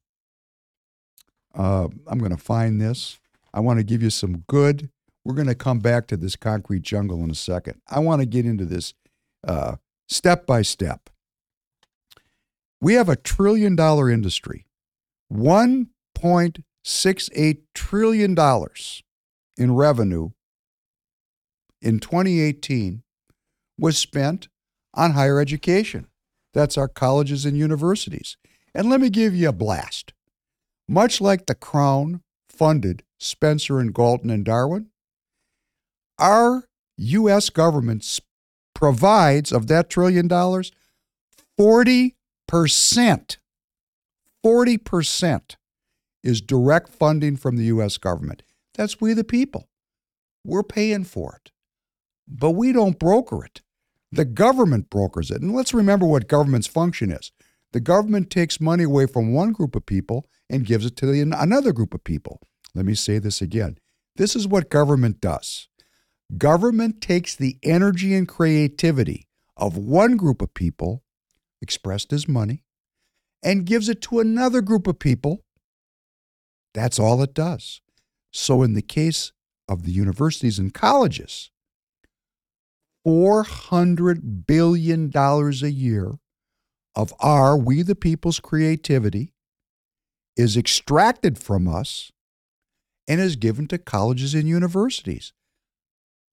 Uh, 1.55 1.89
I'm 2.07 2.19
going 2.19 2.37
to 2.37 2.39
find 2.43 2.79
this. 2.81 3.19
I 3.55 3.61
want 3.61 3.79
to 3.79 3.85
give 3.85 4.03
you 4.03 4.11
some 4.11 4.45
good. 4.47 4.91
We're 5.25 5.35
going 5.35 5.47
to 5.47 5.55
come 5.55 5.79
back 5.79 6.07
to 6.09 6.19
this 6.19 6.37
concrete 6.37 6.83
jungle 6.83 7.25
in 7.25 7.31
a 7.31 7.35
second. 7.35 7.81
I 7.89 8.01
want 8.01 8.21
to 8.21 8.27
get 8.27 8.45
into 8.45 8.67
this 8.67 8.93
uh, 9.49 9.77
step 10.09 10.47
by 10.47 10.61
step. 10.61 11.09
We 12.81 12.95
have 12.95 13.09
a 13.09 13.17
trillion 13.17 13.75
dollar 13.75 14.09
industry, 14.11 14.67
$1.68 15.33 17.59
trillion 17.75 18.37
in 19.57 19.75
revenue 19.75 20.31
in 21.81 22.01
2018 22.01 23.03
was 23.79 23.99
spent 23.99 24.49
on 24.95 25.13
higher 25.13 25.41
education. 25.41 26.07
That's 26.55 26.79
our 26.79 26.89
colleges 26.89 27.45
and 27.45 27.57
universities. 27.57 28.37
And 28.75 28.89
let 28.89 29.01
me 29.01 29.11
give 29.11 29.35
you 29.35 29.49
a 29.49 29.53
blast. 29.53 30.13
Much 30.89 31.21
like 31.21 31.47
the 31.47 31.55
Crown 31.55 32.23
funded 32.49 33.03
Spencer 33.19 33.79
and 33.79 33.95
Galton 33.95 34.31
and 34.31 34.45
Darwin, 34.45 34.89
our 36.19 36.65
U.S. 36.97 37.51
government 37.51 38.21
provides 38.75 39.53
of 39.53 39.67
that 39.67 39.91
trillion 39.91 40.29
dollars 40.29 40.73
40%. 41.59 42.13
40% 44.45 45.57
is 46.23 46.41
direct 46.41 46.89
funding 46.89 47.37
from 47.37 47.57
the 47.57 47.65
U.S. 47.65 47.99
government. 47.99 48.43
That's 48.75 49.01
we 49.01 49.13
the 49.13 49.25
people. 49.25 49.69
We're 50.45 50.63
paying 50.63 51.05
for 51.05 51.41
it 51.43 51.51
but 52.29 52.53
we 52.53 52.73
don't 52.73 52.99
broker 52.99 53.45
it. 53.45 53.63
The 54.13 54.25
government 54.25 54.91
brokers 54.91 55.31
it. 55.31 55.43
And 55.43 55.55
let's 55.55 55.75
remember 55.75 56.07
what 56.07 56.29
government's 56.29 56.67
function 56.67 57.11
is. 57.11 57.33
The 57.73 57.81
government 57.81 58.31
takes 58.31 58.61
money 58.61 58.85
away 58.85 59.07
from 59.07 59.33
one 59.33 59.53
group 59.53 59.77
of 59.77 59.87
people 59.87 60.27
and 60.49 60.65
gives 60.65 60.87
it 60.87 60.97
to 60.97 61.07
the, 61.07 61.21
another 61.21 61.73
group 61.73 61.93
of 61.93 62.05
people. 62.05 62.41
Let 62.75 62.87
me 62.87 62.95
say 62.95 63.19
this 63.19 63.43
again. 63.43 63.79
This 64.17 64.35
is 64.35 64.47
what 64.47 64.71
government 64.71 65.21
does. 65.21 65.69
Government 66.39 67.01
takes 67.01 67.37
the 67.37 67.59
energy 67.63 68.15
and 68.15 68.27
creativity 68.27 69.29
of 69.57 69.77
one 69.77 70.17
group 70.17 70.43
of 70.43 70.55
people, 70.55 71.03
expressed 71.61 72.13
as 72.13 72.29
money, 72.29 72.65
and 73.43 73.65
gives 73.67 73.89
it 73.89 74.01
to 74.03 74.21
another 74.21 74.61
group 74.61 74.87
of 74.87 74.99
people. 74.99 75.45
That's 76.75 76.99
all 76.99 77.23
it 77.23 77.35
does. 77.35 77.81
So, 78.33 78.63
in 78.63 78.75
the 78.75 78.83
case 78.83 79.33
of 79.69 79.85
the 79.85 79.93
universities 79.93 80.59
and 80.59 80.75
colleges, 80.75 81.51
$400 83.07 84.47
billion 84.47 85.13
a 85.15 85.69
year 85.69 86.19
of 86.97 87.15
our, 87.21 87.57
we 87.57 87.83
the 87.83 87.95
people's 87.95 88.41
creativity, 88.41 89.33
is 90.37 90.57
extracted 90.57 91.39
from 91.39 91.69
us 91.69 92.11
and 93.07 93.21
is 93.21 93.37
given 93.37 93.69
to 93.69 93.79
colleges 93.79 94.35
and 94.35 94.49
universities. 94.49 95.33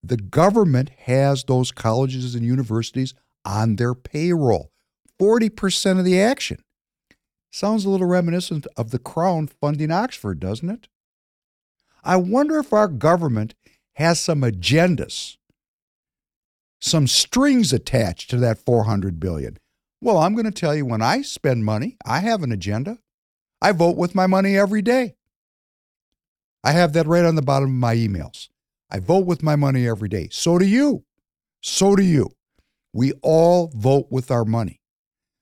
The 0.01 0.17
government 0.17 0.89
has 1.05 1.43
those 1.43 1.71
colleges 1.71 2.33
and 2.33 2.43
universities 2.43 3.13
on 3.45 3.75
their 3.75 3.93
payroll. 3.93 4.71
40% 5.21 5.99
of 5.99 6.05
the 6.05 6.19
action. 6.19 6.63
Sounds 7.51 7.85
a 7.85 7.89
little 7.89 8.07
reminiscent 8.07 8.65
of 8.75 8.89
the 8.89 8.99
Crown 8.99 9.47
funding 9.47 9.91
Oxford, 9.91 10.39
doesn't 10.39 10.69
it? 10.69 10.87
I 12.03 12.17
wonder 12.17 12.57
if 12.57 12.73
our 12.73 12.87
government 12.87 13.53
has 13.93 14.19
some 14.19 14.41
agendas 14.41 15.37
some 16.83 17.07
strings 17.07 17.71
attached 17.71 18.29
to 18.29 18.35
that 18.37 18.59
400 18.59 19.17
billion. 19.17 19.57
Well, 20.01 20.17
I'm 20.17 20.33
going 20.33 20.43
to 20.43 20.51
tell 20.51 20.75
you 20.75 20.85
when 20.85 21.01
I 21.01 21.21
spend 21.21 21.63
money, 21.63 21.95
I 22.05 22.19
have 22.19 22.43
an 22.43 22.51
agenda. 22.51 22.97
I 23.61 23.71
vote 23.71 23.95
with 23.95 24.13
my 24.13 24.27
money 24.27 24.57
every 24.57 24.81
day. 24.81 25.15
I 26.61 26.73
have 26.73 26.91
that 26.91 27.07
right 27.07 27.23
on 27.23 27.35
the 27.35 27.41
bottom 27.41 27.69
of 27.69 27.75
my 27.75 27.95
emails. 27.95 28.49
I 28.91 28.99
vote 28.99 29.25
with 29.25 29.41
my 29.41 29.55
money 29.55 29.87
every 29.87 30.09
day. 30.09 30.27
So 30.29 30.57
do 30.57 30.65
you. 30.65 31.05
So 31.61 31.95
do 31.95 32.03
you. 32.03 32.31
We 32.91 33.13
all 33.21 33.71
vote 33.73 34.07
with 34.09 34.29
our 34.29 34.43
money. 34.43 34.81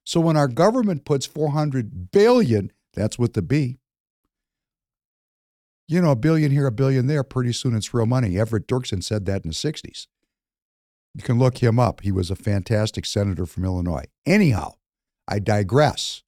So 0.03 0.19
when 0.19 0.37
our 0.37 0.47
government 0.47 1.05
puts 1.05 1.25
400 1.25 2.11
billion, 2.11 2.71
that's 2.93 3.17
with 3.17 3.33
the 3.33 3.41
B. 3.41 3.79
You 5.87 6.03
know, 6.03 6.11
a 6.11 6.15
billion 6.15 6.51
here, 6.51 6.67
a 6.67 6.71
billion 6.71 7.07
there, 7.07 7.23
pretty 7.23 7.53
soon 7.53 7.75
it's 7.75 7.95
real 7.95 8.05
money. 8.05 8.37
Everett 8.39 8.67
Dirksen 8.67 9.03
said 9.03 9.25
that 9.25 9.43
in 9.43 9.49
the 9.49 9.55
60s. 9.55 10.05
You 11.15 11.23
can 11.23 11.39
look 11.39 11.57
him 11.57 11.79
up. 11.79 12.01
He 12.01 12.11
was 12.11 12.31
a 12.31 12.35
fantastic 12.35 13.05
senator 13.05 13.45
from 13.45 13.65
Illinois. 13.65 14.05
Anyhow, 14.25 14.73
I 15.27 15.39
digress. 15.39 16.23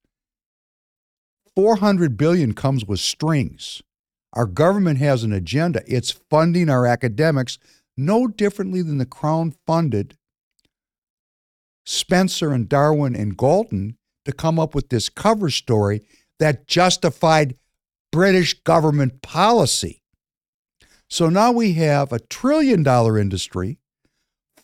400 1.56 2.16
billion 2.16 2.52
comes 2.52 2.84
with 2.84 3.00
strings. 3.00 3.82
Our 4.32 4.46
government 4.46 4.98
has 4.98 5.22
an 5.22 5.32
agenda. 5.32 5.82
It's 5.86 6.10
funding 6.10 6.68
our 6.68 6.86
academics 6.86 7.58
no 7.96 8.26
differently 8.26 8.82
than 8.82 8.98
the 8.98 9.06
Crown 9.06 9.54
funded 9.66 10.16
Spencer 11.86 12.52
and 12.52 12.68
Darwin 12.68 13.14
and 13.14 13.36
Galton 13.36 13.96
to 14.24 14.32
come 14.32 14.58
up 14.58 14.74
with 14.74 14.88
this 14.88 15.08
cover 15.08 15.50
story 15.50 16.02
that 16.38 16.66
justified 16.66 17.56
British 18.10 18.54
government 18.62 19.22
policy. 19.22 20.02
So 21.08 21.28
now 21.28 21.52
we 21.52 21.74
have 21.74 22.12
a 22.12 22.18
trillion 22.18 22.82
dollar 22.82 23.18
industry 23.18 23.78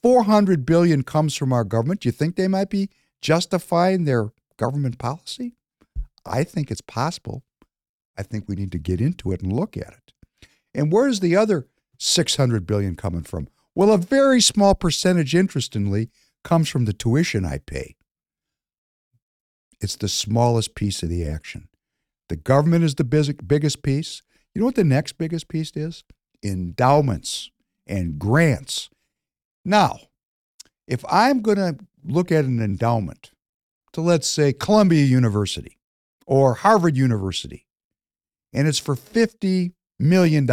400 0.03 0.65
billion 0.65 1.03
comes 1.03 1.37
from 1.37 1.53
our 1.53 1.65
government. 1.65 2.01
Do 2.01 2.09
you 2.09 2.13
think 2.13 2.37
they 2.37 2.49
might 2.49 2.71
be 2.71 2.89
justifying 3.21 4.05
their 4.05 4.33
government 4.57 4.99
policy? 4.99 5.55
I 6.25 6.45
think 6.45 6.71
it's 6.71 6.81
possible. 6.81 7.43
I 8.17 8.23
think 8.23 8.49
we 8.49 8.57
need 8.57 8.73
to 8.73 8.79
get 8.79 9.01
into 9.01 9.33
it 9.33 9.43
and 9.43 9.53
look 9.53 9.77
at 9.77 9.93
it. 9.93 10.49
And 10.75 10.93
where's 10.93 11.21
the 11.21 11.37
other 11.37 11.67
600 11.99 12.67
billion 12.67 12.95
coming 12.97 13.23
from? 13.23 13.49
Well, 13.75 13.93
a 13.93 13.99
very 13.99 14.41
small 14.41 14.75
percentage 14.75 15.35
interestingly 15.35 16.11
comes 16.45 16.69
from 16.69 16.85
the 16.85 16.93
tuition 16.93 17.45
I 17.45 17.59
pay. 17.59 17.97
It's 19.81 19.97
the 19.97 20.09
smallest 20.09 20.75
piece 20.75 21.03
of 21.03 21.09
the 21.09 21.27
action. 21.27 21.69
The 22.29 22.37
government 22.37 22.85
is 22.85 22.95
the 22.95 23.05
biggest 23.05 23.83
piece. 23.83 24.23
You 24.55 24.61
know 24.61 24.67
what 24.67 24.75
the 24.75 24.85
next 24.85 25.13
biggest 25.19 25.49
piece 25.49 25.73
is? 25.75 26.05
Endowments 26.43 27.51
and 27.87 28.19
grants 28.19 28.91
now, 29.65 29.99
if 30.87 31.05
I'm 31.11 31.43
going 31.43 31.59
to 31.59 31.79
look 32.05 32.33
at 32.33 32.45
an 32.45 32.61
endowment 32.61 33.31
to, 33.93 34.01
let's 34.01 34.29
say, 34.29 34.53
Columbia 34.53 35.05
University 35.05 35.79
or 36.27 36.55
Harvard 36.55 36.97
University, 36.97 37.67
and 38.53 38.67
it's 38.67 38.79
for 38.79 38.97
$50 38.97 39.73
million, 39.99 40.49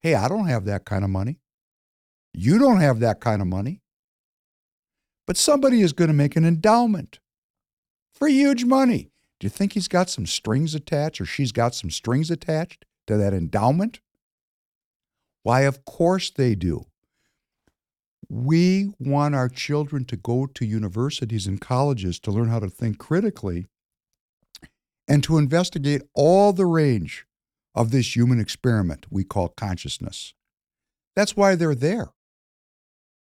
hey, 0.00 0.14
I 0.14 0.28
don't 0.28 0.46
have 0.46 0.64
that 0.64 0.84
kind 0.84 1.04
of 1.04 1.10
money. 1.10 1.38
You 2.32 2.58
don't 2.58 2.80
have 2.80 3.00
that 3.00 3.20
kind 3.20 3.42
of 3.42 3.48
money. 3.48 3.82
But 5.26 5.36
somebody 5.36 5.82
is 5.82 5.92
going 5.92 6.08
to 6.08 6.14
make 6.14 6.36
an 6.36 6.44
endowment 6.44 7.20
for 8.12 8.28
huge 8.28 8.64
money. 8.64 9.10
Do 9.38 9.46
you 9.46 9.50
think 9.50 9.72
he's 9.72 9.88
got 9.88 10.08
some 10.08 10.26
strings 10.26 10.74
attached 10.74 11.20
or 11.20 11.24
she's 11.24 11.52
got 11.52 11.74
some 11.74 11.90
strings 11.90 12.30
attached 12.30 12.84
to 13.06 13.16
that 13.16 13.34
endowment? 13.34 14.00
Why, 15.42 15.62
of 15.62 15.84
course 15.84 16.30
they 16.30 16.54
do. 16.54 16.86
We 18.34 18.94
want 18.98 19.34
our 19.34 19.50
children 19.50 20.06
to 20.06 20.16
go 20.16 20.46
to 20.46 20.64
universities 20.64 21.46
and 21.46 21.60
colleges 21.60 22.18
to 22.20 22.30
learn 22.30 22.48
how 22.48 22.60
to 22.60 22.70
think 22.70 22.96
critically 22.96 23.66
and 25.06 25.22
to 25.24 25.36
investigate 25.36 26.00
all 26.14 26.54
the 26.54 26.64
range 26.64 27.26
of 27.74 27.90
this 27.90 28.16
human 28.16 28.40
experiment 28.40 29.04
we 29.10 29.22
call 29.22 29.48
consciousness. 29.48 30.32
That's 31.14 31.36
why 31.36 31.56
they're 31.56 31.74
there. 31.74 32.08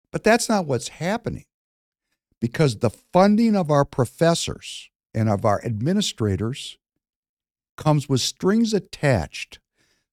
But 0.10 0.24
that's 0.24 0.48
not 0.48 0.68
what's 0.68 0.88
happening 0.88 1.48
because 2.40 2.78
the 2.78 2.90
funding 2.90 3.58
of 3.58 3.70
our 3.70 3.84
professors 3.84 4.90
and 5.14 5.28
of 5.28 5.44
our 5.44 5.62
administrators 5.66 6.78
comes 7.76 8.08
with 8.08 8.22
strings 8.22 8.74
attached 8.74 9.60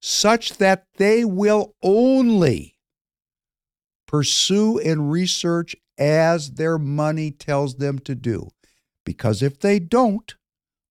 such 0.01 0.55
that 0.55 0.87
they 0.97 1.25
will 1.25 1.77
only 1.81 2.75
pursue 4.11 4.77
and 4.81 5.13
research 5.13 5.77
as 5.97 6.55
their 6.55 6.79
money 6.79 7.31
tells 7.31 7.77
them 7.77 7.97
to 7.97 8.13
do. 8.17 8.49
Because 9.07 9.41
if 9.41 9.61
they 9.61 9.79
don't, 9.79 10.35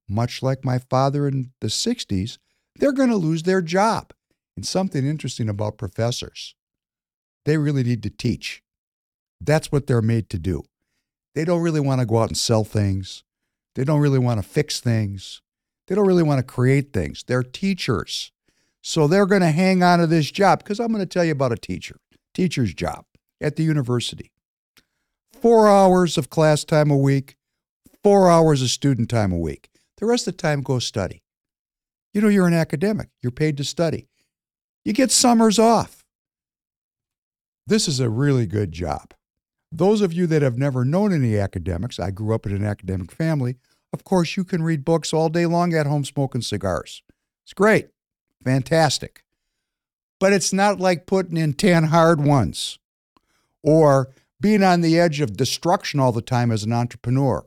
much 0.08 0.42
like 0.42 0.64
my 0.64 0.80
father 0.80 1.28
in 1.28 1.52
the 1.60 1.68
60s, 1.68 2.38
they're 2.78 2.94
going 2.94 3.10
to 3.10 3.18
lose 3.18 3.44
their 3.44 3.62
job. 3.62 4.14
And 4.56 4.66
something 4.66 5.06
interesting 5.06 5.50
about 5.50 5.78
professors, 5.78 6.56
they 7.44 7.58
really 7.58 7.84
need 7.84 8.04
to 8.04 8.10
teach. 8.10 8.64
That's 9.42 9.70
what 9.70 9.88
they're 9.88 10.02
made 10.02 10.30
to 10.30 10.40
do. 10.40 10.64
They 11.36 11.44
don't 11.44 11.62
really 11.62 11.82
want 11.82 12.00
to 12.00 12.08
go 12.08 12.20
out 12.20 12.30
and 12.30 12.38
sell 12.38 12.64
things. 12.64 13.26
They 13.76 13.84
don't 13.84 14.00
really 14.00 14.20
want 14.20 14.42
to 14.42 14.48
fix 14.48 14.80
things. 14.80 15.42
They 15.88 15.96
don't 15.96 16.08
really 16.08 16.24
want 16.24 16.40
to 16.40 16.54
create 16.54 16.94
things. 16.94 17.26
They're 17.28 17.44
teachers. 17.44 18.32
So 18.82 19.08
they're 19.08 19.26
going 19.26 19.42
to 19.42 19.52
hang 19.52 19.84
on 19.84 20.00
to 20.00 20.08
this 20.08 20.32
job 20.32 20.60
because 20.60 20.80
I'm 20.80 20.88
going 20.88 21.00
to 21.00 21.06
tell 21.06 21.26
you 21.26 21.34
about 21.34 21.52
a 21.52 21.58
teacher, 21.58 21.98
teacher's 22.34 22.74
job 22.74 23.06
at 23.42 23.56
the 23.56 23.64
university. 23.64 24.32
Four 25.32 25.68
hours 25.68 26.18
of 26.18 26.30
class 26.30 26.64
time 26.64 26.92
a 26.92 26.98
week, 26.98 27.36
four 28.04 28.30
hours 28.30 28.62
of 28.62 28.70
student 28.70 29.10
time 29.10 29.32
a 29.32 29.38
week. 29.38 29.70
The 29.98 30.06
rest 30.06 30.28
of 30.28 30.36
the 30.36 30.42
time, 30.42 30.62
go 30.62 30.80
study. 30.80 31.24
You 32.14 32.22
know, 32.22 32.28
you're 32.28 32.48
an 32.48 32.54
academic, 32.54 33.10
you're 33.22 33.32
paid 33.32 33.58
to 33.58 33.64
study. 33.64 34.08
You 34.84 34.94
get 34.94 35.12
summers 35.12 35.60
off. 35.60 36.04
This 37.68 37.88
is 37.88 38.00
a 38.00 38.10
really 38.10 38.48
good 38.48 38.72
job. 38.72 39.14
Those 39.72 40.02
of 40.02 40.12
you 40.12 40.26
that 40.28 40.42
have 40.42 40.58
never 40.58 40.84
known 40.84 41.14
any 41.14 41.38
academics, 41.38 42.00
I 42.00 42.10
grew 42.10 42.34
up 42.34 42.46
in 42.46 42.56
an 42.56 42.66
academic 42.66 43.12
family. 43.12 43.58
Of 43.94 44.04
course, 44.04 44.36
you 44.36 44.44
can 44.44 44.64
read 44.64 44.84
books 44.84 45.14
all 45.14 45.30
day 45.30 45.46
long 45.46 45.74
at 45.74 45.86
home 45.86 46.04
smoking 46.04 46.42
cigars. 46.42 47.04
It's 47.46 47.54
great, 47.54 47.90
fantastic. 48.44 49.24
But 50.20 50.34
it's 50.34 50.52
not 50.52 50.80
like 50.80 51.06
putting 51.06 51.38
in 51.38 51.54
10 51.54 51.86
hard 51.86 52.20
ones 52.20 52.80
or 53.64 54.14
being 54.42 54.64
on 54.64 54.82
the 54.82 55.00
edge 55.00 55.20
of 55.20 55.38
destruction 55.38 56.00
all 56.00 56.12
the 56.12 56.22
time 56.22 56.52
as 56.52 56.64
an 56.64 56.74
entrepreneur. 56.74 57.46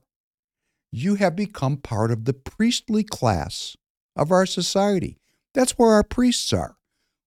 You 0.90 1.14
have 1.14 1.34
become 1.34 1.78
part 1.78 2.10
of 2.10 2.26
the 2.26 2.34
priestly 2.34 3.02
class 3.02 3.76
of 4.14 4.30
our 4.30 4.44
society. 4.44 5.18
That's 5.54 5.72
where 5.72 5.92
our 5.92 6.04
priests 6.04 6.52
are. 6.52 6.76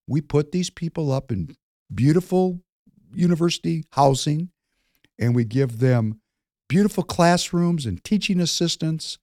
We 0.07 0.21
put 0.21 0.51
these 0.51 0.69
people 0.69 1.11
up 1.11 1.31
in 1.31 1.55
beautiful 1.93 2.61
university 3.13 3.85
housing 3.91 4.49
and 5.17 5.35
we 5.35 5.45
give 5.45 5.79
them 5.79 6.19
beautiful 6.67 7.03
classrooms 7.03 7.85
and 7.85 8.03
teaching 8.03 8.39
assistants, 8.39 9.17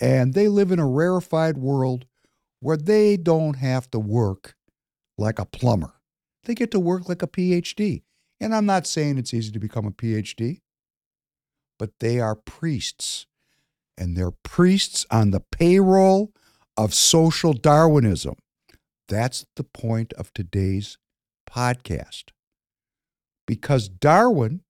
and 0.00 0.34
they 0.34 0.48
live 0.48 0.72
in 0.72 0.78
a 0.78 0.88
rarefied 0.88 1.58
world 1.58 2.06
where 2.60 2.76
they 2.76 3.16
don't 3.16 3.54
have 3.54 3.90
to 3.90 3.98
work 3.98 4.56
like 5.16 5.38
a 5.38 5.44
plumber. 5.44 5.94
They 6.44 6.54
get 6.54 6.70
to 6.72 6.80
work 6.80 7.08
like 7.08 7.22
a 7.22 7.28
PhD. 7.28 8.02
And 8.40 8.54
I'm 8.54 8.66
not 8.66 8.86
saying 8.86 9.18
it's 9.18 9.34
easy 9.34 9.50
to 9.52 9.58
become 9.58 9.86
a 9.86 9.90
PhD, 9.90 10.60
but 11.78 11.90
they 12.00 12.20
are 12.20 12.34
priests. 12.34 13.26
And 13.96 14.16
they're 14.16 14.30
priests 14.30 15.04
on 15.10 15.32
the 15.32 15.40
payroll 15.40 16.32
of 16.76 16.94
social 16.94 17.52
Darwinism. 17.52 18.36
That's 19.08 19.44
the 19.56 19.64
point 19.64 20.12
of 20.12 20.32
today's 20.32 20.98
podcast. 21.50 22.24
Because 23.46 23.88
Darwin 23.88 24.60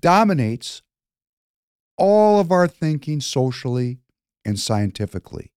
dominates 0.00 0.82
all 1.96 2.40
of 2.40 2.50
our 2.50 2.66
thinking 2.66 3.20
socially 3.20 3.98
and 4.44 4.58
scientifically. 4.58 5.52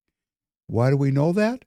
Why 0.67 0.89
do 0.89 0.97
we 0.97 1.09
know 1.09 1.31
that? 1.31 1.65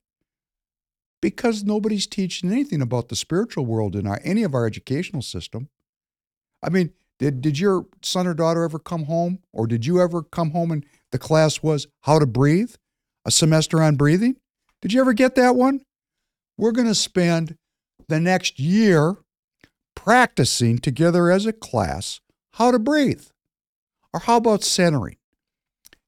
Because 1.20 1.64
nobody's 1.64 2.06
teaching 2.06 2.52
anything 2.52 2.80
about 2.80 3.08
the 3.08 3.16
spiritual 3.16 3.66
world 3.66 3.96
in 3.96 4.06
our, 4.06 4.20
any 4.22 4.42
of 4.44 4.54
our 4.54 4.66
educational 4.66 5.22
system. 5.22 5.68
I 6.62 6.70
mean, 6.70 6.92
did, 7.18 7.40
did 7.40 7.58
your 7.58 7.86
son 8.02 8.26
or 8.26 8.34
daughter 8.34 8.62
ever 8.62 8.78
come 8.78 9.04
home, 9.04 9.40
or 9.52 9.66
did 9.66 9.84
you 9.84 10.00
ever 10.00 10.22
come 10.22 10.52
home 10.52 10.70
and 10.70 10.86
the 11.10 11.18
class 11.18 11.62
was 11.62 11.88
how 12.02 12.18
to 12.18 12.26
breathe, 12.26 12.74
a 13.24 13.30
semester 13.30 13.82
on 13.82 13.96
breathing? 13.96 14.36
Did 14.80 14.92
you 14.92 15.00
ever 15.00 15.12
get 15.12 15.34
that 15.34 15.56
one? 15.56 15.80
We're 16.56 16.72
going 16.72 16.86
to 16.86 16.94
spend 16.94 17.56
the 18.08 18.20
next 18.20 18.60
year 18.60 19.16
practicing 19.96 20.78
together 20.78 21.30
as 21.30 21.44
a 21.44 21.52
class 21.52 22.20
how 22.54 22.70
to 22.70 22.78
breathe. 22.78 23.26
Or 24.12 24.20
how 24.20 24.36
about 24.36 24.62
centering? 24.62 25.16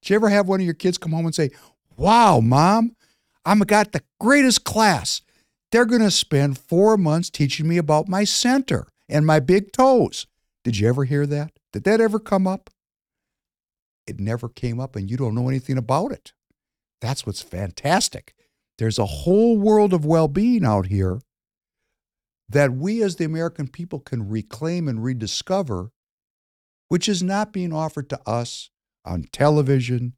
Did 0.00 0.10
you 0.10 0.16
ever 0.16 0.30
have 0.30 0.48
one 0.48 0.60
of 0.60 0.64
your 0.64 0.74
kids 0.74 0.96
come 0.96 1.12
home 1.12 1.26
and 1.26 1.34
say, 1.34 1.50
Wow, 1.96 2.40
mom, 2.40 2.96
I've 3.44 3.66
got 3.66 3.92
the 3.92 4.02
greatest 4.18 4.64
class. 4.64 5.22
They're 5.72 5.86
going 5.86 6.02
to 6.02 6.10
spend 6.10 6.58
four 6.58 6.96
months 6.96 7.30
teaching 7.30 7.68
me 7.68 7.78
about 7.78 8.08
my 8.08 8.24
center 8.24 8.88
and 9.08 9.26
my 9.26 9.40
big 9.40 9.72
toes. 9.72 10.26
Did 10.64 10.78
you 10.78 10.88
ever 10.88 11.04
hear 11.04 11.26
that? 11.26 11.52
Did 11.72 11.84
that 11.84 12.00
ever 12.00 12.18
come 12.18 12.46
up? 12.46 12.70
It 14.06 14.18
never 14.18 14.48
came 14.48 14.80
up, 14.80 14.96
and 14.96 15.10
you 15.10 15.16
don't 15.16 15.34
know 15.34 15.48
anything 15.48 15.78
about 15.78 16.12
it. 16.12 16.32
That's 17.00 17.24
what's 17.24 17.42
fantastic. 17.42 18.34
There's 18.78 18.98
a 18.98 19.06
whole 19.06 19.56
world 19.56 19.92
of 19.92 20.04
well 20.04 20.28
being 20.28 20.64
out 20.64 20.86
here 20.86 21.20
that 22.48 22.72
we 22.72 23.02
as 23.02 23.16
the 23.16 23.24
American 23.24 23.68
people 23.68 24.00
can 24.00 24.28
reclaim 24.28 24.88
and 24.88 25.04
rediscover 25.04 25.92
which 26.90 27.08
is 27.08 27.22
not 27.22 27.52
being 27.52 27.72
offered 27.72 28.10
to 28.10 28.20
us 28.26 28.68
on 29.06 29.22
television 29.32 30.12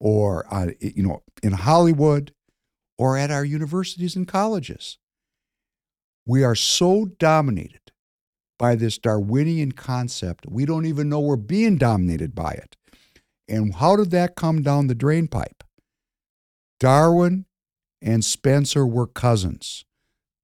or 0.00 0.46
you 0.80 1.02
know 1.02 1.22
in 1.42 1.52
Hollywood 1.52 2.32
or 3.00 3.16
at 3.16 3.30
our 3.30 3.46
universities 3.46 4.14
and 4.14 4.28
colleges. 4.28 4.98
We 6.26 6.44
are 6.44 6.54
so 6.54 7.06
dominated 7.18 7.92
by 8.58 8.74
this 8.74 8.98
Darwinian 8.98 9.72
concept, 9.72 10.44
we 10.46 10.66
don't 10.66 10.84
even 10.84 11.08
know 11.08 11.18
we're 11.18 11.36
being 11.36 11.78
dominated 11.78 12.34
by 12.34 12.50
it. 12.50 12.76
And 13.48 13.74
how 13.76 13.96
did 13.96 14.10
that 14.10 14.36
come 14.36 14.60
down 14.60 14.88
the 14.88 14.94
drainpipe? 14.94 15.62
Darwin 16.78 17.46
and 18.02 18.22
Spencer 18.22 18.86
were 18.86 19.06
cousins. 19.06 19.86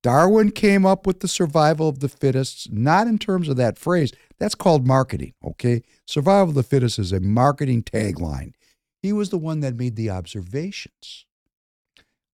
Darwin 0.03 0.51
came 0.51 0.87
up 0.87 1.07
with 1.07 1.21
the 1.21 1.29
survival 1.29 1.91
of 1.91 1.99
the 1.99 2.09
fittest, 2.09 2.73
not 2.73 3.07
in 3.07 3.19
terms 3.19 3.51
of 3.51 3.59
that 3.59 3.77
phrase. 3.77 4.13
That's 4.39 4.55
called 4.55 4.87
marketing, 4.87 5.35
okay? 5.45 5.83
Survival 6.07 6.49
of 6.49 6.55
the 6.55 6.63
fittest 6.63 6.99
is 6.99 7.13
a 7.13 7.21
marketing 7.21 7.83
tagline. 7.83 8.55
He 9.03 9.13
was 9.13 9.29
the 9.29 9.37
one 9.37 9.61
that 9.61 9.77
made 9.77 9.97
the 9.97 10.09
observations 10.09 11.26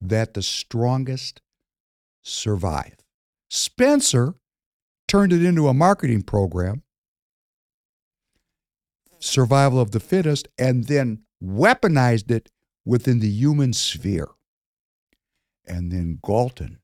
that 0.09 0.35
the 0.35 0.43
strongest 0.43 1.41
survive. 2.23 2.97
Spencer 3.49 4.35
turned 5.07 5.33
it 5.33 5.45
into 5.45 5.69
a 5.69 5.75
marketing 5.75 6.23
program, 6.23 6.83
survival 9.19 9.81
of 9.81 9.91
the 9.91 10.01
fittest, 10.01 10.49
and 10.59 10.85
then 10.85 11.23
weaponized 11.43 12.31
it 12.31 12.51
within 12.85 13.21
the 13.21 13.29
human 13.29 13.73
sphere. 13.73 14.29
And 15.67 15.93
then 15.93 16.19
Galton 16.25 16.79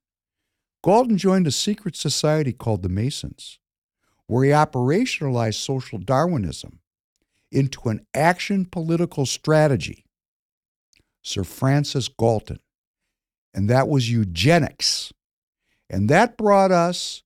Galton 0.85 1.19
joined 1.19 1.47
a 1.47 1.53
secret 1.53 1.97
society 1.97 2.53
called 2.53 2.83
the 2.83 2.89
Masons, 2.89 3.59
where 4.27 4.45
he 4.45 4.51
operationalized 4.51 5.55
social 5.55 5.99
Darwinism 5.99 6.79
into 7.51 7.89
an 7.89 8.07
action 8.15 8.65
political 8.65 9.27
strategy. 9.27 10.05
Sir 11.23 11.45
Francis 11.45 12.09
Galton. 12.09 12.61
And 13.55 13.69
that 13.71 13.89
was 13.89 14.11
eugenics. 14.11 15.13
And 15.91 16.09
that 16.11 16.37
brought 16.37 16.71
us 16.71 17.23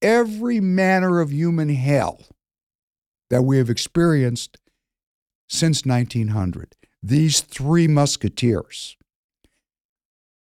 every 0.00 0.60
manner 0.60 1.20
of 1.20 1.32
human 1.32 1.70
hell 1.70 2.26
that 3.30 3.42
we 3.42 3.56
have 3.58 3.70
experienced 3.70 4.58
since 5.48 5.86
1900. 5.86 6.76
These 7.02 7.40
three 7.40 7.88
musketeers. 7.88 8.96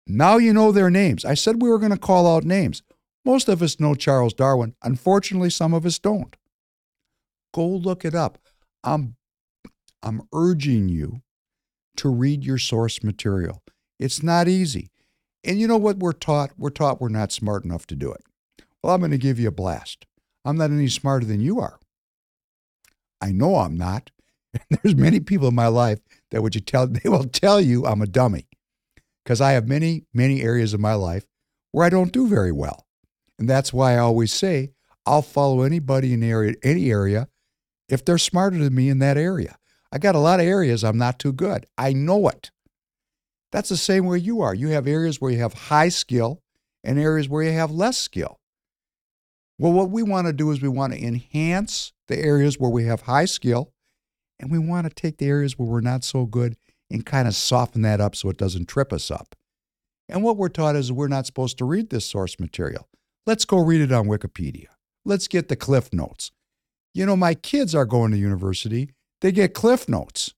Now 0.06 0.38
you 0.38 0.52
know 0.52 0.72
their 0.72 0.90
names. 0.90 1.24
I 1.24 1.36
said 1.36 1.62
we 1.62 1.70
were 1.70 1.80
going 1.80 1.92
to 1.92 1.98
call 1.98 2.28
out 2.28 2.44
names. 2.44 2.84
Most 3.24 3.48
of 3.48 3.62
us 3.62 3.80
know 3.80 3.96
Charles 3.96 4.34
Darwin. 4.34 4.76
Unfortunately, 4.84 5.50
some 5.50 5.74
of 5.74 5.86
us 5.86 6.00
don't. 6.00 6.36
Go 7.54 7.68
look 7.68 8.04
it 8.04 8.16
up. 8.16 8.38
I'm, 8.84 9.16
I'm 10.02 10.24
urging 10.34 10.90
you 10.90 11.22
to 11.98 12.10
read 12.10 12.44
your 12.44 12.58
source 12.58 13.04
material. 13.04 13.62
It's 14.00 14.24
not 14.24 14.48
easy. 14.48 14.91
And 15.44 15.60
you 15.60 15.68
know 15.68 15.78
what 15.78 15.98
we're 15.98 16.14
taught? 16.14 16.52
We're 16.58 16.70
taught 16.70 17.02
we're 17.02 17.10
not 17.10 17.32
smart 17.32 17.66
enough 17.66 17.88
to 17.88 17.96
do 17.96 18.12
it. 18.12 18.24
Well, 18.84 18.94
I'm 18.94 19.02
going 19.02 19.12
to 19.12 19.18
give 19.18 19.40
you 19.40 19.48
a 19.48 19.52
blast. 19.52 20.06
I'm 20.46 20.58
not 20.58 20.72
any 20.72 20.88
smarter 20.88 21.26
than 21.26 21.40
you 21.40 21.60
are. 21.60 21.80
I 23.22 23.32
know 23.32 23.58
I'm 23.58 23.78
not. 23.78 24.12
There's 24.70 24.96
many 24.96 25.20
people 25.20 25.48
in 25.48 25.56
my 25.56 25.68
life 25.68 26.00
that 26.32 26.42
would 26.42 26.56
you 26.56 26.62
tell 26.62 26.88
they 26.88 27.10
will 27.10 27.26
tell 27.26 27.62
you 27.62 27.86
I'm 27.86 28.02
a 28.02 28.08
dummy 28.08 28.48
because 29.24 29.42
I 29.42 29.52
have 29.52 29.68
many, 29.68 30.06
many 30.14 30.42
areas 30.42 30.74
of 30.74 30.80
my 30.80 30.94
life 30.94 31.26
where 31.72 31.86
I 31.86 31.90
don't 31.90 32.12
do 32.12 32.28
very 32.28 32.52
well. 32.52 32.86
And 33.40 33.50
that's 33.50 33.72
why 33.72 33.94
I 33.94 34.00
always 34.00 34.34
say 34.34 34.72
I'll 35.06 35.22
follow 35.22 35.62
anybody 35.62 36.14
in 36.14 36.24
area, 36.24 36.56
any 36.64 36.92
area 36.92 37.28
if 37.88 38.04
they're 38.06 38.18
smarter 38.18 38.58
than 38.58 38.76
me 38.76 38.90
in 38.90 39.00
that 39.00 39.18
area. 39.18 39.58
I 39.92 39.98
got 39.98 40.16
a 40.16 40.20
lot 40.20 40.40
of 40.40 40.46
areas 40.46 40.84
I'm 40.84 40.98
not 40.98 41.20
too 41.20 41.34
good. 41.34 41.66
I 41.78 41.94
know 41.94 42.28
it. 42.30 42.52
That's 43.52 43.70
the 43.70 43.78
same 43.78 44.06
way 44.06 44.18
you 44.18 44.42
are. 44.42 44.54
You 44.54 44.70
have 44.70 44.88
areas 44.88 45.20
where 45.20 45.32
you 45.32 45.40
have 45.40 45.54
high 45.54 45.90
skill 45.90 46.42
and 46.84 46.98
areas 46.98 47.28
where 47.28 47.44
you 47.44 47.52
have 47.52 47.72
less 47.72 47.98
skill. 47.98 48.40
Well, 49.60 49.74
what 49.74 49.92
we 49.92 50.04
want 50.04 50.28
to 50.28 50.34
do 50.34 50.50
is 50.52 50.62
we 50.62 50.70
want 50.70 50.94
to 50.94 51.04
enhance 51.04 51.94
the 52.08 52.18
areas 52.18 52.60
where 52.60 52.72
we 52.72 52.86
have 52.86 53.02
high 53.02 53.26
skill 53.26 53.72
and 54.40 54.52
we 54.52 54.58
want 54.58 54.88
to 54.88 54.94
take 54.94 55.18
the 55.18 55.28
areas 55.28 55.58
where 55.60 55.68
we're 55.68 55.82
not 55.82 56.04
so 56.04 56.26
good 56.26 56.56
and 56.90 57.06
kind 57.06 57.28
of 57.28 57.36
soften 57.36 57.84
that 57.84 58.02
up 58.02 58.16
so 58.16 58.30
it 58.30 58.38
doesn't 58.38 58.68
trip 58.68 58.92
us 58.92 59.12
up. 59.12 59.36
And 60.10 60.24
what 60.24 60.36
we're 60.36 60.50
taught 60.50 60.76
is 60.76 60.92
we're 60.92 61.08
not 61.08 61.26
supposed 61.26 61.58
to 61.60 61.66
read 61.66 61.90
this 61.90 62.06
source 62.06 62.40
material. 62.40 62.88
Let's 63.26 63.46
go 63.46 63.60
read 63.60 63.82
it 63.82 63.92
on 63.92 64.08
Wikipedia. 64.08 64.68
Let's 65.06 65.28
get 65.28 65.48
the 65.48 65.56
Cliff 65.56 65.94
Notes. 65.94 66.32
You 66.94 67.06
know, 67.06 67.16
my 67.16 67.34
kids 67.34 67.74
are 67.74 67.86
going 67.86 68.12
to 68.12 68.18
university, 68.18 68.90
they 69.22 69.32
get 69.32 69.54
Cliff 69.54 69.88
Notes. 69.88 70.34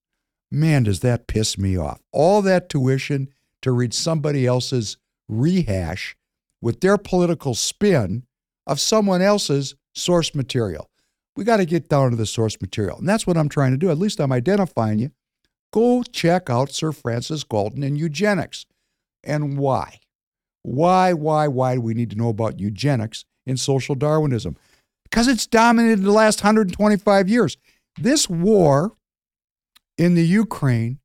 Man, 0.53 0.83
does 0.83 0.99
that 0.99 1.25
piss 1.25 1.57
me 1.57 1.75
off. 1.75 1.99
All 2.11 2.43
that 2.43 2.69
tuition 2.69 3.29
to 3.63 3.71
read 3.71 3.91
somebody 3.91 4.45
else's 4.45 4.97
rehash 5.27 6.15
with 6.61 6.79
their 6.79 6.99
political 6.99 7.55
spin 7.55 8.27
of 8.67 8.79
someone 8.79 9.19
else's 9.19 9.73
source 9.95 10.35
material. 10.35 10.91
We 11.35 11.43
got 11.43 11.57
to 11.57 11.65
get 11.65 11.89
down 11.89 12.11
to 12.11 12.15
the 12.15 12.27
source 12.27 12.61
material. 12.61 12.99
And 12.99 13.09
that's 13.09 13.25
what 13.25 13.35
I'm 13.35 13.49
trying 13.49 13.71
to 13.71 13.77
do. 13.77 13.89
At 13.89 13.97
least 13.97 14.19
I'm 14.19 14.31
identifying 14.31 14.99
you. 14.99 15.09
Go 15.71 16.03
check 16.03 16.51
out 16.51 16.71
Sir 16.71 16.91
Francis 16.91 17.43
Galton 17.43 17.81
and 17.81 17.97
eugenics. 17.97 18.67
And 19.23 19.57
why? 19.57 20.01
Why, 20.61 21.13
why, 21.13 21.47
why 21.47 21.75
do 21.75 21.81
we 21.81 21.95
need 21.95 22.11
to 22.11 22.15
know 22.15 22.29
about 22.29 22.59
eugenics 22.59 23.25
in 23.47 23.57
social 23.57 23.95
Darwinism? 23.95 24.55
Because 25.03 25.27
it's 25.27 25.47
dominated 25.47 26.03
the 26.03 26.11
last 26.11 26.43
125 26.43 27.27
years. 27.27 27.57
This 27.99 28.29
war 28.29 28.93
in 29.97 30.15
the 30.15 30.25
Ukraine 30.25 30.99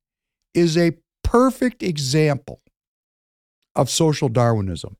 is 0.54 0.76
a 0.76 0.96
perfect 1.22 1.82
example 1.82 2.60
of 3.74 3.90
social 3.90 4.28
Darwinism. 4.28 4.96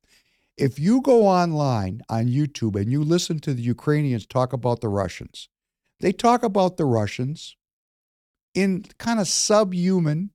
If 0.56 0.78
you 0.78 1.00
go 1.00 1.26
online 1.26 2.02
on 2.08 2.26
YouTube 2.26 2.76
and 2.80 2.90
you 2.90 3.02
listen 3.02 3.38
to 3.40 3.54
the 3.54 3.62
Ukrainians 3.62 4.26
talk 4.26 4.52
about 4.52 4.80
the 4.80 4.88
Russians, 4.88 5.48
they 6.00 6.12
talk 6.12 6.42
about 6.42 6.76
the 6.76 6.84
Russians 6.84 7.56
in 8.54 8.84
kind 8.98 9.20
of 9.20 9.28
subhuman 9.28 10.30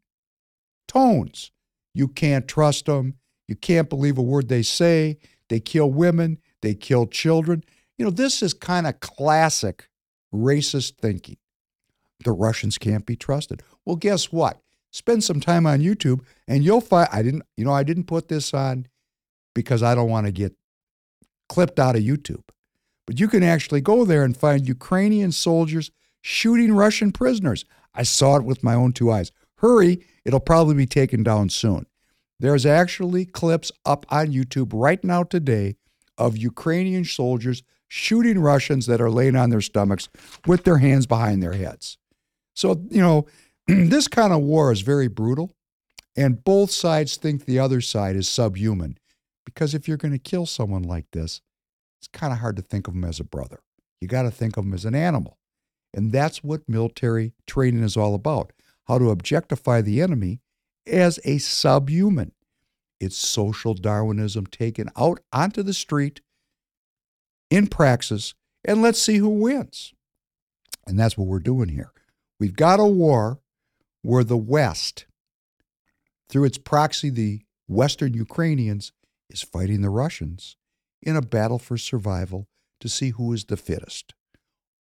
tones. 0.88 1.52
You 1.94 2.08
can't 2.08 2.48
trust 2.48 2.86
them. 2.86 3.16
You 3.48 3.56
can't 3.56 3.90
believe 3.90 4.18
a 4.18 4.22
word 4.22 4.48
they 4.48 4.64
say. 4.64 5.18
They 5.50 5.60
kill 5.60 5.92
women. 5.92 6.40
They 6.62 6.74
kill 6.74 7.06
children. 7.06 7.64
You 7.98 8.06
know, 8.06 8.12
this 8.12 8.42
is 8.42 8.54
kind 8.54 8.88
of 8.88 9.00
classic 9.00 9.90
racist 10.34 10.96
thinking. 10.98 11.38
The 12.24 12.32
Russians 12.32 12.78
can't 12.78 13.06
be 13.06 13.16
trusted. 13.16 13.64
Well, 13.86 13.96
guess 13.96 14.32
what? 14.32 14.60
Spend 14.92 15.24
some 15.24 15.40
time 15.40 15.66
on 15.66 15.80
YouTube 15.80 16.22
and 16.48 16.64
you'll 16.64 16.82
find 16.82 17.10
I 17.12 17.24
didn't, 17.24 17.44
you 17.58 17.66
know, 17.66 17.74
I 17.74 17.84
didn't 17.84 18.06
put 18.06 18.28
this 18.28 18.54
on 18.54 18.88
because 19.54 19.84
I 19.84 19.96
don't 19.96 20.10
want 20.10 20.28
to 20.28 20.32
get 20.32 20.56
clipped 21.50 21.80
out 21.80 21.96
of 21.96 22.04
YouTube. 22.04 22.44
But 23.06 23.20
you 23.20 23.28
can 23.28 23.44
actually 23.44 23.82
go 23.82 24.06
there 24.06 24.24
and 24.24 24.36
find 24.36 24.68
Ukrainian 24.68 25.32
soldiers 25.32 25.92
shooting 26.22 26.74
Russian 26.74 27.12
prisoners. 27.12 27.66
I 27.94 28.04
saw 28.04 28.38
it 28.38 28.44
with 28.44 28.64
my 28.64 28.74
own 28.74 28.94
two 28.94 29.12
eyes. 29.12 29.32
Hurry, 29.58 30.06
it'll 30.26 30.40
probably 30.40 30.76
be 30.76 30.86
taken 30.86 31.24
down 31.24 31.50
soon. 31.50 31.86
There's 32.40 32.66
actually 32.66 33.26
clips 33.26 33.72
up 33.86 34.06
on 34.10 34.28
YouTube 34.28 34.72
right 34.74 35.04
now 35.04 35.24
today 35.24 35.76
of 36.18 36.38
Ukrainian 36.38 37.06
soldiers 37.06 37.64
shooting 37.88 38.40
Russians 38.40 38.86
that 38.88 39.02
are 39.02 39.12
laying 39.12 39.36
on 39.36 39.50
their 39.50 39.62
stomachs 39.62 40.10
with 40.48 40.64
their 40.64 40.80
hands 40.80 41.06
behind 41.06 41.44
their 41.44 41.54
heads. 41.54 41.98
So, 42.54 42.82
you 42.90 43.02
know, 43.02 43.26
this 43.68 44.08
kind 44.08 44.34
of 44.34 44.42
war 44.42 44.72
is 44.72 44.82
very 44.82 45.08
brutal, 45.08 45.52
and 46.16 46.44
both 46.44 46.72
sides 46.72 47.18
think 47.18 47.46
the 47.46 47.60
other 47.60 47.82
side 47.82 48.16
is 48.16 48.28
subhuman. 48.28 48.98
Because 49.46 49.74
if 49.74 49.88
you're 49.88 49.98
going 49.98 50.14
to 50.14 50.20
kill 50.20 50.46
someone 50.46 50.84
like 50.84 51.06
this, 51.12 51.42
it's 52.00 52.08
kind 52.08 52.34
of 52.34 52.40
hard 52.40 52.56
to 52.56 52.62
think 52.62 52.88
of 52.88 52.94
him 52.94 53.04
as 53.04 53.20
a 53.20 53.26
brother. 53.26 53.62
You 54.00 54.08
got 54.08 54.24
to 54.24 54.32
think 54.32 54.58
of 54.58 54.66
him 54.66 54.74
as 54.74 54.86
an 54.86 54.96
animal. 54.96 55.38
And 55.94 56.12
that's 56.12 56.44
what 56.44 56.68
military 56.68 57.34
training 57.46 57.84
is 57.84 57.96
all 57.96 58.16
about 58.16 58.52
how 58.86 58.98
to 58.98 59.12
objectify 59.12 59.82
the 59.82 60.02
enemy 60.02 60.42
as 60.88 61.20
a 61.24 61.38
subhuman. 61.38 62.34
It's 63.00 63.18
social 63.18 63.74
Darwinism 63.74 64.48
taken 64.48 64.90
out 64.98 65.20
onto 65.32 65.64
the 65.64 65.74
street 65.74 66.22
in 67.50 67.68
praxis, 67.68 68.34
and 68.66 68.82
let's 68.82 69.02
see 69.02 69.18
who 69.18 69.30
wins. 69.30 69.94
And 70.88 71.00
that's 71.00 71.18
what 71.18 71.28
we're 71.28 71.40
doing 71.40 71.70
here. 71.70 71.92
We've 72.40 72.56
got 72.56 72.80
a 72.80 72.86
war 72.86 73.40
where 74.02 74.24
the 74.24 74.38
West, 74.38 75.06
through 76.30 76.46
its 76.46 76.58
proxy, 76.58 77.10
the 77.10 77.42
Western 77.68 78.14
Ukrainians, 78.14 78.92
is 79.30 79.42
fighting 79.42 79.82
the 79.82 79.90
Russians 79.90 80.58
in 81.02 81.16
a 81.16 81.22
battle 81.22 81.60
for 81.60 81.78
survival 81.78 82.48
to 82.80 82.90
see 82.90 83.12
who 83.12 83.34
is 83.34 83.46
the 83.46 83.58
fittest. 83.58 84.14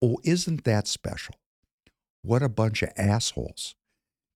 Oh, 0.01 0.17
isn't 0.23 0.63
that 0.63 0.87
special? 0.87 1.35
What 2.23 2.41
a 2.41 2.49
bunch 2.49 2.81
of 2.81 2.89
assholes. 2.97 3.75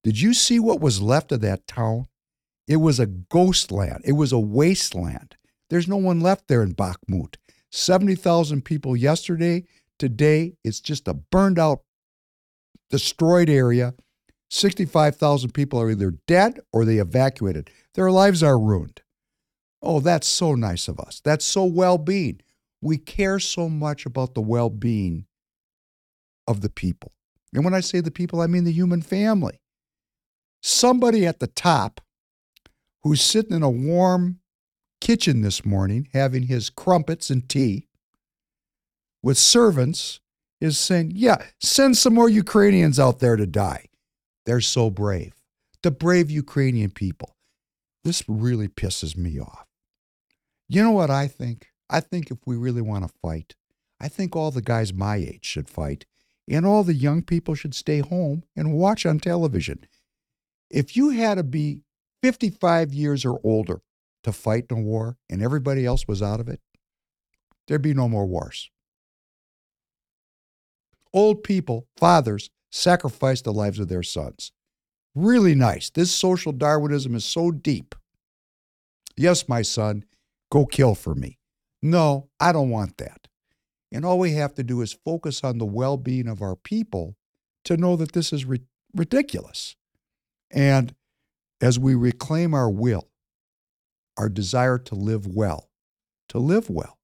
Did 0.03 0.21
you 0.21 0.33
see 0.33 0.59
what 0.59 0.81
was 0.81 1.01
left 1.01 1.31
of 1.31 1.41
that 1.41 1.67
town? 1.67 2.05
It 2.67 2.77
was 2.77 2.99
a 2.99 3.07
ghost 3.07 3.71
land. 3.71 4.01
It 4.05 4.13
was 4.13 4.31
a 4.31 4.39
wasteland. 4.39 5.35
There's 5.69 5.87
no 5.87 5.97
one 5.97 6.19
left 6.19 6.47
there 6.47 6.61
in 6.61 6.75
Bakhmut. 6.75 7.37
70,000 7.71 8.63
people 8.63 8.95
yesterday. 8.95 9.65
Today, 9.97 10.57
it's 10.63 10.79
just 10.79 11.07
a 11.07 11.13
burned 11.13 11.57
out, 11.57 11.81
destroyed 12.89 13.49
area. 13.49 13.93
65,000 14.49 15.53
people 15.53 15.79
are 15.81 15.89
either 15.89 16.13
dead 16.27 16.59
or 16.71 16.85
they 16.85 16.97
evacuated. 16.97 17.69
Their 17.95 18.11
lives 18.11 18.43
are 18.43 18.59
ruined. 18.59 19.01
Oh, 19.81 19.99
that's 19.99 20.27
so 20.27 20.55
nice 20.55 20.87
of 20.87 20.99
us. 20.99 21.21
That's 21.23 21.45
so 21.45 21.65
well 21.65 21.97
being. 21.97 22.41
We 22.81 22.97
care 22.97 23.39
so 23.39 23.69
much 23.69 24.05
about 24.05 24.33
the 24.33 24.41
well 24.41 24.69
being 24.69 25.25
of 26.47 26.61
the 26.61 26.69
people. 26.69 27.11
And 27.53 27.63
when 27.63 27.73
I 27.73 27.79
say 27.79 28.01
the 28.01 28.11
people, 28.11 28.41
I 28.41 28.47
mean 28.47 28.63
the 28.63 28.71
human 28.71 29.01
family. 29.01 29.61
Somebody 30.61 31.25
at 31.25 31.39
the 31.39 31.47
top 31.47 32.01
who's 33.03 33.21
sitting 33.21 33.55
in 33.55 33.63
a 33.63 33.69
warm 33.69 34.39
kitchen 34.99 35.41
this 35.41 35.63
morning 35.63 36.07
having 36.13 36.43
his 36.43 36.69
crumpets 36.69 37.29
and 37.29 37.47
tea 37.47 37.87
with 39.21 39.37
servants 39.37 40.19
is 40.61 40.79
saying, 40.79 41.11
Yeah, 41.15 41.37
send 41.59 41.97
some 41.97 42.13
more 42.13 42.29
Ukrainians 42.29 42.99
out 42.99 43.19
there 43.19 43.35
to 43.35 43.45
die. 43.45 43.85
They're 44.45 44.61
so 44.61 44.89
brave. 44.89 45.33
The 45.83 45.91
brave 45.91 46.31
Ukrainian 46.31 46.91
people. 46.91 47.35
This 48.03 48.23
really 48.27 48.67
pisses 48.67 49.17
me 49.17 49.39
off. 49.39 49.65
You 50.67 50.83
know 50.83 50.91
what 50.91 51.09
I 51.09 51.27
think? 51.27 51.67
I 51.89 51.99
think 51.99 52.31
if 52.31 52.37
we 52.45 52.55
really 52.55 52.81
want 52.81 53.07
to 53.07 53.13
fight, 53.21 53.55
I 53.99 54.07
think 54.07 54.35
all 54.35 54.51
the 54.51 54.61
guys 54.61 54.93
my 54.93 55.15
age 55.15 55.45
should 55.45 55.69
fight 55.69 56.05
and 56.47 56.65
all 56.65 56.83
the 56.83 56.93
young 56.93 57.21
people 57.21 57.55
should 57.55 57.73
stay 57.73 57.99
home 57.99 58.43
and 58.55 58.73
watch 58.73 59.05
on 59.05 59.19
television. 59.19 59.85
If 60.69 60.95
you 60.95 61.09
had 61.09 61.35
to 61.35 61.43
be 61.43 61.81
55 62.21 62.93
years 62.93 63.25
or 63.25 63.39
older 63.43 63.81
to 64.23 64.31
fight 64.31 64.65
in 64.69 64.77
a 64.77 64.81
war 64.81 65.17
and 65.29 65.41
everybody 65.41 65.85
else 65.85 66.07
was 66.07 66.21
out 66.21 66.39
of 66.39 66.47
it, 66.47 66.59
there'd 67.67 67.81
be 67.81 67.93
no 67.93 68.07
more 68.07 68.25
wars. 68.25 68.69
Old 71.15 71.43
people, 71.43 71.87
fathers, 71.95 72.49
sacrifice 72.71 73.41
the 73.41 73.53
lives 73.53 73.79
of 73.79 73.87
their 73.87 74.03
sons. 74.03 74.51
Really 75.15 75.55
nice. 75.55 75.89
This 75.89 76.13
social 76.13 76.51
Darwinism 76.51 77.15
is 77.15 77.23
so 77.23 77.51
deep. 77.51 77.95
Yes, 79.15 79.47
my 79.47 79.61
son, 79.61 80.03
go 80.51 80.65
kill 80.65 80.93
for 80.93 81.15
me. 81.15 81.39
No, 81.81 82.27
I 82.37 82.51
don't 82.51 82.69
want 82.69 82.97
that. 82.97 83.29
And 83.93 84.03
all 84.03 84.19
we 84.19 84.33
have 84.33 84.55
to 84.55 84.63
do 84.63 84.81
is 84.81 84.91
focus 84.91 85.41
on 85.41 85.57
the 85.57 85.65
well 85.65 85.95
being 85.95 86.27
of 86.27 86.41
our 86.41 86.57
people 86.57 87.15
to 87.63 87.77
know 87.77 87.95
that 87.95 88.11
this 88.11 88.33
is 88.33 88.43
ri- 88.43 88.65
ridiculous. 88.93 89.77
And 90.51 90.95
as 91.61 91.79
we 91.79 91.95
reclaim 91.95 92.53
our 92.53 92.69
will, 92.69 93.07
our 94.17 94.27
desire 94.27 94.77
to 94.79 94.95
live 94.95 95.25
well, 95.25 95.69
to 96.27 96.39
live 96.39 96.69
well, 96.69 96.99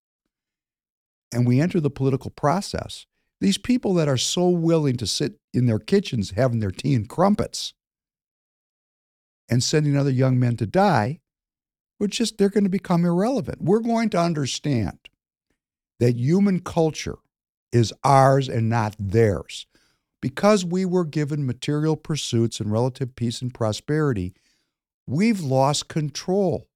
and 1.32 1.48
we 1.48 1.62
enter 1.62 1.80
the 1.80 1.90
political 1.90 2.30
process, 2.30 3.06
these 3.42 3.58
people 3.58 3.96
that 3.96 4.08
are 4.08 4.18
so 4.18 4.48
willing 4.48 4.96
to 4.98 5.08
sit 5.08 5.34
in 5.52 5.66
their 5.66 5.80
kitchens 5.80 6.32
having 6.32 6.60
their 6.60 6.72
tea 6.72 6.94
and 6.94 7.10
crumpets 7.10 7.74
and 9.50 9.64
sending 9.64 9.98
other 9.98 10.12
young 10.12 10.40
men 10.40 10.56
to 10.58 10.68
die, 10.68 11.20
we're 12.00 12.08
just, 12.08 12.38
they're 12.38 12.50
going 12.50 12.64
to 12.64 12.70
become 12.70 13.04
irrelevant. 13.04 13.62
We're 13.62 13.80
going 13.80 14.10
to 14.12 14.20
understand 14.20 15.00
that 16.00 16.16
human 16.16 16.60
culture 16.60 17.18
is 17.72 17.92
ours 18.04 18.48
and 18.48 18.70
not 18.70 18.96
theirs. 19.00 19.66
Because 20.22 20.64
we 20.64 20.86
were 20.86 21.04
given 21.04 21.46
material 21.46 21.96
pursuits 21.96 22.60
and 22.60 22.72
relative 22.72 23.16
peace 23.16 23.42
and 23.42 23.52
prosperity, 23.52 24.36
we've 25.08 25.42
lost 25.42 25.88
control. 25.88 26.68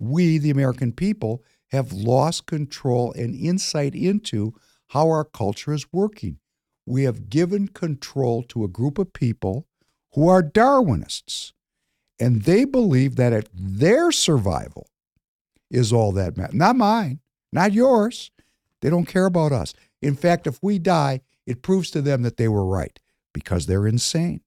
We, 0.00 0.38
the 0.38 0.50
American 0.50 0.92
people, 0.92 1.44
have 1.70 1.92
lost 1.92 2.46
control 2.46 3.12
and 3.12 3.36
insight 3.36 3.94
into 3.94 4.54
how 4.88 5.08
our 5.08 5.24
culture 5.24 5.72
is 5.72 5.92
working. 5.92 6.38
We 6.86 7.04
have 7.04 7.28
given 7.28 7.68
control 7.68 8.42
to 8.44 8.64
a 8.64 8.68
group 8.68 8.98
of 8.98 9.12
people 9.12 9.66
who 10.12 10.28
are 10.28 10.42
Darwinists, 10.42 11.52
and 12.18 12.42
they 12.42 12.64
believe 12.64 13.16
that 13.16 13.32
at 13.32 13.48
their 13.52 14.12
survival 14.12 14.88
is 15.70 15.92
all 15.92 16.12
that 16.12 16.36
matters. 16.36 16.54
Not 16.54 16.76
mine, 16.76 17.20
not 17.52 17.72
yours. 17.72 18.30
They 18.80 18.90
don't 18.90 19.06
care 19.06 19.26
about 19.26 19.52
us. 19.52 19.74
In 20.00 20.14
fact, 20.14 20.46
if 20.46 20.62
we 20.62 20.78
die, 20.78 21.22
it 21.46 21.62
proves 21.62 21.90
to 21.90 22.02
them 22.02 22.22
that 22.22 22.36
they 22.36 22.48
were 22.48 22.64
right 22.64 22.98
because 23.32 23.66
they're 23.66 23.86
insane. 23.86 24.40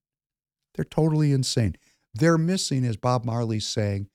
They're 0.74 0.84
totally 0.84 1.32
insane. 1.32 1.76
They're 2.14 2.38
missing, 2.38 2.84
as 2.84 2.96
Bob 2.96 3.24
Marley's 3.24 3.66
saying, 3.66 4.08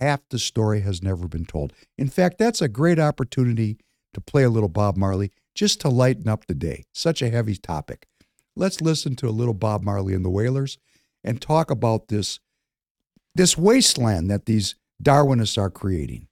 half 0.00 0.20
the 0.28 0.38
story 0.38 0.80
has 0.80 1.02
never 1.02 1.28
been 1.28 1.44
told. 1.44 1.72
In 1.98 2.08
fact, 2.08 2.38
that's 2.38 2.62
a 2.62 2.68
great 2.68 2.98
opportunity 2.98 3.78
to 4.12 4.20
play 4.20 4.44
a 4.44 4.50
little 4.50 4.68
Bob 4.68 4.96
Marley 4.96 5.32
just 5.54 5.80
to 5.80 5.88
lighten 5.88 6.28
up 6.28 6.46
the 6.46 6.54
day. 6.54 6.84
Such 6.92 7.22
a 7.22 7.30
heavy 7.30 7.56
topic. 7.56 8.06
Let's 8.56 8.80
listen 8.80 9.16
to 9.16 9.28
a 9.28 9.30
little 9.30 9.54
Bob 9.54 9.82
Marley 9.82 10.14
and 10.14 10.24
the 10.24 10.30
Wailers 10.30 10.78
and 11.22 11.40
talk 11.40 11.70
about 11.70 12.08
this 12.08 12.40
this 13.34 13.58
wasteland 13.58 14.30
that 14.30 14.46
these 14.46 14.76
Darwinists 15.02 15.58
are 15.58 15.70
creating. 15.70 16.28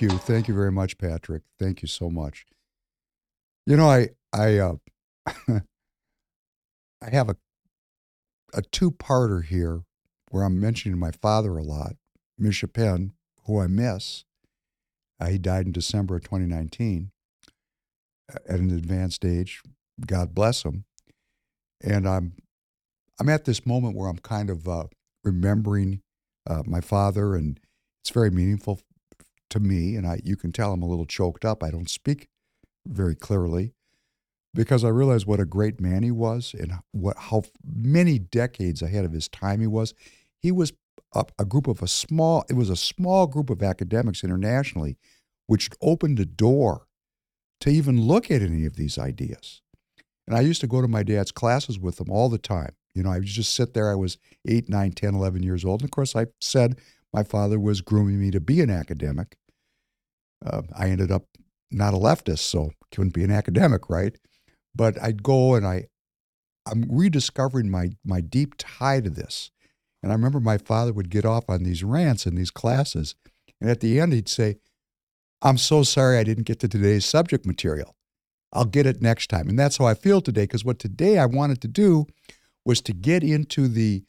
Thank 0.00 0.12
you. 0.12 0.18
Thank 0.18 0.48
you 0.48 0.54
very 0.54 0.72
much, 0.72 0.96
Patrick. 0.96 1.42
Thank 1.58 1.82
you 1.82 1.88
so 1.88 2.08
much. 2.08 2.46
You 3.66 3.76
know, 3.76 3.90
I 3.90 4.08
I 4.32 4.56
uh, 4.56 4.76
I 5.26 7.10
have 7.10 7.28
a 7.28 7.36
a 8.54 8.62
two-parter 8.62 9.44
here 9.44 9.82
where 10.30 10.44
I'm 10.44 10.58
mentioning 10.58 10.98
my 10.98 11.10
father 11.10 11.58
a 11.58 11.62
lot, 11.62 11.96
Misha 12.38 12.66
Penn, 12.66 13.12
who 13.44 13.60
I 13.60 13.66
miss. 13.66 14.24
Uh, 15.20 15.26
he 15.26 15.36
died 15.36 15.66
in 15.66 15.72
December 15.72 16.16
of 16.16 16.22
2019 16.22 17.10
uh, 18.32 18.38
at 18.48 18.58
an 18.58 18.70
advanced 18.70 19.22
age. 19.22 19.60
God 20.06 20.34
bless 20.34 20.62
him. 20.62 20.84
And 21.84 22.08
I'm 22.08 22.32
I'm 23.20 23.28
at 23.28 23.44
this 23.44 23.66
moment 23.66 23.98
where 23.98 24.08
I'm 24.08 24.16
kind 24.16 24.48
of 24.48 24.66
uh, 24.66 24.84
remembering 25.24 26.00
uh, 26.48 26.62
my 26.64 26.80
father, 26.80 27.34
and 27.34 27.60
it's 28.02 28.08
very 28.08 28.30
meaningful 28.30 28.80
to 29.50 29.60
me. 29.60 29.96
And 29.96 30.06
I, 30.06 30.20
you 30.24 30.36
can 30.36 30.52
tell 30.52 30.72
I'm 30.72 30.82
a 30.82 30.86
little 30.86 31.06
choked 31.06 31.44
up. 31.44 31.62
I 31.62 31.70
don't 31.70 31.90
speak 31.90 32.28
very 32.86 33.14
clearly 33.14 33.74
because 34.54 34.84
I 34.84 34.88
realize 34.88 35.26
what 35.26 35.40
a 35.40 35.44
great 35.44 35.80
man 35.80 36.02
he 36.02 36.10
was 36.10 36.54
and 36.58 36.72
what 36.92 37.16
how 37.16 37.42
many 37.64 38.18
decades 38.18 38.82
ahead 38.82 39.04
of 39.04 39.12
his 39.12 39.28
time 39.28 39.60
he 39.60 39.66
was. 39.66 39.94
He 40.38 40.50
was 40.50 40.72
a, 41.14 41.24
a 41.38 41.44
group 41.44 41.66
of 41.66 41.82
a 41.82 41.88
small. 41.88 42.44
It 42.48 42.54
was 42.54 42.70
a 42.70 42.76
small 42.76 43.26
group 43.26 43.50
of 43.50 43.62
academics 43.62 44.24
internationally, 44.24 44.96
which 45.46 45.70
opened 45.80 46.18
the 46.18 46.26
door 46.26 46.86
to 47.60 47.70
even 47.70 48.00
look 48.00 48.30
at 48.30 48.42
any 48.42 48.64
of 48.64 48.76
these 48.76 48.98
ideas. 48.98 49.60
And 50.26 50.36
I 50.36 50.40
used 50.40 50.60
to 50.62 50.66
go 50.66 50.80
to 50.80 50.88
my 50.88 51.02
dad's 51.02 51.32
classes 51.32 51.78
with 51.78 52.00
him 52.00 52.10
all 52.10 52.28
the 52.28 52.38
time. 52.38 52.74
You 52.94 53.02
know, 53.02 53.10
I 53.10 53.18
would 53.18 53.24
just 53.24 53.54
sit 53.54 53.74
there. 53.74 53.90
I 53.90 53.94
was 53.94 54.18
8, 54.48 54.68
9, 54.68 54.92
10, 54.92 55.14
11 55.14 55.42
years 55.42 55.64
old. 55.64 55.80
And 55.80 55.88
of 55.88 55.90
course, 55.90 56.16
I 56.16 56.26
said 56.40 56.78
my 57.12 57.22
father 57.22 57.58
was 57.58 57.80
grooming 57.80 58.20
me 58.20 58.30
to 58.30 58.40
be 58.40 58.60
an 58.60 58.70
academic. 58.70 59.36
Uh, 60.44 60.62
I 60.76 60.88
ended 60.88 61.10
up 61.10 61.24
not 61.70 61.94
a 61.94 61.98
leftist, 61.98 62.40
so 62.40 62.70
couldn't 62.92 63.14
be 63.14 63.24
an 63.24 63.30
academic, 63.30 63.88
right? 63.88 64.16
But 64.74 65.00
I'd 65.02 65.22
go 65.22 65.54
and 65.54 65.66
I, 65.66 65.86
I'm 66.66 66.86
rediscovering 66.90 67.70
my 67.70 67.90
my 68.04 68.20
deep 68.20 68.54
tie 68.58 69.00
to 69.00 69.10
this. 69.10 69.50
And 70.02 70.10
I 70.12 70.14
remember 70.14 70.40
my 70.40 70.58
father 70.58 70.92
would 70.92 71.10
get 71.10 71.26
off 71.26 71.44
on 71.48 71.62
these 71.62 71.84
rants 71.84 72.26
in 72.26 72.34
these 72.34 72.50
classes, 72.50 73.14
and 73.60 73.70
at 73.70 73.80
the 73.80 74.00
end 74.00 74.12
he'd 74.12 74.28
say, 74.28 74.56
"I'm 75.42 75.58
so 75.58 75.82
sorry 75.82 76.18
I 76.18 76.24
didn't 76.24 76.46
get 76.46 76.58
to 76.60 76.68
today's 76.68 77.04
subject 77.04 77.44
material. 77.44 77.96
I'll 78.52 78.64
get 78.64 78.86
it 78.86 79.02
next 79.02 79.28
time." 79.28 79.48
And 79.48 79.58
that's 79.58 79.76
how 79.76 79.86
I 79.86 79.94
feel 79.94 80.20
today. 80.20 80.44
Because 80.44 80.64
what 80.64 80.78
today 80.78 81.18
I 81.18 81.26
wanted 81.26 81.60
to 81.62 81.68
do 81.68 82.06
was 82.64 82.80
to 82.82 82.92
get 82.92 83.22
into 83.22 83.68
the 83.68 84.04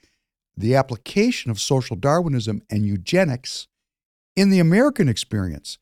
the 0.55 0.75
application 0.75 1.49
of 1.49 1.59
social 1.59 1.95
Darwinism 1.95 2.61
and 2.69 2.85
eugenics 2.85 3.67
in 4.35 4.49
the 4.49 4.59
American 4.59 5.09
experience. 5.09 5.77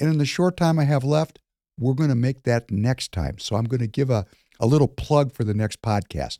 And 0.00 0.10
in 0.10 0.18
the 0.18 0.24
short 0.24 0.56
time 0.56 0.78
I 0.78 0.84
have 0.84 1.04
left, 1.04 1.38
we're 1.78 1.94
going 1.94 2.08
to 2.08 2.14
make 2.14 2.42
that 2.44 2.70
next 2.70 3.12
time. 3.12 3.38
So 3.38 3.56
I'm 3.56 3.64
going 3.64 3.80
to 3.80 3.86
give 3.86 4.10
a, 4.10 4.26
a 4.58 4.66
little 4.66 4.88
plug 4.88 5.32
for 5.32 5.44
the 5.44 5.54
next 5.54 5.82
podcast. 5.82 6.38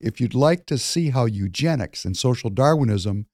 If 0.00 0.20
you'd 0.20 0.34
like 0.34 0.66
to 0.66 0.76
see 0.76 1.10
how 1.10 1.24
eugenics 1.24 2.04
and 2.04 2.16
social 2.16 2.50
Darwinism 2.50 3.26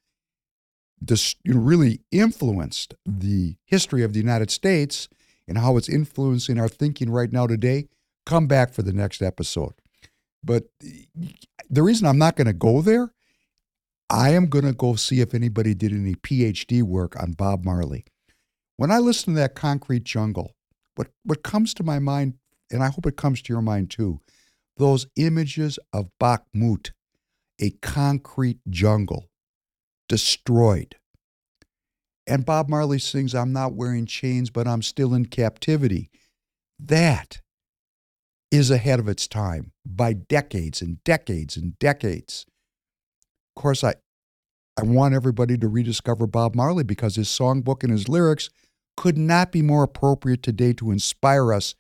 dis, 1.03 1.35
really 1.45 2.01
influenced 2.11 2.95
the 3.05 3.57
history 3.65 4.03
of 4.03 4.13
the 4.13 4.21
United 4.21 4.51
States 4.51 5.09
and 5.49 5.59
how 5.59 5.77
it's 5.77 5.89
influencing 5.89 6.59
our 6.59 6.69
thinking 6.69 7.11
right 7.11 7.33
now 7.33 7.47
today, 7.47 7.89
come 8.25 8.47
back 8.47 8.73
for 8.73 8.83
the 8.83 8.93
next 8.93 9.21
episode. 9.21 9.73
But 10.45 10.65
the 11.69 11.83
reason 11.83 12.07
I'm 12.07 12.19
not 12.19 12.37
going 12.37 12.47
to 12.47 12.53
go 12.53 12.81
there, 12.81 13.13
I 14.09 14.31
am 14.31 14.47
going 14.47 14.65
to 14.65 14.73
go 14.73 14.95
see 14.95 15.21
if 15.21 15.35
anybody 15.35 15.75
did 15.75 15.93
any 15.93 16.15
PhD 16.15 16.83
work 16.83 17.21
on 17.21 17.33
Bob 17.33 17.65
Marley. 17.65 18.05
When 18.77 18.91
I 18.91 18.99
listen 18.99 19.35
to 19.35 19.41
that 19.41 19.55
concrete 19.55 20.05
jungle, 20.05 20.53
what, 20.95 21.09
what 21.25 21.43
comes 21.43 21.75
to 21.75 21.83
my 21.83 21.99
mind, 21.99 22.35
and 22.71 22.83
I 22.83 22.89
hope 22.89 23.07
it 23.07 23.17
comes 23.17 23.43
to 23.43 23.53
your 23.53 23.63
mind 23.63 23.91
too, 23.91 24.21
those 24.77 25.07
images 25.17 25.79
of 25.93 26.11
Bakhmut, 26.21 26.91
a 27.61 27.71
concrete 27.83 28.59
jungle, 28.69 29.27
destroyed. 30.09 30.97
And 32.27 32.47
Bob 32.47 32.69
Marley 32.69 32.99
sings, 32.99 33.35
I'm 33.35 33.53
not 33.53 33.75
wearing 33.75 34.07
chains, 34.07 34.51
but 34.51 34.67
I'm 34.67 34.83
still 34.83 35.13
in 35.15 35.27
captivity. 35.27 36.11
That 36.79 37.41
is 38.51 38.71
ahead 38.71 39.01
of 39.01 39.09
its 39.09 39.27
time 39.27 39.73
by 39.85 40.13
decades 40.13 40.83
and 40.83 41.03
decades 41.05 41.57
and 41.57 41.79
decades. 41.79 42.47
Of 43.57 43.63
course, 43.63 43.83
I, 43.83 43.95
I 44.79 44.83
want 44.83 45.15
everybody 45.15 45.59
to 45.59 45.69
rediscover 45.69 46.27
Bob 46.27 46.55
Marley 46.55 46.85
because 46.85 47.17
his 47.17 47.29
songbook 47.29 47.83
and 47.83 47.93
his 47.93 48.09
lyrics 48.09 48.51
could 48.97 49.19
not 49.19 49.53
be 49.53 49.63
more 49.63 49.83
appropriate 49.83 50.43
today 50.43 50.73
to 50.75 50.91
inspire 50.91 51.53
us 51.53 51.75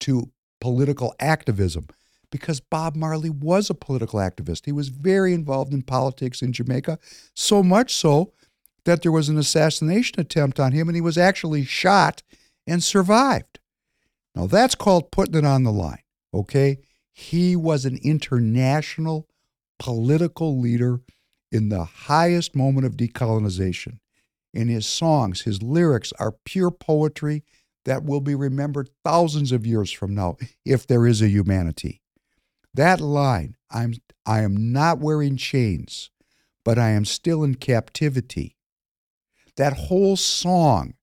to 0.00 0.30
political 0.60 1.14
activism 1.18 1.88
because 2.30 2.60
Bob 2.60 2.96
Marley 2.96 3.30
was 3.30 3.68
a 3.68 3.74
political 3.74 4.18
activist. 4.18 4.64
He 4.64 4.72
was 4.72 4.88
very 4.88 5.34
involved 5.34 5.72
in 5.72 5.82
politics 5.82 6.40
in 6.42 6.52
Jamaica, 6.52 6.98
so 7.34 7.62
much 7.62 7.94
so 7.94 8.32
that 8.84 9.02
there 9.02 9.12
was 9.12 9.28
an 9.28 9.38
assassination 9.38 10.18
attempt 10.18 10.58
on 10.58 10.72
him 10.72 10.88
and 10.88 10.96
he 10.96 11.02
was 11.02 11.18
actually 11.18 11.64
shot 11.64 12.22
and 12.66 12.82
survived. 12.82 13.60
Now, 14.34 14.46
that's 14.46 14.74
called 14.74 15.10
putting 15.10 15.34
it 15.34 15.44
on 15.44 15.62
the 15.62 15.72
line, 15.72 16.02
okay? 16.32 16.78
He 17.12 17.54
was 17.54 17.84
an 17.84 17.98
international 18.02 19.28
political 19.78 20.58
leader 20.58 21.00
in 21.50 21.68
the 21.68 21.84
highest 21.84 22.56
moment 22.56 22.86
of 22.86 22.96
decolonization 22.96 23.98
in 24.52 24.68
his 24.68 24.86
songs. 24.86 25.42
His 25.42 25.62
lyrics 25.62 26.12
are 26.18 26.36
pure 26.44 26.70
poetry 26.70 27.44
that 27.84 28.04
will 28.04 28.20
be 28.20 28.34
remembered 28.34 28.90
thousands 29.04 29.52
of 29.52 29.66
years 29.66 29.90
from 29.90 30.14
now 30.14 30.36
if 30.64 30.86
there 30.86 31.06
is 31.06 31.20
a 31.20 31.28
humanity. 31.28 32.00
That 32.74 33.00
line, 33.00 33.56
I'm 33.70 33.94
I 34.24 34.42
am 34.42 34.72
not 34.72 35.00
wearing 35.00 35.36
chains, 35.36 36.10
but 36.64 36.78
I 36.78 36.90
am 36.90 37.04
still 37.04 37.42
in 37.42 37.56
captivity. 37.56 38.56
That 39.56 39.72
whole 39.74 40.16
song 40.16 40.94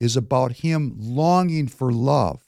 is 0.00 0.16
about 0.16 0.52
him 0.52 0.94
longing 0.98 1.68
for 1.68 1.92
love, 1.92 2.42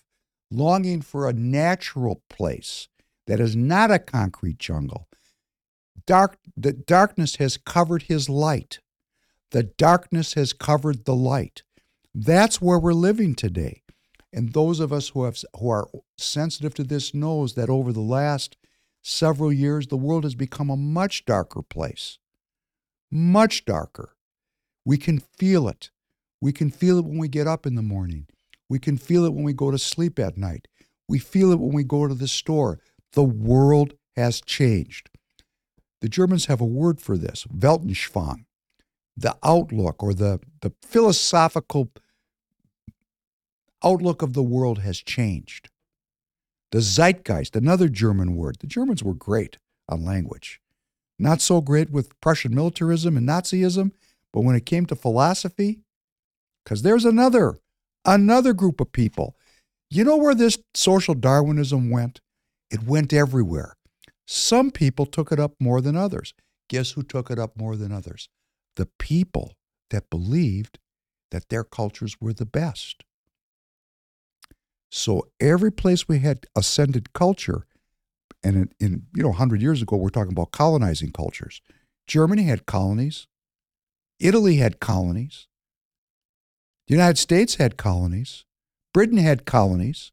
longing 0.50 1.00
for 1.00 1.28
a 1.28 1.32
natural 1.32 2.22
place 2.28 2.88
that 3.26 3.40
is 3.40 3.56
not 3.56 3.90
a 3.90 3.98
concrete 3.98 4.58
jungle. 4.58 5.08
Dark, 6.06 6.38
the 6.56 6.72
darkness 6.72 7.36
has 7.36 7.56
covered 7.56 8.04
his 8.04 8.28
light. 8.28 8.80
The 9.52 9.62
darkness 9.62 10.34
has 10.34 10.52
covered 10.52 11.04
the 11.04 11.14
light. 11.14 11.62
That's 12.14 12.60
where 12.60 12.78
we're 12.78 12.92
living 12.92 13.34
today. 13.34 13.82
And 14.32 14.52
those 14.52 14.80
of 14.80 14.92
us 14.92 15.10
who, 15.10 15.24
have, 15.24 15.38
who 15.58 15.68
are 15.68 15.88
sensitive 16.18 16.74
to 16.74 16.84
this 16.84 17.14
knows 17.14 17.54
that 17.54 17.70
over 17.70 17.92
the 17.92 18.00
last 18.00 18.56
several 19.02 19.52
years, 19.52 19.86
the 19.86 19.96
world 19.96 20.24
has 20.24 20.34
become 20.34 20.68
a 20.68 20.76
much 20.76 21.24
darker 21.24 21.62
place. 21.62 22.18
Much 23.10 23.64
darker. 23.64 24.16
We 24.84 24.98
can 24.98 25.20
feel 25.20 25.68
it. 25.68 25.90
We 26.40 26.52
can 26.52 26.70
feel 26.70 26.98
it 26.98 27.04
when 27.04 27.18
we 27.18 27.28
get 27.28 27.46
up 27.46 27.66
in 27.66 27.76
the 27.76 27.82
morning. 27.82 28.26
We 28.68 28.78
can 28.78 28.98
feel 28.98 29.24
it 29.24 29.32
when 29.32 29.44
we 29.44 29.52
go 29.52 29.70
to 29.70 29.78
sleep 29.78 30.18
at 30.18 30.36
night. 30.36 30.66
We 31.08 31.18
feel 31.18 31.52
it 31.52 31.60
when 31.60 31.72
we 31.72 31.84
go 31.84 32.08
to 32.08 32.14
the 32.14 32.28
store. 32.28 32.80
The 33.12 33.22
world 33.22 33.94
has 34.16 34.40
changed. 34.40 35.08
The 36.00 36.08
Germans 36.08 36.46
have 36.46 36.60
a 36.60 36.66
word 36.66 37.00
for 37.00 37.16
this, 37.16 37.44
Weltanschauung 37.44 38.45
the 39.16 39.36
outlook 39.42 40.02
or 40.02 40.12
the, 40.12 40.40
the 40.60 40.72
philosophical 40.82 41.90
outlook 43.84 44.22
of 44.22 44.34
the 44.34 44.42
world 44.42 44.80
has 44.80 44.98
changed. 44.98 45.70
The 46.72 46.80
zeitgeist, 46.80 47.56
another 47.56 47.88
German 47.88 48.36
word. 48.36 48.56
The 48.60 48.66
Germans 48.66 49.02
were 49.02 49.14
great 49.14 49.58
on 49.88 50.04
language. 50.04 50.60
Not 51.18 51.40
so 51.40 51.60
great 51.60 51.90
with 51.90 52.18
Prussian 52.20 52.54
militarism 52.54 53.16
and 53.16 53.26
Nazism, 53.26 53.92
but 54.32 54.42
when 54.42 54.56
it 54.56 54.66
came 54.66 54.84
to 54.86 54.96
philosophy, 54.96 55.80
because 56.64 56.82
there's 56.82 57.04
another, 57.04 57.58
another 58.04 58.52
group 58.52 58.80
of 58.80 58.92
people. 58.92 59.36
You 59.88 60.04
know 60.04 60.16
where 60.16 60.34
this 60.34 60.58
social 60.74 61.14
Darwinism 61.14 61.90
went? 61.90 62.20
It 62.70 62.82
went 62.82 63.12
everywhere. 63.12 63.76
Some 64.26 64.72
people 64.72 65.06
took 65.06 65.30
it 65.30 65.38
up 65.38 65.54
more 65.60 65.80
than 65.80 65.96
others. 65.96 66.34
Guess 66.68 66.90
who 66.92 67.02
took 67.02 67.30
it 67.30 67.38
up 67.38 67.56
more 67.56 67.76
than 67.76 67.92
others? 67.92 68.28
The 68.76 68.88
people 68.98 69.54
that 69.90 70.10
believed 70.10 70.78
that 71.30 71.48
their 71.48 71.64
cultures 71.64 72.16
were 72.20 72.32
the 72.32 72.46
best. 72.46 73.04
So 74.90 75.28
every 75.40 75.72
place 75.72 76.08
we 76.08 76.20
had 76.20 76.46
ascended 76.56 77.12
culture, 77.12 77.66
and 78.42 78.56
in, 78.56 78.70
in 78.78 79.06
you 79.14 79.22
know, 79.22 79.30
100 79.30 79.60
years 79.60 79.82
ago, 79.82 79.96
we're 79.96 80.10
talking 80.10 80.32
about 80.32 80.52
colonizing 80.52 81.10
cultures. 81.10 81.60
Germany 82.06 82.44
had 82.44 82.66
colonies. 82.66 83.26
Italy 84.20 84.56
had 84.56 84.80
colonies. 84.80 85.48
The 86.86 86.94
United 86.94 87.18
States 87.18 87.56
had 87.56 87.76
colonies. 87.76 88.44
Britain 88.94 89.18
had 89.18 89.44
colonies. 89.44 90.12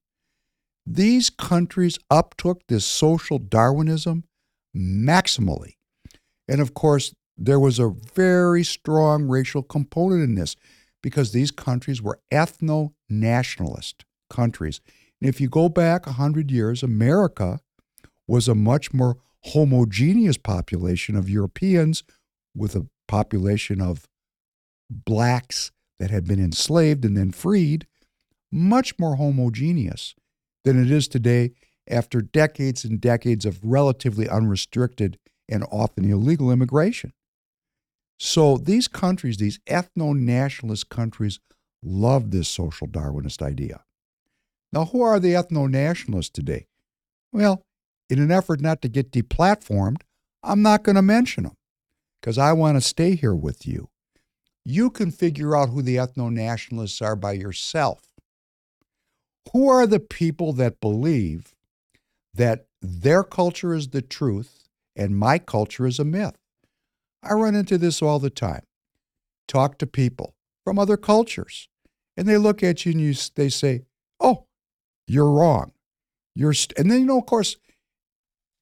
These 0.85 1.29
countries 1.29 1.97
uptook 2.09 2.63
this 2.67 2.85
social 2.85 3.37
Darwinism 3.37 4.25
maximally. 4.75 5.75
And 6.47 6.59
of 6.59 6.73
course, 6.73 7.13
there 7.37 7.59
was 7.59 7.79
a 7.79 7.89
very 7.89 8.63
strong 8.63 9.27
racial 9.27 9.63
component 9.63 10.23
in 10.23 10.35
this 10.35 10.55
because 11.01 11.31
these 11.31 11.51
countries 11.51 12.01
were 12.01 12.19
ethno 12.31 12.93
nationalist 13.09 14.05
countries. 14.29 14.81
And 15.21 15.29
if 15.29 15.41
you 15.41 15.49
go 15.49 15.69
back 15.69 16.05
100 16.05 16.51
years, 16.51 16.83
America 16.83 17.59
was 18.27 18.47
a 18.47 18.55
much 18.55 18.93
more 18.93 19.17
homogeneous 19.45 20.37
population 20.37 21.15
of 21.15 21.29
Europeans 21.29 22.03
with 22.55 22.75
a 22.75 22.87
population 23.07 23.81
of 23.81 24.07
blacks 24.89 25.71
that 25.99 26.11
had 26.11 26.25
been 26.25 26.39
enslaved 26.39 27.03
and 27.03 27.17
then 27.17 27.31
freed, 27.31 27.87
much 28.51 28.97
more 28.99 29.15
homogeneous 29.15 30.15
than 30.63 30.81
it 30.81 30.91
is 30.91 31.07
today 31.07 31.51
after 31.89 32.21
decades 32.21 32.85
and 32.85 33.01
decades 33.01 33.45
of 33.45 33.59
relatively 33.63 34.29
unrestricted 34.29 35.17
and 35.49 35.65
often 35.71 36.09
illegal 36.09 36.51
immigration. 36.51 37.11
So 38.25 38.55
these 38.55 38.87
countries, 38.87 39.35
these 39.35 39.59
ethno 39.69 40.17
nationalist 40.17 40.87
countries, 40.87 41.41
love 41.83 42.31
this 42.31 42.47
social 42.47 42.87
Darwinist 42.87 43.41
idea. 43.41 43.83
Now, 44.71 44.85
who 44.85 45.01
are 45.01 45.19
the 45.19 45.33
ethno 45.33 45.69
nationalists 45.69 46.29
today? 46.29 46.67
Well, 47.33 47.63
in 48.09 48.21
an 48.21 48.31
effort 48.31 48.61
not 48.61 48.81
to 48.81 48.87
get 48.87 49.11
deplatformed, 49.11 50.03
I'm 50.41 50.61
not 50.61 50.83
going 50.83 50.95
to 50.95 51.01
mention 51.01 51.43
them 51.43 51.57
because 52.21 52.37
I 52.37 52.53
want 52.53 52.77
to 52.77 52.81
stay 52.81 53.15
here 53.15 53.35
with 53.35 53.67
you. 53.67 53.89
You 54.63 54.89
can 54.89 55.11
figure 55.11 55.53
out 55.57 55.71
who 55.71 55.81
the 55.81 55.97
ethno 55.97 56.31
nationalists 56.31 57.01
are 57.01 57.17
by 57.17 57.33
yourself. 57.33 58.03
Who 59.51 59.67
are 59.67 59.85
the 59.85 59.99
people 59.99 60.53
that 60.53 60.79
believe 60.79 61.53
that 62.33 62.67
their 62.81 63.25
culture 63.25 63.73
is 63.73 63.89
the 63.89 64.01
truth 64.01 64.63
and 64.95 65.17
my 65.17 65.39
culture 65.39 65.85
is 65.85 65.99
a 65.99 66.05
myth? 66.05 66.37
I 67.23 67.33
run 67.33 67.55
into 67.55 67.77
this 67.77 68.01
all 68.01 68.19
the 68.19 68.29
time. 68.29 68.63
Talk 69.47 69.77
to 69.79 69.87
people 69.87 70.35
from 70.63 70.79
other 70.79 70.97
cultures, 70.97 71.69
and 72.15 72.27
they 72.27 72.37
look 72.37 72.63
at 72.63 72.85
you 72.85 72.91
and 72.91 73.01
you, 73.01 73.13
they 73.35 73.49
say, 73.49 73.83
"Oh, 74.19 74.47
you're 75.07 75.31
wrong." 75.31 75.73
You're 76.35 76.53
st-. 76.53 76.77
and 76.77 76.89
then 76.89 77.01
you 77.01 77.05
know, 77.05 77.19
of 77.19 77.25
course, 77.25 77.57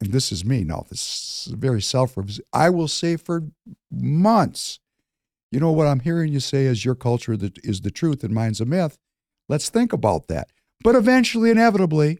and 0.01 0.11
this 0.11 0.31
is 0.31 0.43
me 0.43 0.63
now. 0.63 0.85
This 0.89 1.45
is 1.47 1.53
very 1.53 1.81
self. 1.81 2.17
I 2.51 2.69
will 2.69 2.87
say 2.87 3.15
for 3.15 3.43
months, 3.91 4.79
you 5.51 5.59
know 5.59 5.71
what 5.71 5.87
I'm 5.87 5.99
hearing 5.99 6.33
you 6.33 6.39
say 6.39 6.65
is 6.65 6.83
your 6.83 6.95
culture 6.95 7.37
that 7.37 7.57
is 7.63 7.81
the 7.81 7.91
truth 7.91 8.23
and 8.23 8.33
mine's 8.33 8.59
a 8.59 8.65
myth. 8.65 8.97
Let's 9.47 9.69
think 9.69 9.93
about 9.93 10.27
that. 10.27 10.49
But 10.83 10.95
eventually, 10.95 11.51
inevitably, 11.51 12.19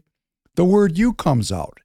the 0.54 0.64
word 0.64 0.96
you 0.96 1.12
comes 1.12 1.50
out 1.50 1.80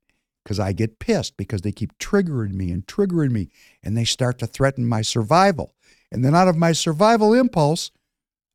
because 0.47 0.61
I 0.61 0.71
get 0.71 0.97
pissed 0.97 1.35
because 1.35 1.63
they 1.63 1.73
keep 1.73 1.97
triggering 1.97 2.53
me 2.53 2.71
and 2.71 2.87
triggering 2.87 3.31
me 3.31 3.49
and 3.83 3.97
they 3.97 4.05
start 4.05 4.39
to 4.39 4.47
threaten 4.47 4.87
my 4.87 5.01
survival. 5.01 5.73
And 6.09 6.23
then 6.23 6.33
out 6.33 6.47
of 6.47 6.55
my 6.55 6.71
survival 6.71 7.33
impulse, 7.33 7.91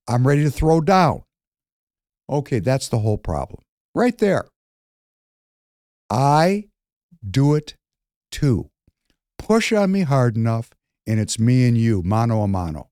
I'm 0.09 0.27
ready 0.27 0.43
to 0.43 0.51
throw 0.51 0.81
down. 0.81 1.25
Okay, 2.31 2.61
that's 2.61 2.89
the 2.89 3.01
whole 3.01 3.19
problem. 3.19 3.61
Right 3.95 4.17
there. 4.17 4.47
I 6.09 6.69
do 7.31 7.55
it 7.55 7.75
too. 8.31 8.71
Push 9.37 9.71
on 9.75 9.93
me 9.93 10.01
hard 10.01 10.35
enough, 10.35 10.71
and 11.07 11.21
it's 11.21 11.39
me 11.39 11.69
and 11.69 11.77
you, 11.77 12.03
mano 12.03 12.41
a 12.41 12.49
mano. 12.49 12.89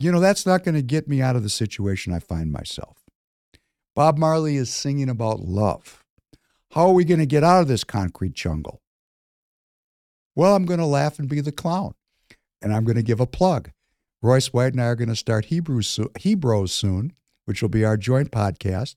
You 0.00 0.10
know, 0.10 0.18
that's 0.18 0.44
not 0.44 0.64
going 0.64 0.74
to 0.74 0.82
get 0.82 1.06
me 1.06 1.22
out 1.22 1.36
of 1.36 1.44
the 1.44 1.48
situation 1.48 2.12
I 2.12 2.18
find 2.18 2.50
myself. 2.50 2.98
Bob 3.94 4.18
Marley 4.18 4.56
is 4.56 4.70
singing 4.70 5.08
about 5.08 5.38
love. 5.38 6.01
How 6.72 6.88
are 6.88 6.94
we 6.94 7.04
going 7.04 7.20
to 7.20 7.26
get 7.26 7.44
out 7.44 7.60
of 7.60 7.68
this 7.68 7.84
concrete 7.84 8.32
jungle? 8.32 8.80
Well, 10.34 10.56
I'm 10.56 10.64
going 10.64 10.80
to 10.80 10.86
laugh 10.86 11.18
and 11.18 11.28
be 11.28 11.42
the 11.42 11.52
clown. 11.52 11.94
And 12.62 12.72
I'm 12.72 12.84
going 12.84 12.96
to 12.96 13.02
give 13.02 13.20
a 13.20 13.26
plug. 13.26 13.72
Royce 14.22 14.54
White 14.54 14.72
and 14.72 14.80
I 14.80 14.86
are 14.86 14.94
going 14.94 15.10
to 15.10 15.16
start 15.16 15.46
Hebrews, 15.46 16.00
Hebrews 16.18 16.72
soon, 16.72 17.12
which 17.44 17.60
will 17.60 17.68
be 17.68 17.84
our 17.84 17.98
joint 17.98 18.30
podcast. 18.30 18.94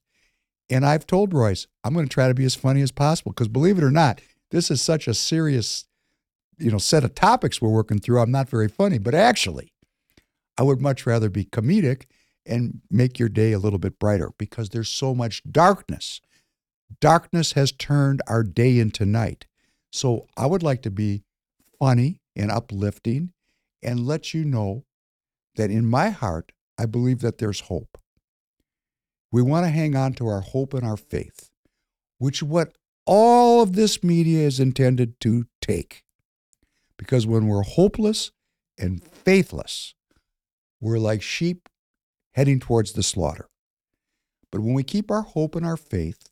And 0.70 0.86
I've 0.86 1.06
told 1.06 1.34
Royce, 1.34 1.68
I'm 1.84 1.94
going 1.94 2.08
to 2.08 2.14
try 2.14 2.30
to 2.30 2.34
be 2.34 2.46
as 2.46 2.56
funny 2.56 2.82
as 2.82 2.94
possible 2.94 3.34
because 3.34 3.50
believe 3.50 3.78
it 3.78 3.84
or 3.84 3.92
not, 3.92 4.22
this 4.52 4.72
is 4.72 4.82
such 4.82 5.08
a 5.08 5.14
serious, 5.14 5.86
you 6.58 6.72
know, 6.72 6.78
set 6.78 7.04
of 7.04 7.14
topics 7.14 7.62
we're 7.62 7.70
working 7.70 8.00
through. 8.00 8.22
I'm 8.22 8.32
not 8.32 8.48
very 8.48 8.70
funny, 8.70 9.00
but 9.00 9.14
actually, 9.14 9.74
I 10.58 10.64
would 10.64 10.80
much 10.80 11.06
rather 11.06 11.30
be 11.30 11.44
comedic 11.44 12.04
and 12.46 12.80
make 12.90 13.20
your 13.20 13.30
day 13.30 13.52
a 13.52 13.60
little 13.60 13.80
bit 13.80 14.00
brighter 14.00 14.32
because 14.38 14.70
there's 14.70 14.90
so 14.90 15.14
much 15.14 15.42
darkness. 15.52 16.22
Darkness 17.00 17.54
has 17.54 17.72
turned 17.72 18.22
our 18.28 18.44
day 18.44 18.80
into 18.80 19.06
night. 19.06 19.46
So 19.92 20.28
I 20.38 20.46
would 20.46 20.64
like 20.64 20.82
to 20.84 20.92
be 20.92 21.24
funny 21.80 22.20
and 22.36 22.52
uplifting 22.52 23.32
and 23.82 24.06
let 24.06 24.34
you 24.34 24.44
know 24.44 24.84
that 25.56 25.72
in 25.72 25.86
my 25.86 26.10
heart, 26.10 26.52
I 26.78 26.86
believe 26.86 27.22
that 27.22 27.38
there's 27.38 27.62
hope. 27.62 27.98
We 29.32 29.42
want 29.42 29.66
to 29.66 29.70
hang 29.70 29.96
on 29.96 30.14
to 30.14 30.28
our 30.28 30.42
hope 30.42 30.74
and 30.74 30.86
our 30.86 30.98
faith, 30.98 31.50
which 32.18 32.44
what 32.44 32.76
all 33.06 33.62
of 33.62 33.74
this 33.74 34.04
media 34.04 34.46
is 34.46 34.60
intended 34.60 35.20
to 35.22 35.46
take. 35.62 36.04
Because 36.98 37.28
when 37.28 37.48
we're 37.48 37.64
hopeless 37.64 38.32
and 38.78 39.04
faithless, 39.04 39.94
we're 40.80 41.00
like 41.00 41.22
sheep 41.22 41.70
heading 42.34 42.60
towards 42.60 42.94
the 42.94 43.04
slaughter. 43.04 43.48
But 44.52 44.62
when 44.62 44.74
we 44.74 44.84
keep 44.84 45.12
our 45.12 45.22
hope 45.22 45.56
and 45.56 45.66
our 45.66 45.78
faith, 45.78 46.30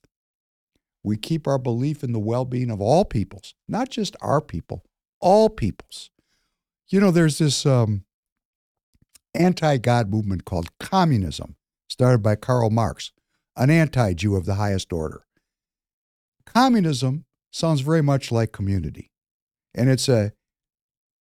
we 1.04 1.18
keep 1.18 1.48
our 1.48 1.58
belief 1.58 2.04
in 2.04 2.14
the 2.14 2.20
well 2.20 2.46
being 2.46 2.72
of 2.72 2.82
all 2.82 3.06
peoples, 3.06 3.54
not 3.68 3.90
just 3.90 4.16
our 4.22 4.42
people, 4.42 4.84
all 5.20 5.50
peoples. 5.50 6.10
You 6.88 7.00
know, 7.00 7.12
there's 7.12 7.40
this 7.40 7.66
um, 7.66 8.06
anti 9.34 9.78
God 9.78 10.10
movement 10.10 10.46
called 10.46 10.78
communism 10.80 11.56
started 11.88 12.24
by 12.24 12.36
Karl 12.36 12.70
Marx, 12.70 13.12
an 13.56 13.70
anti 13.70 14.14
Jew 14.14 14.36
of 14.36 14.46
the 14.46 14.56
highest 14.56 14.94
order. 14.94 15.26
Communism 16.46 17.26
sounds 17.52 17.82
very 17.82 18.02
much 18.02 18.32
like 18.32 18.52
community, 18.52 19.12
and 19.74 19.90
it's 19.90 20.08
a 20.08 20.34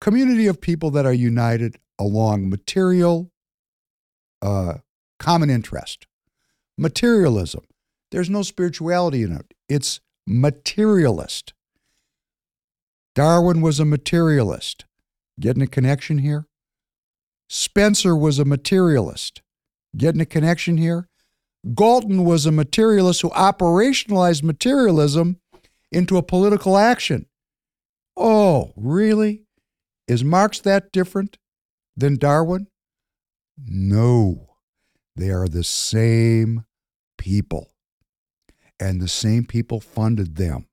community 0.00 0.46
of 0.46 0.60
people 0.60 0.90
that 0.90 1.06
are 1.06 1.12
united 1.12 1.78
along 1.98 2.48
material, 2.50 3.30
uh, 4.42 4.74
common 5.18 5.50
interest. 5.50 6.06
Materialism, 6.76 7.64
there's 8.10 8.28
no 8.28 8.42
spirituality 8.42 9.22
in 9.22 9.32
it, 9.32 9.53
it's 9.68 10.00
materialist. 10.26 11.52
Darwin 13.14 13.60
was 13.60 13.78
a 13.78 13.84
materialist. 13.84 14.84
Getting 15.38 15.62
a 15.62 15.66
connection 15.66 16.18
here? 16.18 16.46
Spencer 17.48 18.16
was 18.16 18.38
a 18.38 18.44
materialist. 18.44 19.42
Getting 19.96 20.20
a 20.20 20.26
connection 20.26 20.76
here? 20.76 21.08
Galton 21.74 22.24
was 22.24 22.46
a 22.46 22.52
materialist 22.52 23.22
who 23.22 23.30
operationalized 23.30 24.42
materialism 24.42 25.40
into 25.90 26.16
a 26.16 26.22
political 26.22 26.76
action. 26.76 27.26
Oh, 28.16 28.72
really? 28.76 29.44
Is 30.06 30.22
Marx 30.22 30.60
that 30.60 30.92
different 30.92 31.38
than 31.96 32.16
Darwin? 32.16 32.66
No. 33.56 34.56
They 35.16 35.30
are 35.30 35.48
the 35.48 35.64
same 35.64 36.64
people. 37.16 37.73
And 38.80 39.00
the 39.00 39.08
same 39.08 39.44
people 39.44 39.80
funded 39.80 40.36
them. 40.36 40.66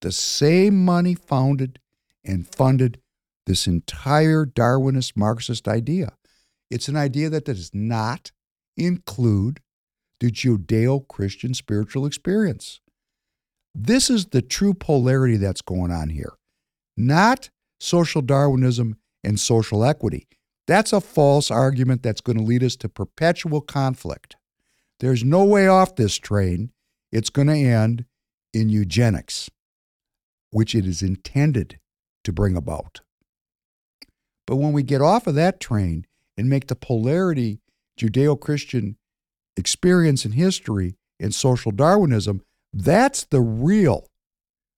The 0.00 0.12
same 0.12 0.84
money 0.84 1.14
founded 1.14 1.78
and 2.24 2.52
funded 2.52 3.00
this 3.46 3.66
entire 3.66 4.44
Darwinist 4.44 5.16
Marxist 5.16 5.68
idea. 5.68 6.12
It's 6.70 6.88
an 6.88 6.96
idea 6.96 7.30
that 7.30 7.44
does 7.44 7.70
not 7.74 8.32
include 8.76 9.60
the 10.20 10.30
Judeo 10.30 11.06
Christian 11.08 11.54
spiritual 11.54 12.06
experience. 12.06 12.80
This 13.74 14.10
is 14.10 14.26
the 14.26 14.42
true 14.42 14.74
polarity 14.74 15.36
that's 15.36 15.62
going 15.62 15.90
on 15.90 16.10
here, 16.10 16.32
not 16.96 17.50
social 17.78 18.20
Darwinism 18.20 18.96
and 19.24 19.38
social 19.38 19.84
equity. 19.84 20.28
That's 20.66 20.92
a 20.92 21.00
false 21.00 21.50
argument 21.50 22.02
that's 22.02 22.20
going 22.20 22.38
to 22.38 22.44
lead 22.44 22.62
us 22.62 22.76
to 22.76 22.88
perpetual 22.88 23.60
conflict. 23.60 24.36
There's 25.00 25.24
no 25.24 25.44
way 25.44 25.66
off 25.66 25.96
this 25.96 26.16
train. 26.16 26.70
It's 27.12 27.30
going 27.30 27.48
to 27.48 27.54
end 27.54 28.04
in 28.52 28.68
eugenics, 28.68 29.50
which 30.50 30.74
it 30.74 30.86
is 30.86 31.02
intended 31.02 31.78
to 32.24 32.32
bring 32.32 32.56
about. 32.56 33.00
But 34.46 34.56
when 34.56 34.72
we 34.72 34.82
get 34.82 35.00
off 35.00 35.26
of 35.26 35.34
that 35.36 35.60
train 35.60 36.06
and 36.36 36.48
make 36.48 36.66
the 36.66 36.76
polarity 36.76 37.60
Judeo 37.98 38.38
Christian 38.38 38.96
experience 39.56 40.24
in 40.24 40.32
history 40.32 40.96
and 41.20 41.34
social 41.34 41.70
Darwinism, 41.70 42.42
that's 42.72 43.24
the 43.24 43.40
real 43.40 44.06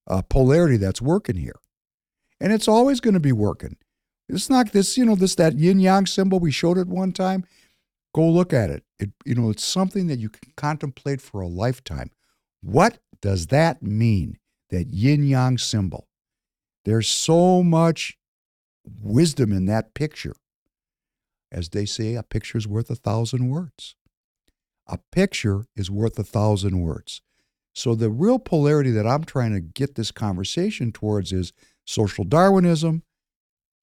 uh, 0.07 0.21
polarity 0.23 0.77
that's 0.77 1.01
working 1.01 1.37
here. 1.37 1.59
And 2.39 2.51
it's 2.51 2.67
always 2.67 2.99
going 2.99 3.13
to 3.13 3.19
be 3.19 3.31
working. 3.31 3.77
It's 4.27 4.49
not 4.49 4.71
this, 4.71 4.97
you 4.97 5.05
know, 5.05 5.15
this, 5.15 5.35
that 5.35 5.57
yin 5.57 5.79
yang 5.79 6.05
symbol 6.05 6.39
we 6.39 6.51
showed 6.51 6.77
it 6.77 6.87
one 6.87 7.11
time. 7.11 7.45
Go 8.13 8.29
look 8.29 8.53
at 8.53 8.69
it. 8.69 8.83
It, 8.99 9.11
you 9.25 9.35
know, 9.35 9.49
it's 9.49 9.65
something 9.65 10.07
that 10.07 10.19
you 10.19 10.29
can 10.29 10.51
contemplate 10.55 11.21
for 11.21 11.41
a 11.41 11.47
lifetime. 11.47 12.11
What 12.63 12.99
does 13.21 13.47
that 13.47 13.83
mean? 13.83 14.37
That 14.69 14.87
yin 14.87 15.23
yang 15.23 15.57
symbol. 15.57 16.07
There's 16.85 17.07
so 17.07 17.61
much 17.61 18.17
wisdom 18.85 19.51
in 19.51 19.65
that 19.65 19.93
picture. 19.93 20.35
As 21.51 21.69
they 21.69 21.85
say, 21.85 22.15
a 22.15 22.23
picture 22.23 22.57
is 22.57 22.67
worth 22.67 22.89
a 22.89 22.95
thousand 22.95 23.49
words. 23.49 23.95
A 24.87 24.97
picture 25.11 25.65
is 25.75 25.91
worth 25.91 26.17
a 26.17 26.23
thousand 26.23 26.81
words. 26.81 27.21
So, 27.75 27.95
the 27.95 28.09
real 28.09 28.39
polarity 28.39 28.91
that 28.91 29.07
I'm 29.07 29.23
trying 29.23 29.53
to 29.53 29.59
get 29.59 29.95
this 29.95 30.11
conversation 30.11 30.91
towards 30.91 31.31
is 31.31 31.53
social 31.85 32.23
Darwinism 32.23 33.03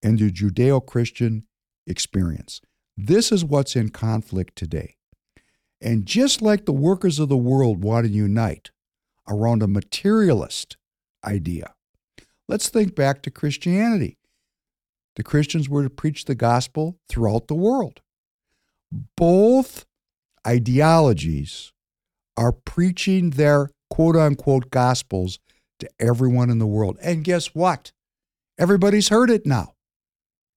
and 0.03 0.19
the 0.19 0.31
Judeo 0.31 0.85
Christian 0.85 1.45
experience. 1.87 2.61
This 2.97 3.31
is 3.33 3.45
what's 3.45 3.77
in 3.77 3.91
conflict 3.91 4.57
today. 4.57 4.97
And 5.81 6.07
just 6.07 6.43
like 6.43 6.67
the 6.67 6.73
workers 6.73 7.19
of 7.19 7.29
the 7.29 7.37
world 7.37 7.83
want 7.83 8.07
to 8.07 8.13
unite 8.13 8.71
around 9.29 9.63
a 9.63 9.67
materialist 9.69 10.77
idea, 11.25 11.75
let's 12.49 12.69
think 12.69 12.95
back 12.95 13.23
to 13.23 13.31
Christianity. 13.31 14.19
the 15.17 15.23
Christians 15.23 15.69
were 15.69 15.83
to 15.83 15.91
preach 15.91 16.25
the 16.25 16.35
gospel 16.35 16.99
throughout 17.09 17.49
the 17.49 17.55
world. 17.55 18.01
Both 19.17 19.85
ideologies 20.47 21.73
are 22.37 22.53
preaching 22.53 23.31
their 23.31 23.71
quote 23.91 24.17
unquote 24.17 24.71
gospels 24.71 25.39
to 25.81 25.89
everyone 25.99 26.51
in 26.51 26.59
the 26.59 26.67
world. 26.67 26.99
And 27.03 27.25
guess 27.25 27.49
what? 27.55 27.93
Everybody's 28.59 29.09
heard 29.09 29.31
it 29.31 29.47
now. 29.47 29.75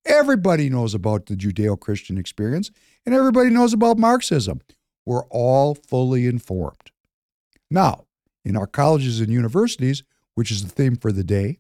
Everybody 0.06 0.70
knows 0.70 0.94
about 0.94 1.28
the 1.28 1.36
Judeo 1.36 1.80
Christian 1.80 2.18
experience, 2.18 2.72
and 3.06 3.16
everybody 3.16 3.50
knows 3.50 3.74
about 3.74 3.98
Marxism. 3.98 4.62
We're 5.06 5.26
all 5.26 5.76
fully 5.76 6.28
informed. 6.28 6.92
Now, 7.70 8.06
in 8.46 8.56
our 8.56 8.68
colleges 8.68 9.20
and 9.20 9.30
universities, 9.30 10.04
which 10.36 10.52
is 10.52 10.64
the 10.64 10.70
theme 10.70 10.96
for 10.96 11.12
the 11.12 11.24
day, 11.24 11.60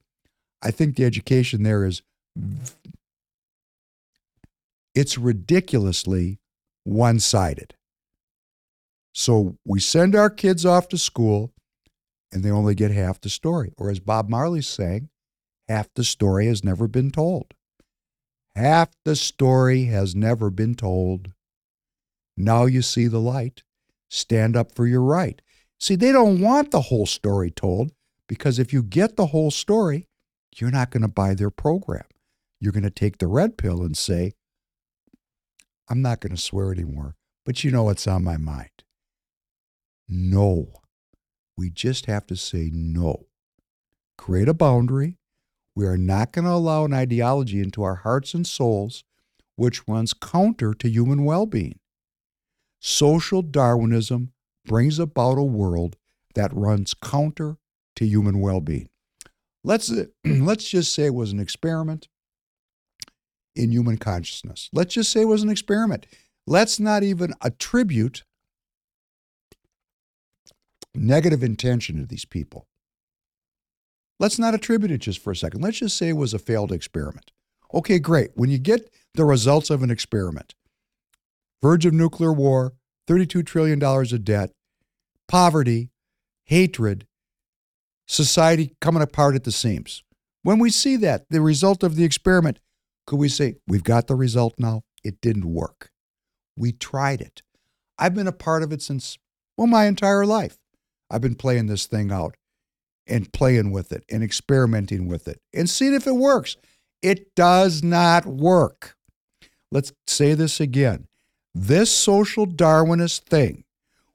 I 0.61 0.71
think 0.71 0.95
the 0.95 1.05
education 1.05 1.63
there 1.63 1.85
is 1.85 2.01
it's 4.95 5.17
ridiculously 5.17 6.39
one-sided. 6.83 7.75
So 9.13 9.57
we 9.65 9.79
send 9.79 10.15
our 10.15 10.29
kids 10.29 10.65
off 10.65 10.87
to 10.89 10.97
school 10.97 11.51
and 12.31 12.43
they 12.43 12.51
only 12.51 12.75
get 12.75 12.91
half 12.91 13.21
the 13.21 13.29
story. 13.29 13.73
Or 13.77 13.89
as 13.89 13.99
Bob 13.99 14.29
Marley's 14.29 14.67
saying, 14.67 15.09
half 15.67 15.93
the 15.93 16.03
story 16.03 16.47
has 16.47 16.63
never 16.63 16.87
been 16.87 17.11
told. 17.11 17.53
Half 18.55 18.89
the 19.05 19.15
story 19.15 19.85
has 19.85 20.15
never 20.15 20.49
been 20.49 20.75
told. 20.75 21.32
Now 22.35 22.65
you 22.65 22.81
see 22.81 23.07
the 23.07 23.19
light. 23.19 23.63
Stand 24.09 24.55
up 24.55 24.75
for 24.75 24.85
your 24.85 25.01
right. 25.01 25.41
See, 25.79 25.95
they 25.95 26.11
don't 26.11 26.39
want 26.39 26.71
the 26.71 26.81
whole 26.81 27.05
story 27.05 27.51
told 27.51 27.91
because 28.27 28.59
if 28.59 28.71
you 28.71 28.83
get 28.83 29.15
the 29.15 29.27
whole 29.27 29.51
story, 29.51 30.07
you're 30.55 30.71
not 30.71 30.91
going 30.91 31.01
to 31.01 31.07
buy 31.07 31.33
their 31.33 31.49
program. 31.49 32.05
You're 32.59 32.71
going 32.71 32.83
to 32.83 32.89
take 32.89 33.17
the 33.17 33.27
red 33.27 33.57
pill 33.57 33.81
and 33.81 33.97
say, 33.97 34.33
I'm 35.89 36.01
not 36.01 36.21
going 36.21 36.35
to 36.35 36.41
swear 36.41 36.71
anymore, 36.71 37.15
but 37.45 37.63
you 37.63 37.71
know 37.71 37.83
what's 37.83 38.07
on 38.07 38.23
my 38.23 38.37
mind. 38.37 38.83
No. 40.07 40.67
We 41.57 41.69
just 41.69 42.05
have 42.05 42.25
to 42.27 42.35
say 42.35 42.69
no. 42.71 43.25
Create 44.17 44.47
a 44.47 44.53
boundary. 44.53 45.17
We 45.75 45.85
are 45.85 45.97
not 45.97 46.31
going 46.31 46.45
to 46.45 46.51
allow 46.51 46.85
an 46.85 46.93
ideology 46.93 47.59
into 47.59 47.83
our 47.83 47.95
hearts 47.95 48.33
and 48.33 48.45
souls 48.47 49.03
which 49.55 49.87
runs 49.87 50.13
counter 50.13 50.73
to 50.73 50.89
human 50.89 51.25
well 51.25 51.45
being. 51.45 51.79
Social 52.85 53.41
Darwinism 53.41 54.33
brings 54.65 54.99
about 54.99 55.37
a 55.37 55.43
world 55.43 55.95
that 56.35 56.53
runs 56.53 56.93
counter 56.93 57.55
to 57.95 58.05
human 58.05 58.41
well 58.41 58.59
being. 58.59 58.89
Let's, 59.63 59.89
uh, 59.89 60.07
let's 60.25 60.69
just 60.69 60.91
say 60.91 61.05
it 61.05 61.13
was 61.13 61.31
an 61.31 61.39
experiment 61.39 62.09
in 63.55 63.71
human 63.71 63.97
consciousness. 63.97 64.69
Let's 64.73 64.95
just 64.95 65.13
say 65.13 65.21
it 65.21 65.29
was 65.29 65.43
an 65.43 65.49
experiment. 65.49 66.07
Let's 66.45 66.77
not 66.77 67.03
even 67.03 67.33
attribute 67.41 68.25
negative 70.93 71.41
intention 71.41 72.01
to 72.01 72.05
these 72.05 72.25
people. 72.25 72.67
Let's 74.19 74.37
not 74.37 74.53
attribute 74.53 74.91
it 74.91 74.97
just 74.97 75.19
for 75.19 75.31
a 75.31 75.37
second. 75.37 75.61
Let's 75.61 75.79
just 75.79 75.97
say 75.97 76.09
it 76.09 76.17
was 76.17 76.33
a 76.33 76.39
failed 76.39 76.73
experiment. 76.73 77.31
Okay, 77.73 77.97
great. 77.97 78.31
When 78.35 78.49
you 78.49 78.57
get 78.57 78.91
the 79.13 79.23
results 79.23 79.69
of 79.69 79.83
an 79.83 79.89
experiment, 79.89 80.53
verge 81.63 81.85
of 81.85 81.93
nuclear 81.93 82.33
war, 82.33 82.73
$32 83.07 83.45
trillion 83.45 83.81
of 83.81 84.25
debt, 84.25 84.51
poverty, 85.29 85.89
hatred, 86.43 87.07
society 88.05 88.75
coming 88.81 89.01
apart 89.01 89.33
at 89.33 89.45
the 89.45 89.51
seams. 89.51 90.03
When 90.43 90.59
we 90.59 90.69
see 90.69 90.97
that, 90.97 91.23
the 91.29 91.39
result 91.39 91.81
of 91.81 91.95
the 91.95 92.03
experiment, 92.03 92.59
could 93.07 93.17
we 93.17 93.29
say, 93.29 93.55
we've 93.65 93.83
got 93.83 94.07
the 94.07 94.15
result 94.15 94.55
now? 94.57 94.83
It 95.05 95.21
didn't 95.21 95.45
work. 95.45 95.89
We 96.57 96.73
tried 96.73 97.21
it. 97.21 97.41
I've 97.97 98.13
been 98.13 98.27
a 98.27 98.33
part 98.33 98.61
of 98.61 98.73
it 98.73 98.81
since, 98.81 99.17
well, 99.57 99.67
my 99.67 99.85
entire 99.85 100.25
life. 100.25 100.57
I've 101.09 101.21
been 101.21 101.35
playing 101.35 101.67
this 101.67 101.85
thing 101.85 102.11
out 102.11 102.35
and 103.07 103.31
playing 103.31 103.71
with 103.71 103.93
it 103.93 104.03
and 104.11 104.21
experimenting 104.21 105.07
with 105.07 105.27
it 105.29 105.39
and 105.53 105.69
seeing 105.69 105.93
if 105.93 106.07
it 106.07 106.15
works. 106.15 106.57
It 107.01 107.35
does 107.35 107.83
not 107.83 108.25
work. 108.25 108.95
Let's 109.71 109.93
say 110.07 110.33
this 110.33 110.59
again. 110.59 111.07
This 111.53 111.91
social 111.91 112.47
Darwinist 112.47 113.21
thing, 113.21 113.63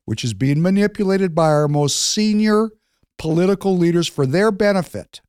which 0.04 0.24
is 0.24 0.34
being 0.34 0.60
manipulated 0.60 1.34
by 1.34 1.48
our 1.48 1.68
most 1.68 1.96
senior 1.96 2.70
political 3.16 3.76
leaders 3.76 4.08
for 4.08 4.26
their 4.26 4.50
benefit, 4.50 5.20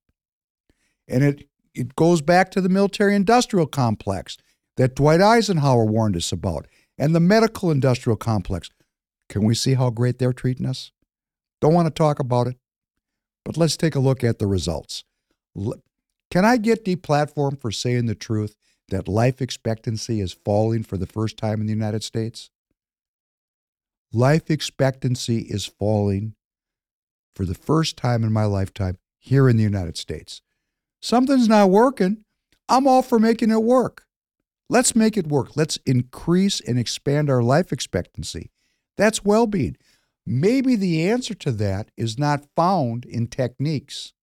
and 1.07 1.23
it, 1.23 1.47
it 1.73 1.95
goes 1.95 2.21
back 2.21 2.51
to 2.51 2.61
the 2.61 2.69
military 2.69 3.15
industrial 3.15 3.67
complex 3.67 4.37
that 4.77 4.95
Dwight 4.95 5.21
Eisenhower 5.21 5.85
warned 5.85 6.15
us 6.15 6.31
about 6.31 6.67
and 6.97 7.13
the 7.13 7.19
medical 7.19 7.71
industrial 7.71 8.17
complex. 8.17 8.69
Can 9.27 9.43
we 9.43 9.53
see 9.53 9.75
how 9.75 9.89
great 9.89 10.17
they're 10.17 10.33
treating 10.33 10.65
us? 10.65 10.91
Don't 11.61 11.73
want 11.73 11.87
to 11.87 11.91
talk 11.91 12.19
about 12.19 12.47
it, 12.47 12.57
but 13.43 13.57
let's 13.57 13.77
take 13.77 13.95
a 13.95 13.99
look 13.99 14.23
at 14.23 14.39
the 14.39 14.47
results. 14.47 15.03
Can 16.31 16.45
I 16.45 16.57
get 16.57 16.85
deplatformed 16.85 17.59
for 17.59 17.71
saying 17.71 18.05
the 18.05 18.15
truth 18.15 18.55
that 18.89 19.07
life 19.07 19.41
expectancy 19.41 20.21
is 20.21 20.33
falling 20.33 20.83
for 20.83 20.97
the 20.97 21.07
first 21.07 21.37
time 21.37 21.61
in 21.61 21.67
the 21.67 21.73
United 21.73 22.03
States? 22.03 22.49
Life 24.11 24.49
expectancy 24.49 25.39
is 25.41 25.65
falling 25.65 26.35
for 27.35 27.45
the 27.45 27.55
first 27.55 27.95
time 27.95 28.23
in 28.23 28.33
my 28.33 28.45
lifetime 28.45 28.97
here 29.19 29.47
in 29.47 29.57
the 29.57 29.63
United 29.63 29.97
States. 29.97 30.41
Something's 31.01 31.47
not 31.47 31.69
working. 31.69 32.25
I'm 32.67 32.87
all 32.87 33.01
for 33.01 33.19
making 33.19 33.51
it 33.51 33.63
work. 33.63 34.05
Let's 34.69 34.95
make 34.95 35.17
it 35.17 35.27
work. 35.27 35.55
Let's 35.55 35.77
increase 35.85 36.59
and 36.61 36.77
expand 36.77 37.29
our 37.29 37.41
life 37.41 37.71
expectancy. 37.71 38.51
That's 38.97 39.23
well 39.23 39.47
being. 39.47 39.77
Maybe 40.25 40.75
the 40.75 41.09
answer 41.09 41.33
to 41.35 41.51
that 41.53 41.89
is 41.97 42.19
not 42.19 42.45
found 42.55 43.05
in 43.05 43.27
techniques. 43.27 44.13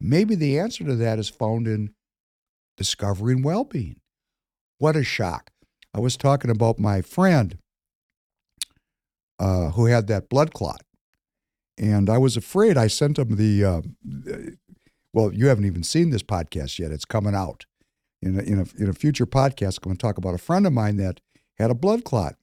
Maybe 0.00 0.34
the 0.34 0.58
answer 0.58 0.84
to 0.84 0.94
that 0.96 1.18
is 1.18 1.28
found 1.28 1.68
in 1.68 1.92
discovering 2.76 3.42
well 3.42 3.64
being. 3.64 4.00
What 4.78 4.96
a 4.96 5.04
shock. 5.04 5.50
I 5.94 6.00
was 6.00 6.16
talking 6.16 6.50
about 6.50 6.78
my 6.78 7.02
friend 7.02 7.58
uh, 9.38 9.70
who 9.70 9.86
had 9.86 10.06
that 10.06 10.28
blood 10.28 10.52
clot. 10.52 10.82
And 11.78 12.08
I 12.08 12.18
was 12.18 12.36
afraid 12.36 12.76
I 12.76 12.86
sent 12.86 13.18
him 13.18 13.36
the, 13.36 13.64
uh, 13.64 13.80
well, 15.12 15.32
you 15.32 15.46
haven't 15.48 15.66
even 15.66 15.82
seen 15.82 16.10
this 16.10 16.22
podcast 16.22 16.78
yet. 16.78 16.92
It's 16.92 17.04
coming 17.04 17.34
out. 17.34 17.66
In 18.20 18.38
a, 18.38 18.42
in 18.42 18.60
a, 18.60 18.82
in 18.82 18.88
a 18.88 18.92
future 18.92 19.26
podcast, 19.26 19.78
I'm 19.78 19.84
going 19.84 19.96
to 19.96 20.00
talk 20.00 20.16
about 20.16 20.34
a 20.34 20.38
friend 20.38 20.64
of 20.66 20.72
mine 20.72 20.96
that 20.98 21.20
had 21.58 21.70
a 21.70 21.74
blood 21.74 22.04
clot. 22.04 22.36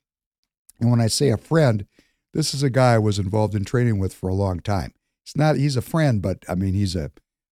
And 0.80 0.91
when 0.91 0.99
I 0.99 1.07
say 1.07 1.30
a 1.30 1.38
friend, 1.38 1.85
this 2.34 2.53
is 2.53 2.64
a 2.64 2.69
guy 2.69 2.95
I 2.95 2.99
was 2.99 3.18
involved 3.18 3.56
in 3.56 3.64
training 3.64 3.97
with 3.97 4.14
for 4.14 4.30
a 4.30 4.34
long 4.34 4.60
time. 4.60 4.93
He's 5.23 5.38
not, 5.38 5.56
he's 5.56 5.77
a 5.77 5.81
friend, 5.81 6.22
but 6.22 6.43
I 6.49 6.56
mean, 6.56 6.73
he's 6.73 6.95
a 6.95 7.11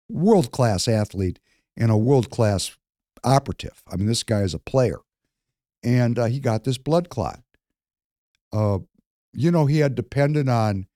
world 0.08 0.52
class 0.52 0.88
athlete 0.88 1.40
and 1.78 1.92
a 1.92 1.98
world 1.98 2.30
class 2.30 2.76
operative. 3.24 3.82
I 3.92 3.96
mean, 3.96 4.08
this 4.08 4.24
guy 4.24 4.42
is 4.42 4.54
a 4.54 4.60
player. 4.60 5.00
And 5.84 6.20
uh, 6.20 6.26
he 6.26 6.40
got 6.40 6.64
this 6.64 6.78
blood 6.78 7.10
clot. 7.10 7.42
Uh, 8.54 8.80
you 9.34 9.52
know, 9.52 9.66
he 9.66 9.80
had 9.80 9.96
depended 9.96 10.50
on 10.50 10.88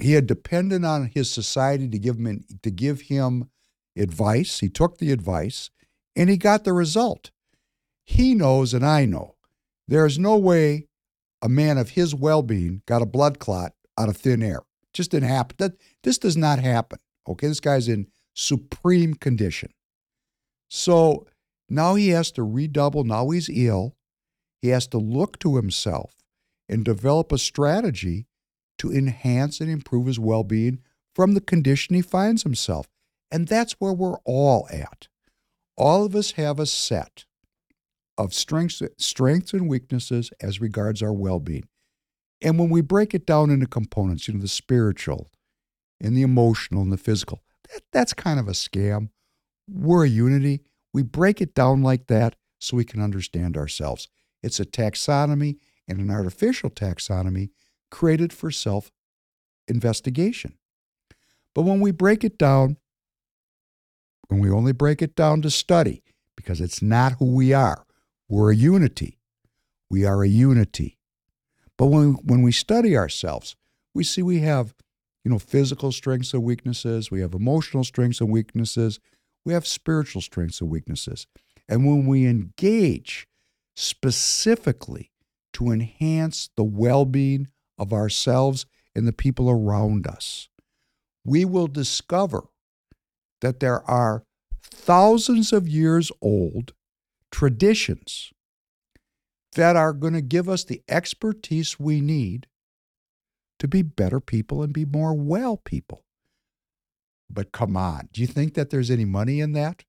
he 0.00 0.12
had 0.12 0.26
depended 0.26 0.84
on 0.84 1.10
his 1.14 1.30
society 1.30 1.88
to 1.88 1.98
give 1.98 2.16
him 2.18 2.44
to 2.62 2.70
give 2.70 3.02
him 3.02 3.48
advice. 3.96 4.58
He 4.60 4.68
took 4.68 4.98
the 4.98 5.12
advice 5.12 5.70
and 6.16 6.28
he 6.28 6.36
got 6.36 6.64
the 6.64 6.72
result. 6.72 7.30
He 8.04 8.34
knows 8.34 8.74
and 8.74 8.84
I 8.84 9.04
know. 9.04 9.36
There's 9.86 10.18
no 10.18 10.36
way 10.36 10.88
a 11.40 11.48
man 11.48 11.78
of 11.78 11.90
his 11.90 12.14
well 12.14 12.42
being 12.42 12.82
got 12.86 13.02
a 13.02 13.06
blood 13.06 13.38
clot 13.38 13.72
out 13.98 14.08
of 14.08 14.16
thin 14.16 14.42
air. 14.42 14.62
Just 14.92 15.10
didn't 15.10 15.28
happen. 15.28 15.56
That, 15.58 15.72
this 16.02 16.18
does 16.18 16.36
not 16.36 16.58
happen. 16.58 16.98
Okay, 17.28 17.48
this 17.48 17.60
guy's 17.60 17.88
in 17.88 18.08
supreme 18.34 19.14
condition. 19.14 19.70
So 20.68 21.26
now 21.68 21.94
he 21.94 22.08
has 22.10 22.30
to 22.32 22.42
redouble. 22.42 23.04
Now 23.04 23.30
he's 23.30 23.48
ill. 23.48 23.96
He 24.60 24.68
has 24.68 24.86
to 24.88 24.98
look 24.98 25.38
to 25.40 25.56
himself 25.56 26.12
and 26.68 26.84
develop 26.84 27.32
a 27.32 27.38
strategy 27.38 28.26
to 28.78 28.92
enhance 28.92 29.60
and 29.60 29.70
improve 29.70 30.06
his 30.06 30.18
well 30.18 30.44
being 30.44 30.80
from 31.14 31.34
the 31.34 31.40
condition 31.40 31.94
he 31.94 32.02
finds 32.02 32.42
himself. 32.42 32.86
And 33.30 33.46
that's 33.46 33.74
where 33.74 33.92
we're 33.92 34.18
all 34.24 34.68
at. 34.70 35.08
All 35.76 36.04
of 36.04 36.14
us 36.14 36.32
have 36.32 36.58
a 36.58 36.66
set 36.66 37.24
of 38.16 38.32
strengths, 38.32 38.82
strengths 38.98 39.52
and 39.52 39.68
weaknesses 39.68 40.30
as 40.40 40.60
regards 40.60 41.02
our 41.02 41.12
well-being. 41.12 41.68
And 42.40 42.58
when 42.58 42.68
we 42.68 42.80
break 42.80 43.14
it 43.14 43.26
down 43.26 43.50
into 43.50 43.66
components, 43.66 44.28
you 44.28 44.34
know, 44.34 44.40
the 44.40 44.48
spiritual 44.48 45.30
and 46.00 46.16
the 46.16 46.22
emotional 46.22 46.82
and 46.82 46.92
the 46.92 46.96
physical, 46.96 47.42
that's 47.92 48.12
kind 48.12 48.38
of 48.38 48.48
a 48.48 48.52
scam. 48.52 49.10
We're 49.68 50.04
a 50.04 50.08
unity. 50.08 50.62
We 50.92 51.02
break 51.02 51.40
it 51.40 51.54
down 51.54 51.82
like 51.82 52.06
that 52.08 52.36
so 52.60 52.76
we 52.76 52.84
can 52.84 53.00
understand 53.00 53.56
ourselves. 53.56 54.08
It's 54.42 54.60
a 54.60 54.64
taxonomy 54.64 55.56
and 55.88 55.98
an 55.98 56.10
artificial 56.10 56.70
taxonomy 56.70 57.50
created 57.90 58.32
for 58.32 58.50
self 58.50 58.90
investigation. 59.68 60.58
But 61.54 61.62
when 61.62 61.80
we 61.80 61.90
break 61.90 62.24
it 62.24 62.36
down 62.36 62.76
when 64.28 64.40
we 64.40 64.50
only 64.50 64.72
break 64.72 65.02
it 65.02 65.14
down 65.14 65.42
to 65.42 65.50
study, 65.50 66.02
because 66.36 66.60
it's 66.60 66.82
not 66.82 67.14
who 67.14 67.34
we 67.34 67.52
are. 67.52 67.86
We're 68.28 68.52
a 68.52 68.56
unity. 68.56 69.18
We 69.90 70.04
are 70.04 70.22
a 70.22 70.28
unity. 70.28 70.98
But 71.76 71.86
when, 71.86 72.14
when 72.24 72.42
we 72.42 72.52
study 72.52 72.96
ourselves, 72.96 73.56
we 73.94 74.04
see 74.04 74.22
we 74.22 74.40
have, 74.40 74.74
you 75.24 75.30
know, 75.30 75.38
physical 75.38 75.90
strengths 75.90 76.34
and 76.34 76.42
weaknesses, 76.42 77.10
we 77.10 77.20
have 77.20 77.34
emotional 77.34 77.82
strengths 77.82 78.20
and 78.20 78.30
weaknesses, 78.30 79.00
we 79.44 79.52
have 79.54 79.66
spiritual 79.66 80.22
strengths 80.22 80.60
and 80.60 80.70
weaknesses. 80.70 81.26
And 81.68 81.86
when 81.86 82.06
we 82.06 82.26
engage 82.26 83.26
specifically 83.74 85.10
to 85.54 85.70
enhance 85.70 86.50
the 86.56 86.64
well 86.64 87.04
being 87.04 87.48
of 87.78 87.92
ourselves 87.92 88.66
and 88.94 89.08
the 89.08 89.12
people 89.12 89.50
around 89.50 90.06
us, 90.06 90.48
we 91.24 91.44
will 91.44 91.66
discover 91.66 92.44
that 93.40 93.60
there 93.60 93.82
are 93.90 94.24
thousands 94.62 95.52
of 95.52 95.66
years 95.66 96.12
old 96.20 96.72
traditions 97.30 98.32
that 99.54 99.76
are 99.76 99.92
going 99.92 100.12
to 100.12 100.20
give 100.20 100.48
us 100.48 100.64
the 100.64 100.82
expertise 100.88 101.78
we 101.78 102.00
need 102.00 102.46
to 103.58 103.68
be 103.68 103.82
better 103.82 104.20
people 104.20 104.62
and 104.62 104.72
be 104.72 104.84
more 104.84 105.14
well 105.14 105.56
people. 105.56 106.04
But 107.30 107.52
come 107.52 107.76
on, 107.76 108.08
do 108.12 108.20
you 108.20 108.26
think 108.26 108.54
that 108.54 108.70
there's 108.70 108.90
any 108.90 109.04
money 109.04 109.40
in 109.40 109.52
that? 109.52 109.84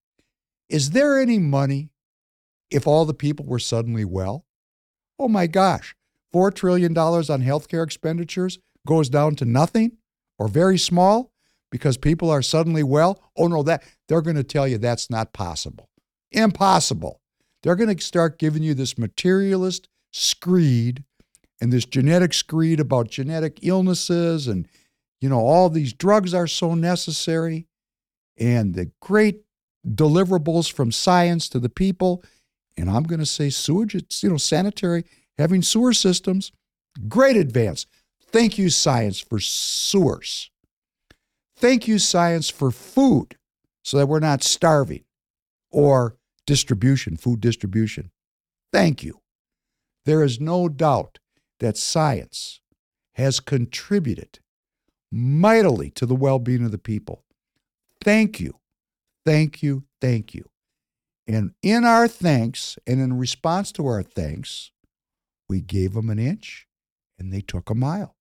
Is 0.69 0.91
there 0.91 1.19
any 1.19 1.37
money 1.39 1.89
if 2.71 2.87
all 2.87 3.05
the 3.05 3.13
people 3.13 3.45
were 3.45 3.59
suddenly 3.59 4.05
well? 4.05 4.45
Oh 5.19 5.27
my 5.27 5.47
gosh, 5.47 5.95
$4 6.33 6.53
trillion 6.53 6.97
on 6.97 7.41
healthcare 7.41 7.83
expenditures 7.83 8.59
goes 8.87 9.09
down 9.09 9.35
to 9.35 9.45
nothing 9.45 9.97
or 10.37 10.47
very 10.47 10.77
small 10.77 11.31
because 11.71 11.97
people 11.97 12.29
are 12.29 12.41
suddenly 12.41 12.83
well. 12.83 13.21
Oh 13.37 13.47
no, 13.47 13.63
that 13.63 13.83
they're 14.07 14.21
going 14.21 14.35
to 14.35 14.43
tell 14.43 14.67
you 14.67 14.77
that's 14.77 15.09
not 15.09 15.33
possible. 15.33 15.89
Impossible. 16.31 17.21
They're 17.63 17.75
going 17.75 17.95
to 17.95 18.03
start 18.03 18.39
giving 18.39 18.63
you 18.63 18.73
this 18.73 18.97
materialist 18.97 19.89
screed 20.11 21.03
and 21.61 21.71
this 21.71 21.85
genetic 21.85 22.33
screed 22.33 22.79
about 22.79 23.09
genetic 23.09 23.59
illnesses 23.61 24.47
and 24.47 24.67
you 25.21 25.29
know 25.29 25.39
all 25.39 25.69
these 25.69 25.93
drugs 25.93 26.33
are 26.33 26.47
so 26.47 26.75
necessary. 26.75 27.67
And 28.37 28.75
the 28.75 28.91
great 29.01 29.43
deliverables 29.87 30.71
from 30.71 30.91
science 30.91 31.47
to 31.49 31.59
the 31.59 31.69
people 31.69 32.23
and 32.77 32.89
I'm 32.89 33.03
going 33.03 33.19
to 33.19 33.25
say 33.25 33.49
sewage 33.49 33.95
it's 33.95 34.23
you 34.23 34.29
know 34.29 34.37
sanitary 34.37 35.05
having 35.37 35.61
sewer 35.61 35.93
systems 35.93 36.51
great 37.07 37.37
advance. 37.37 37.85
Thank 38.31 38.57
you 38.57 38.69
science 38.69 39.19
for 39.19 39.39
sewers. 39.39 40.49
Thank 41.57 41.87
you 41.87 41.99
science 41.99 42.49
for 42.49 42.71
food 42.71 43.37
so 43.83 43.97
that 43.97 44.07
we're 44.07 44.19
not 44.19 44.43
starving 44.43 45.03
or 45.71 46.17
distribution 46.45 47.17
food 47.17 47.39
distribution. 47.39 48.11
Thank 48.71 49.03
you. 49.03 49.21
There 50.05 50.23
is 50.23 50.39
no 50.39 50.69
doubt 50.69 51.19
that 51.59 51.77
science 51.77 52.59
has 53.13 53.39
contributed 53.39 54.39
mightily 55.11 55.89
to 55.91 56.05
the 56.05 56.15
well 56.15 56.39
being 56.39 56.65
of 56.65 56.71
the 56.71 56.77
people. 56.77 57.23
Thank 58.03 58.39
you, 58.39 58.59
thank 59.25 59.63
you, 59.63 59.85
thank 60.01 60.33
you. 60.33 60.49
And 61.27 61.53
in 61.63 61.85
our 61.85 62.07
thanks 62.07 62.77
and 62.85 62.99
in 62.99 63.17
response 63.17 63.71
to 63.73 63.87
our 63.87 64.03
thanks, 64.03 64.71
we 65.49 65.61
gave 65.61 65.93
them 65.93 66.09
an 66.09 66.19
inch 66.19 66.67
and 67.17 67.31
they 67.31 67.41
took 67.41 67.69
a 67.69 67.75
mile. 67.75 68.15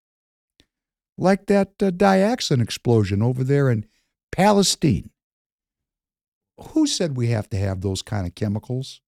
Like 1.18 1.46
that 1.46 1.72
uh, 1.80 1.90
dioxin 1.90 2.62
explosion 2.62 3.22
over 3.22 3.44
there 3.44 3.70
in 3.70 3.86
Palestine. 4.32 5.10
Who 6.68 6.86
said 6.86 7.16
we 7.16 7.28
have 7.28 7.48
to 7.50 7.58
have 7.58 7.80
those 7.80 8.02
kind 8.02 8.26
of 8.26 8.34
chemicals 8.34 9.00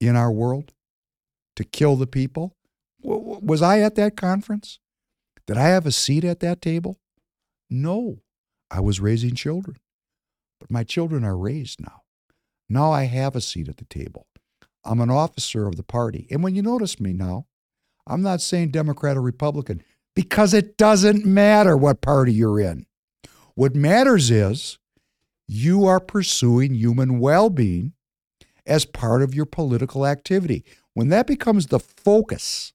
in 0.00 0.16
our 0.16 0.30
world 0.32 0.72
to 1.56 1.64
kill 1.64 1.96
the 1.96 2.06
people? 2.06 2.56
Was 3.02 3.62
I 3.62 3.80
at 3.80 3.94
that 3.96 4.16
conference? 4.16 4.78
Did 5.46 5.56
I 5.56 5.68
have 5.68 5.86
a 5.86 5.92
seat 5.92 6.24
at 6.24 6.40
that 6.40 6.60
table? 6.60 6.98
No, 7.70 8.20
I 8.70 8.80
was 8.80 9.00
raising 9.00 9.34
children. 9.34 9.76
But 10.60 10.70
my 10.70 10.84
children 10.84 11.24
are 11.24 11.36
raised 11.36 11.80
now. 11.80 12.02
Now 12.68 12.92
I 12.92 13.04
have 13.04 13.36
a 13.36 13.40
seat 13.40 13.68
at 13.68 13.76
the 13.76 13.84
table. 13.84 14.26
I'm 14.84 15.00
an 15.00 15.10
officer 15.10 15.66
of 15.66 15.76
the 15.76 15.82
party. 15.82 16.26
And 16.30 16.42
when 16.42 16.54
you 16.54 16.62
notice 16.62 16.98
me 16.98 17.12
now, 17.12 17.46
I'm 18.06 18.22
not 18.22 18.40
saying 18.40 18.70
Democrat 18.70 19.16
or 19.16 19.22
Republican 19.22 19.82
because 20.14 20.54
it 20.54 20.76
doesn't 20.76 21.24
matter 21.24 21.76
what 21.76 22.00
party 22.00 22.32
you're 22.32 22.60
in. 22.60 22.86
What 23.54 23.74
matters 23.74 24.30
is 24.30 24.78
you 25.46 25.86
are 25.86 26.00
pursuing 26.00 26.74
human 26.74 27.20
well 27.20 27.50
being 27.50 27.92
as 28.66 28.84
part 28.84 29.22
of 29.22 29.34
your 29.34 29.46
political 29.46 30.06
activity. 30.06 30.64
When 30.94 31.08
that 31.08 31.26
becomes 31.26 31.66
the 31.66 31.78
focus 31.78 32.72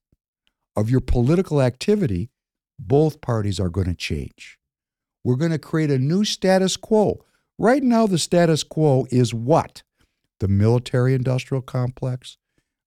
of 0.76 0.90
your 0.90 1.00
political 1.00 1.62
activity, 1.62 2.30
both 2.78 3.20
parties 3.20 3.60
are 3.60 3.68
going 3.68 3.86
to 3.86 3.94
change. 3.94 4.58
We're 5.22 5.36
going 5.36 5.52
to 5.52 5.58
create 5.58 5.90
a 5.90 5.98
new 5.98 6.24
status 6.24 6.76
quo. 6.76 7.24
Right 7.58 7.82
now, 7.82 8.06
the 8.06 8.18
status 8.18 8.62
quo 8.62 9.06
is 9.10 9.32
what? 9.32 9.82
The 10.40 10.48
military 10.48 11.14
industrial 11.14 11.62
complex, 11.62 12.36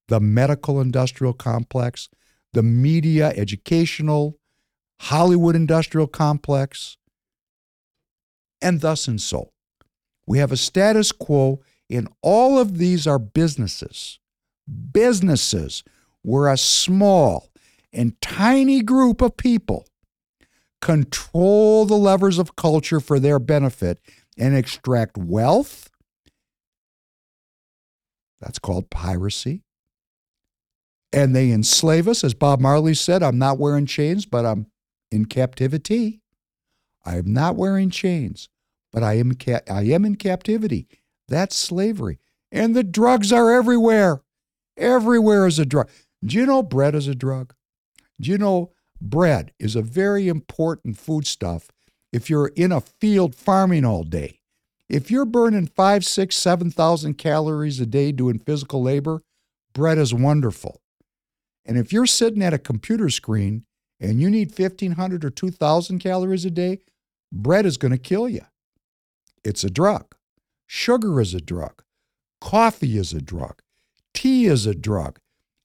the 0.08 0.20
medical 0.20 0.82
industrial 0.82 1.34
complex, 1.34 2.10
the 2.54 2.64
media, 2.64 3.30
educational, 3.36 4.38
Hollywood 5.00 5.56
industrial 5.56 6.08
complex, 6.08 6.98
and 8.62 8.82
thus 8.82 9.08
and 9.08 9.22
so. 9.22 9.52
We 10.26 10.40
have 10.40 10.52
a 10.52 10.58
status 10.58 11.12
quo, 11.12 11.62
in 11.90 12.08
all 12.22 12.60
of 12.60 12.78
these 12.78 13.08
are 13.08 13.20
businesses. 13.20 14.20
Businesses. 14.92 15.84
We're 16.24 16.52
a 16.52 16.58
small, 16.58 17.50
and 17.98 18.20
tiny 18.22 18.82
group 18.82 19.22
of 19.22 19.36
people 19.36 19.88
control 20.82 21.86
the 21.86 21.98
levers 21.98 22.38
of 22.38 22.56
culture 22.56 23.00
for 23.00 23.20
their 23.20 23.40
benefit 23.40 24.00
and 24.38 24.56
extract 24.56 25.18
wealth. 25.18 25.90
That's 28.40 28.60
called 28.60 28.92
piracy. 28.92 29.64
And 31.12 31.36
they 31.36 31.52
enslave 31.52 32.08
us. 32.08 32.24
As 32.24 32.36
Bob 32.36 32.60
Marley 32.60 32.94
said, 32.94 33.24
I'm 33.24 33.40
not 33.40 33.58
wearing 33.58 33.88
chains, 33.88 34.26
but 34.28 34.46
I'm 34.46 34.68
in 35.12 35.26
captivity. 35.26 36.22
I 37.04 37.18
am 37.18 37.34
not 37.34 37.56
wearing 37.56 37.90
chains, 37.90 38.50
but 38.94 39.02
I 39.02 39.14
am, 39.14 39.34
ca- 39.34 39.62
I 39.70 39.84
am 39.84 40.06
in 40.06 40.16
captivity. 40.16 40.88
That's 41.28 41.56
slavery. 41.56 42.20
And 42.52 42.76
the 42.76 42.84
drugs 42.84 43.34
are 43.34 43.52
everywhere. 43.52 44.22
Everywhere 44.78 45.48
is 45.48 45.58
a 45.58 45.66
drug. 45.66 45.90
Do 46.24 46.36
you 46.36 46.46
know 46.46 46.62
bread 46.62 46.94
is 46.94 47.08
a 47.08 47.16
drug? 47.16 47.54
Do 48.20 48.32
you 48.32 48.38
know 48.38 48.72
bread 49.00 49.54
is 49.60 49.76
a 49.76 49.82
very 49.82 50.28
important 50.28 50.98
foodstuff 50.98 51.70
if 52.12 52.30
you're 52.30 52.48
in 52.48 52.72
a 52.72 52.82
field 52.82 53.36
farming 53.36 53.86
all 53.86 54.04
day? 54.04 54.40
If 54.90 55.12
you're 55.12 55.26
burning 55.26 55.68
five, 55.68 56.06
six, 56.06 56.36
seven 56.38 56.72
thousand 56.72 57.16
calories 57.16 57.80
a 57.80 57.86
day 57.86 58.12
doing 58.12 58.40
physical 58.40 58.82
labor, 58.82 59.22
bread 59.74 59.98
is 59.98 60.14
wonderful. 60.14 60.82
And 61.66 61.78
if 61.78 61.92
you're 61.92 62.06
sitting 62.06 62.42
at 62.42 62.54
a 62.54 62.58
computer 62.58 63.10
screen 63.10 63.66
and 64.00 64.22
you 64.22 64.30
need 64.30 64.58
1,500 64.58 65.26
or 65.26 65.30
2,000 65.30 66.00
calories 66.00 66.46
a 66.46 66.52
day, 66.52 66.80
bread 67.32 67.66
is 67.66 67.78
going 67.78 67.92
to 67.92 67.98
kill 67.98 68.30
you. 68.30 68.46
It's 69.44 69.64
a 69.64 69.70
drug. 69.70 70.16
Sugar 70.66 71.20
is 71.20 71.34
a 71.34 71.42
drug. 71.42 71.84
Coffee 72.40 72.98
is 72.98 73.12
a 73.12 73.22
drug. 73.22 73.62
Tea 74.14 74.46
is 74.46 74.66
a 74.66 74.76
drug. 74.76 75.20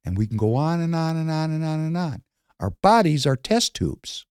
And 0.04 0.18
we 0.18 0.26
can 0.26 0.36
go 0.36 0.56
on 0.56 0.80
and 0.80 0.94
on 0.94 1.16
and 1.16 1.30
on 1.30 1.52
and 1.52 1.64
on 1.64 1.80
and 1.80 1.96
on. 1.96 2.22
Our 2.62 2.70
bodies 2.70 3.26
are 3.26 3.34
test 3.34 3.74
tubes. 3.74 4.24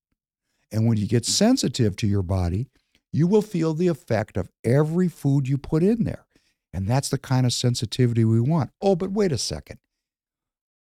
And 0.71 0.87
when 0.87 0.97
you 0.97 1.05
get 1.05 1.25
sensitive 1.25 1.97
to 1.97 2.07
your 2.07 2.23
body, 2.23 2.69
you 3.11 3.27
will 3.27 3.41
feel 3.41 3.73
the 3.73 3.89
effect 3.89 4.37
of 4.37 4.49
every 4.63 5.09
food 5.09 5.49
you 5.49 5.57
put 5.57 5.83
in 5.83 6.05
there. 6.05 6.25
And 6.73 6.87
that's 6.87 7.09
the 7.09 7.17
kind 7.17 7.45
of 7.45 7.51
sensitivity 7.51 8.23
we 8.23 8.39
want. 8.39 8.69
Oh, 8.81 8.95
but 8.95 9.11
wait 9.11 9.33
a 9.33 9.37
second. 9.37 9.79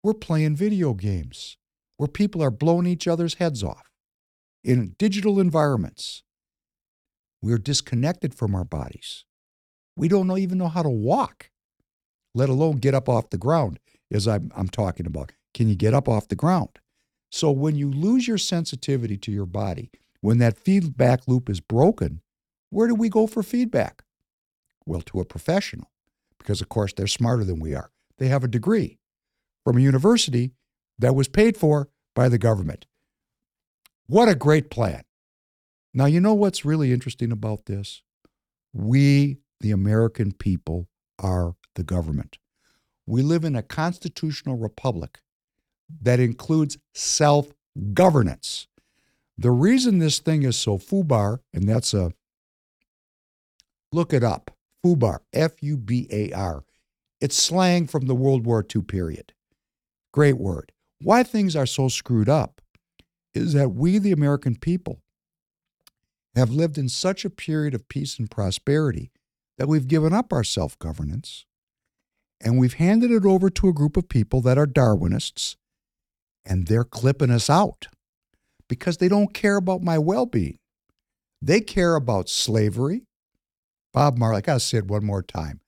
We're 0.03 0.15
playing 0.15 0.57
video 0.57 0.93
games 0.93 1.55
where 1.95 2.09
people 2.09 2.43
are 2.43 2.51
blowing 2.51 2.85
each 2.85 3.07
other's 3.07 3.35
heads 3.35 3.63
off 3.63 3.89
in 4.61 4.95
digital 4.99 5.39
environments. 5.39 6.23
We're 7.41 7.57
disconnected 7.57 8.35
from 8.35 8.53
our 8.53 8.65
bodies. 8.65 9.23
We 9.95 10.09
don't 10.09 10.27
know, 10.27 10.37
even 10.37 10.57
know 10.57 10.67
how 10.67 10.83
to 10.83 10.89
walk, 10.89 11.51
let 12.35 12.49
alone 12.49 12.79
get 12.79 12.93
up 12.93 13.07
off 13.07 13.29
the 13.29 13.37
ground, 13.37 13.79
as 14.11 14.27
I'm, 14.27 14.51
I'm 14.57 14.67
talking 14.67 15.05
about. 15.05 15.31
Can 15.53 15.69
you 15.69 15.75
get 15.75 15.93
up 15.93 16.09
off 16.09 16.27
the 16.27 16.35
ground? 16.35 16.79
So 17.29 17.51
when 17.51 17.75
you 17.75 17.91
lose 17.91 18.27
your 18.27 18.37
sensitivity 18.37 19.17
to 19.17 19.31
your 19.31 19.45
body, 19.45 19.91
when 20.21 20.39
that 20.39 20.57
feedback 20.57 21.27
loop 21.27 21.49
is 21.49 21.59
broken, 21.59 22.21
where 22.69 22.87
do 22.87 22.95
we 22.95 23.09
go 23.09 23.27
for 23.27 23.43
feedback? 23.43 24.03
Well, 24.85 25.01
to 25.01 25.19
a 25.19 25.25
professional, 25.25 25.91
because 26.37 26.61
of 26.61 26.69
course 26.69 26.93
they're 26.93 27.07
smarter 27.07 27.43
than 27.43 27.59
we 27.59 27.75
are. 27.75 27.91
They 28.17 28.27
have 28.27 28.43
a 28.43 28.47
degree 28.47 28.97
from 29.63 29.77
a 29.77 29.81
university 29.81 30.51
that 30.97 31.15
was 31.15 31.27
paid 31.27 31.55
for 31.55 31.89
by 32.15 32.29
the 32.29 32.37
government. 32.37 32.85
What 34.07 34.27
a 34.27 34.35
great 34.35 34.69
plan. 34.69 35.03
Now, 35.93 36.05
you 36.05 36.19
know 36.19 36.33
what's 36.33 36.65
really 36.65 36.91
interesting 36.91 37.31
about 37.31 37.65
this? 37.65 38.01
We, 38.73 39.37
the 39.59 39.71
American 39.71 40.31
people, 40.31 40.87
are 41.17 41.55
the 41.75 41.83
government. 41.83 42.37
We 43.05 43.21
live 43.21 43.43
in 43.43 43.55
a 43.55 43.63
constitutional 43.63 44.57
republic 44.57 45.19
that 46.01 46.19
includes 46.19 46.77
self 46.93 47.51
governance. 47.93 48.67
The 49.37 49.51
reason 49.51 49.99
this 49.99 50.19
thing 50.19 50.43
is 50.43 50.57
so 50.57 50.77
FUBAR, 50.77 51.39
and 51.53 51.67
that's 51.67 51.93
a 51.93 52.11
look 53.91 54.13
it 54.13 54.23
up 54.23 54.51
FUBAR, 54.85 55.19
F 55.33 55.61
U 55.61 55.77
B 55.77 56.07
A 56.11 56.31
R. 56.31 56.63
It's 57.21 57.35
slang 57.35 57.87
from 57.87 58.05
the 58.05 58.15
World 58.15 58.45
War 58.45 58.65
II 58.75 58.83
period. 58.83 59.33
Great 60.13 60.37
word. 60.37 60.71
Why 61.01 61.23
things 61.23 61.55
are 61.55 61.65
so 61.65 61.87
screwed 61.87 62.29
up 62.29 62.61
is 63.33 63.53
that 63.53 63.69
we, 63.69 63.97
the 63.97 64.11
American 64.11 64.55
people, 64.55 65.01
have 66.35 66.51
lived 66.51 66.77
in 66.77 66.89
such 66.89 67.25
a 67.25 67.29
period 67.29 67.73
of 67.73 67.87
peace 67.89 68.17
and 68.19 68.29
prosperity 68.29 69.11
that 69.57 69.67
we've 69.67 69.87
given 69.87 70.13
up 70.13 70.31
our 70.31 70.43
self 70.43 70.77
governance 70.79 71.45
and 72.41 72.57
we've 72.57 72.75
handed 72.75 73.11
it 73.11 73.25
over 73.25 73.49
to 73.49 73.67
a 73.67 73.73
group 73.73 73.97
of 73.97 74.07
people 74.07 74.41
that 74.41 74.57
are 74.57 74.67
Darwinists 74.67 75.55
and 76.49 76.65
they're 76.65 76.83
clipping 76.83 77.29
us 77.29 77.49
out 77.49 77.87
because 78.67 78.97
they 78.97 79.07
don't 79.07 79.33
care 79.33 79.55
about 79.55 79.83
my 79.83 79.99
well 79.99 80.25
being. 80.25 80.57
They 81.41 81.61
care 81.61 81.95
about 81.95 82.27
slavery. 82.27 83.03
Bob 83.93 84.17
Marley, 84.17 84.39
I 84.39 84.41
got 84.41 84.55
to 84.55 84.59
say 84.59 84.79
it 84.79 84.87
one 84.87 85.05
more 85.05 85.23
time. 85.23 85.61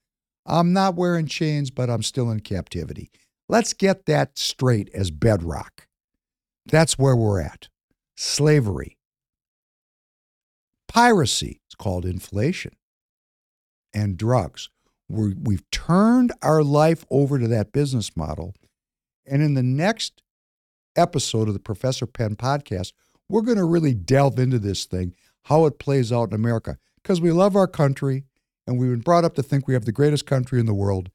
I'm 0.44 0.72
not 0.72 0.96
wearing 0.96 1.26
chains, 1.26 1.70
but 1.70 1.88
I'm 1.88 2.02
still 2.02 2.30
in 2.30 2.40
captivity. 2.40 3.10
Let's 3.48 3.72
get 3.72 4.06
that 4.06 4.38
straight 4.38 4.90
as 4.92 5.10
bedrock. 5.10 5.86
That's 6.66 6.98
where 6.98 7.16
we're 7.16 7.40
at. 7.40 7.68
Slavery. 8.16 8.96
Piracy, 10.88 11.60
it's 11.66 11.74
called 11.74 12.04
inflation. 12.04 12.72
And 13.94 14.16
drugs. 14.16 14.68
we 15.08 15.34
we've 15.34 15.68
turned 15.70 16.32
our 16.42 16.62
life 16.62 17.04
over 17.10 17.38
to 17.38 17.48
that 17.48 17.72
business 17.72 18.16
model. 18.16 18.54
And 19.26 19.42
in 19.42 19.54
the 19.54 19.62
next 19.62 20.22
episode 20.96 21.48
of 21.48 21.54
the 21.54 21.60
Professor 21.60 22.06
Penn 22.06 22.36
podcast, 22.36 22.92
we're 23.28 23.42
going 23.42 23.58
to 23.58 23.64
really 23.64 23.94
delve 23.94 24.38
into 24.38 24.58
this 24.58 24.84
thing, 24.84 25.14
how 25.44 25.66
it 25.66 25.78
plays 25.78 26.12
out 26.12 26.28
in 26.28 26.34
America, 26.34 26.78
because 27.02 27.20
we 27.20 27.32
love 27.32 27.56
our 27.56 27.66
country 27.66 28.24
and 28.66 28.78
we've 28.78 28.90
been 28.90 29.00
brought 29.00 29.24
up 29.24 29.34
to 29.34 29.42
think 29.42 29.66
we 29.66 29.74
have 29.74 29.84
the 29.84 29.92
greatest 29.92 30.26
country 30.26 30.60
in 30.60 30.66
the 30.66 30.74
world. 30.74 31.10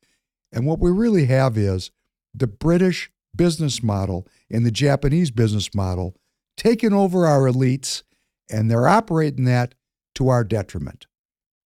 And 0.51 0.65
what 0.65 0.79
we 0.79 0.91
really 0.91 1.25
have 1.25 1.57
is 1.57 1.91
the 2.33 2.47
British 2.47 3.11
business 3.35 3.83
model 3.83 4.27
and 4.49 4.65
the 4.65 4.71
Japanese 4.71 5.31
business 5.31 5.73
model 5.73 6.15
taking 6.55 6.93
over 6.93 7.25
our 7.25 7.41
elites, 7.41 8.03
and 8.49 8.69
they're 8.69 8.87
operating 8.87 9.45
that 9.45 9.75
to 10.15 10.29
our 10.29 10.43
detriment. 10.43 11.05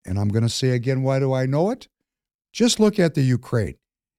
And 0.06 0.20
I'm 0.20 0.30
going 0.30 0.44
to 0.44 0.50
say 0.50 0.72
again, 0.72 1.04
why 1.04 1.20
do 1.20 1.34
I 1.34 1.46
know 1.46 1.70
it? 1.70 1.88
Just 2.52 2.80
look 2.80 3.00
at 3.00 3.14
the 3.14 3.22
Ukraine. 3.22 3.76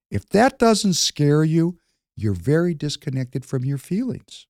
If 0.09 0.27
that 0.29 0.57
doesn't 0.57 0.93
scare 0.93 1.43
you, 1.43 1.77
you're 2.15 2.33
very 2.33 2.73
disconnected 2.73 3.45
from 3.45 3.65
your 3.65 3.77
feelings. 3.77 4.47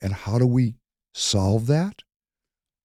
And 0.00 0.12
how 0.12 0.38
do 0.38 0.46
we 0.46 0.74
solve 1.14 1.66
that? 1.66 2.02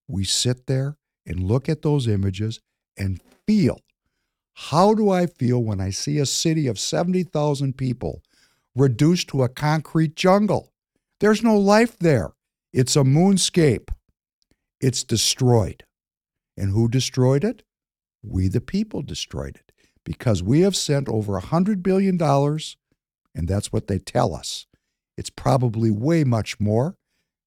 We 0.08 0.24
sit 0.24 0.68
there 0.68 0.98
and 1.26 1.44
look 1.44 1.68
at 1.68 1.82
those 1.82 2.08
images 2.08 2.60
and 2.98 3.22
feel. 3.46 3.82
How 4.54 4.94
do 4.94 5.10
I 5.10 5.28
feel 5.28 5.64
when 5.64 5.80
I 5.80 5.92
see 5.92 6.18
a 6.18 6.26
city 6.26 6.68
of 6.68 6.80
70,000 6.80 7.78
people 7.78 8.24
reduced 8.76 9.28
to 9.30 9.44
a 9.44 9.50
concrete 9.50 10.16
jungle? 10.16 10.72
There's 11.20 11.44
no 11.44 11.58
life 11.58 11.98
there. 12.00 12.32
It's 12.74 12.96
a 12.96 13.04
moonscape. 13.04 13.90
It's 14.80 15.04
destroyed. 15.04 15.84
And 16.56 16.72
who 16.72 16.88
destroyed 16.88 17.44
it? 17.44 17.64
We, 18.24 18.48
the 18.48 18.62
people, 18.62 19.02
destroyed 19.02 19.56
it 19.56 19.72
because 20.04 20.42
we 20.42 20.62
have 20.62 20.76
sent 20.76 21.08
over 21.08 21.40
$100 21.40 21.84
billion 21.84 22.18
and 23.38 23.48
that's 23.48 23.72
what 23.72 23.88
they 23.88 24.00
tell 24.00 24.36
us. 24.36 24.66
It's 25.16 25.30
probably 25.30 25.92
way 25.92 26.24
much 26.24 26.60
more 26.60 26.98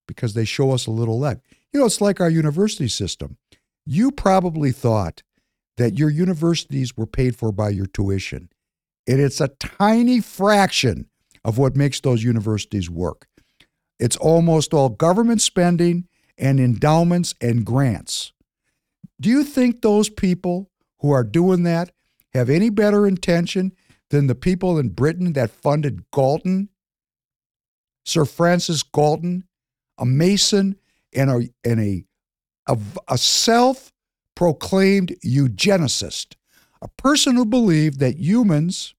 because 0.07 0.35
they 0.35 0.45
show 0.45 0.71
us 0.71 0.87
a 0.87 0.91
little 0.91 1.19
leg. 1.19 1.41
You 1.73 1.81
know, 1.81 1.87
it's 1.87 2.01
like 2.01 2.21
our 2.21 2.31
university 2.31 2.89
system. 2.89 3.37
You 3.85 4.12
probably 4.12 4.73
thought 4.73 5.23
that 5.77 5.99
your 5.99 6.11
universities 6.11 6.97
were 6.97 7.07
paid 7.07 7.37
for 7.37 7.53
by 7.53 7.71
your 7.71 7.87
tuition. 7.87 8.49
And 9.07 9.21
it's 9.21 9.41
a 9.41 9.49
tiny 9.49 10.21
fraction 10.21 11.09
of 11.45 11.59
what 11.59 11.77
makes 11.77 12.01
those 12.01 12.23
universities 12.23 12.89
work. 12.89 13.27
It's 13.99 14.17
almost 14.17 14.73
all 14.73 14.89
government 14.91 15.43
spending 15.43 16.07
and 16.39 16.61
endowments 16.61 17.35
and 17.41 17.65
grants. 17.65 18.33
Do 19.21 19.29
you 19.29 19.45
think 19.45 19.83
those 19.83 20.09
people 20.09 20.71
who 21.01 21.11
are 21.11 21.25
doing 21.25 21.65
that 21.65 21.93
have 22.33 22.49
any 22.49 22.71
better 22.71 23.07
intention 23.07 23.73
than 24.11 24.27
the 24.27 24.35
people 24.35 24.78
in 24.78 24.91
Britain 24.91 25.32
that 25.32 25.51
funded 25.51 26.11
Galton, 26.12 26.69
Sir 28.05 28.24
Francis 28.24 28.82
Galton, 28.82 29.45
a 29.99 30.05
Mason 30.05 30.77
and 31.15 31.31
a, 31.31 31.49
and 31.65 31.81
a, 31.81 32.05
a, 32.66 32.78
a 33.09 33.19
self 33.19 33.93
proclaimed 34.35 35.15
eugenicist, 35.24 36.35
a 36.82 36.89
person 36.89 37.37
who 37.37 37.45
believed 37.45 38.01
that 38.01 38.19
humans, 38.19 38.95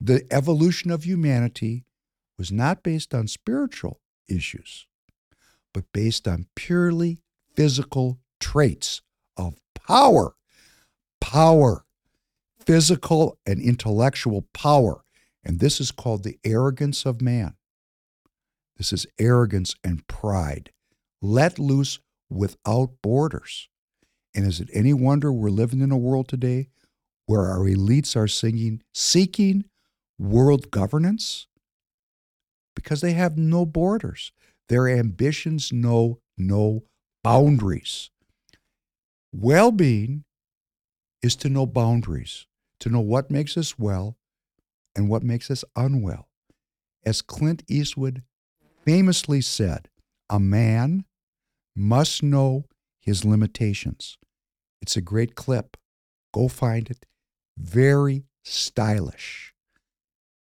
the 0.00 0.26
evolution 0.30 0.90
of 0.90 1.04
humanity, 1.04 1.84
was 2.38 2.50
not 2.50 2.82
based 2.82 3.14
on 3.14 3.28
spiritual 3.28 4.00
issues, 4.28 4.86
but 5.72 5.84
based 5.92 6.26
on 6.26 6.46
purely 6.56 7.20
physical 7.54 8.18
traits 8.40 9.02
of 9.36 9.54
power. 9.74 10.34
Power 11.20 11.84
physical 12.66 13.38
and 13.46 13.60
intellectual 13.60 14.46
power. 14.52 15.04
And 15.44 15.58
this 15.58 15.80
is 15.80 15.90
called 15.90 16.22
the 16.22 16.38
arrogance 16.44 17.04
of 17.04 17.20
man. 17.20 17.54
This 18.76 18.92
is 18.92 19.06
arrogance 19.18 19.74
and 19.84 20.06
pride 20.06 20.70
let 21.22 21.58
loose 21.58 22.00
without 22.28 22.90
borders. 23.00 23.68
And 24.34 24.46
is 24.46 24.60
it 24.60 24.68
any 24.72 24.92
wonder 24.92 25.32
we're 25.32 25.50
living 25.50 25.80
in 25.80 25.92
a 25.92 25.96
world 25.96 26.28
today 26.28 26.68
where 27.26 27.46
our 27.46 27.60
elites 27.60 28.16
are 28.16 28.26
singing, 28.26 28.82
seeking 28.92 29.64
world 30.18 30.70
governance? 30.70 31.46
Because 32.74 33.00
they 33.00 33.12
have 33.12 33.38
no 33.38 33.64
borders. 33.64 34.32
Their 34.68 34.88
ambitions 34.88 35.72
know 35.72 36.18
no 36.36 36.82
boundaries. 37.22 38.10
Well 39.32 39.70
being 39.70 40.24
is 41.22 41.36
to 41.36 41.48
know 41.48 41.66
boundaries 41.66 42.46
to 42.82 42.88
know 42.88 43.00
what 43.00 43.30
makes 43.30 43.56
us 43.56 43.78
well 43.78 44.16
and 44.96 45.08
what 45.08 45.22
makes 45.22 45.52
us 45.52 45.64
unwell. 45.76 46.28
As 47.06 47.22
Clint 47.22 47.62
Eastwood 47.68 48.24
famously 48.84 49.40
said, 49.40 49.88
a 50.28 50.40
man 50.40 51.04
must 51.76 52.24
know 52.24 52.64
his 52.98 53.24
limitations. 53.24 54.18
It's 54.80 54.96
a 54.96 55.00
great 55.00 55.36
clip. 55.36 55.76
Go 56.34 56.48
find 56.48 56.90
it. 56.90 57.06
Very 57.56 58.24
stylish. 58.42 59.54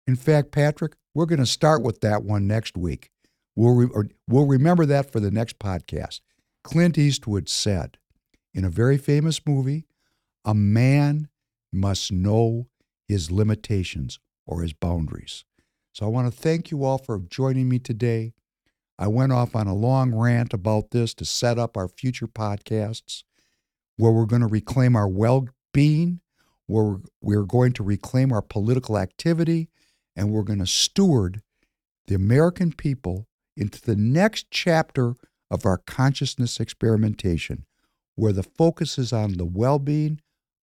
In 0.07 0.17
fact, 0.17 0.51
Patrick, 0.51 0.95
we're 1.15 1.27
going 1.27 1.41
to 1.41 1.47
start 1.47 1.83
with 1.83 2.01
that 2.01 2.25
one 2.25 2.47
next 2.47 2.75
week. 2.75 3.11
We'll, 3.55 3.75
re- 3.75 4.09
we'll 4.27 4.47
remember 4.47 4.87
that 4.87 5.12
for 5.12 5.21
the 5.21 5.31
next 5.31 5.59
podcast. 5.59 6.21
Clint 6.65 6.97
Eastwood 6.97 7.51
said 7.51 7.99
in 8.55 8.65
a 8.65 8.71
very 8.71 8.97
famous 8.97 9.43
movie, 9.47 9.85
a 10.43 10.55
man 10.55 11.29
must 11.72 12.12
know 12.12 12.68
his 13.06 13.30
limitations 13.30 14.18
or 14.47 14.62
his 14.62 14.72
boundaries. 14.72 15.44
So 15.92 16.06
I 16.06 16.09
want 16.09 16.32
to 16.32 16.38
thank 16.40 16.70
you 16.70 16.84
all 16.84 16.98
for 16.98 17.18
joining 17.18 17.68
me 17.68 17.78
today. 17.78 18.32
I 18.98 19.09
went 19.09 19.32
off 19.32 19.56
on 19.56 19.66
a 19.66 19.74
long 19.74 20.14
rant 20.14 20.52
about 20.52 20.90
this 20.90 21.14
to 21.14 21.24
set 21.24 21.59
up 21.59 21.76
our 21.76 21.88
future 21.88 22.26
podcasts 22.26 23.24
where 23.97 24.12
we're 24.12 24.26
going 24.26 24.42
to 24.42 24.48
reclaim 24.48 24.97
our 24.97 25.09
well 25.09 25.48
being, 25.72 26.20
where 26.66 26.98
we're 27.20 27.42
going 27.42 27.72
to 27.74 27.82
reclaim 27.82 28.32
our 28.32 28.42
political 28.42 28.97
activity, 28.98 29.68
and 30.16 30.30
we're 30.30 30.42
going 30.42 30.59
to 30.59 30.66
steward 30.66 31.42
the 32.06 32.14
American 32.14 32.72
people 32.72 33.26
into 33.56 33.80
the 33.80 33.97
next 33.97 34.47
chapter 34.51 35.14
of 35.51 35.66
our 35.66 35.78
consciousness 35.78 36.60
experimentation, 36.60 37.66
where 38.14 38.32
the 38.32 38.42
focus 38.42 38.98
is 38.98 39.12
on 39.12 39.34
the 39.34 39.44
well 39.44 39.78
being 39.78 40.20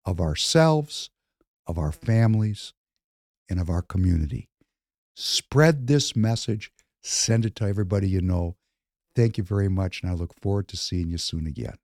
of 0.07 0.21
ourselves, 0.21 1.09
of 1.67 1.77
our 1.77 1.91
families, 1.91 2.73
and 3.49 3.59
of 3.59 3.69
our 3.69 3.81
community. 3.81 4.49
Spread 5.15 5.87
this 5.87 6.15
message, 6.15 6.71
send 7.03 7.45
it 7.45 7.55
to 7.57 7.65
everybody 7.65 8.07
you 8.07 8.21
know. 8.21 8.55
Thank 9.15 9.37
you 9.37 9.43
very 9.43 9.67
much, 9.67 10.01
and 10.01 10.09
I 10.09 10.15
look 10.15 10.33
forward 10.41 10.67
to 10.69 10.77
seeing 10.77 11.09
you 11.09 11.17
soon 11.17 11.45
again. 11.45 11.75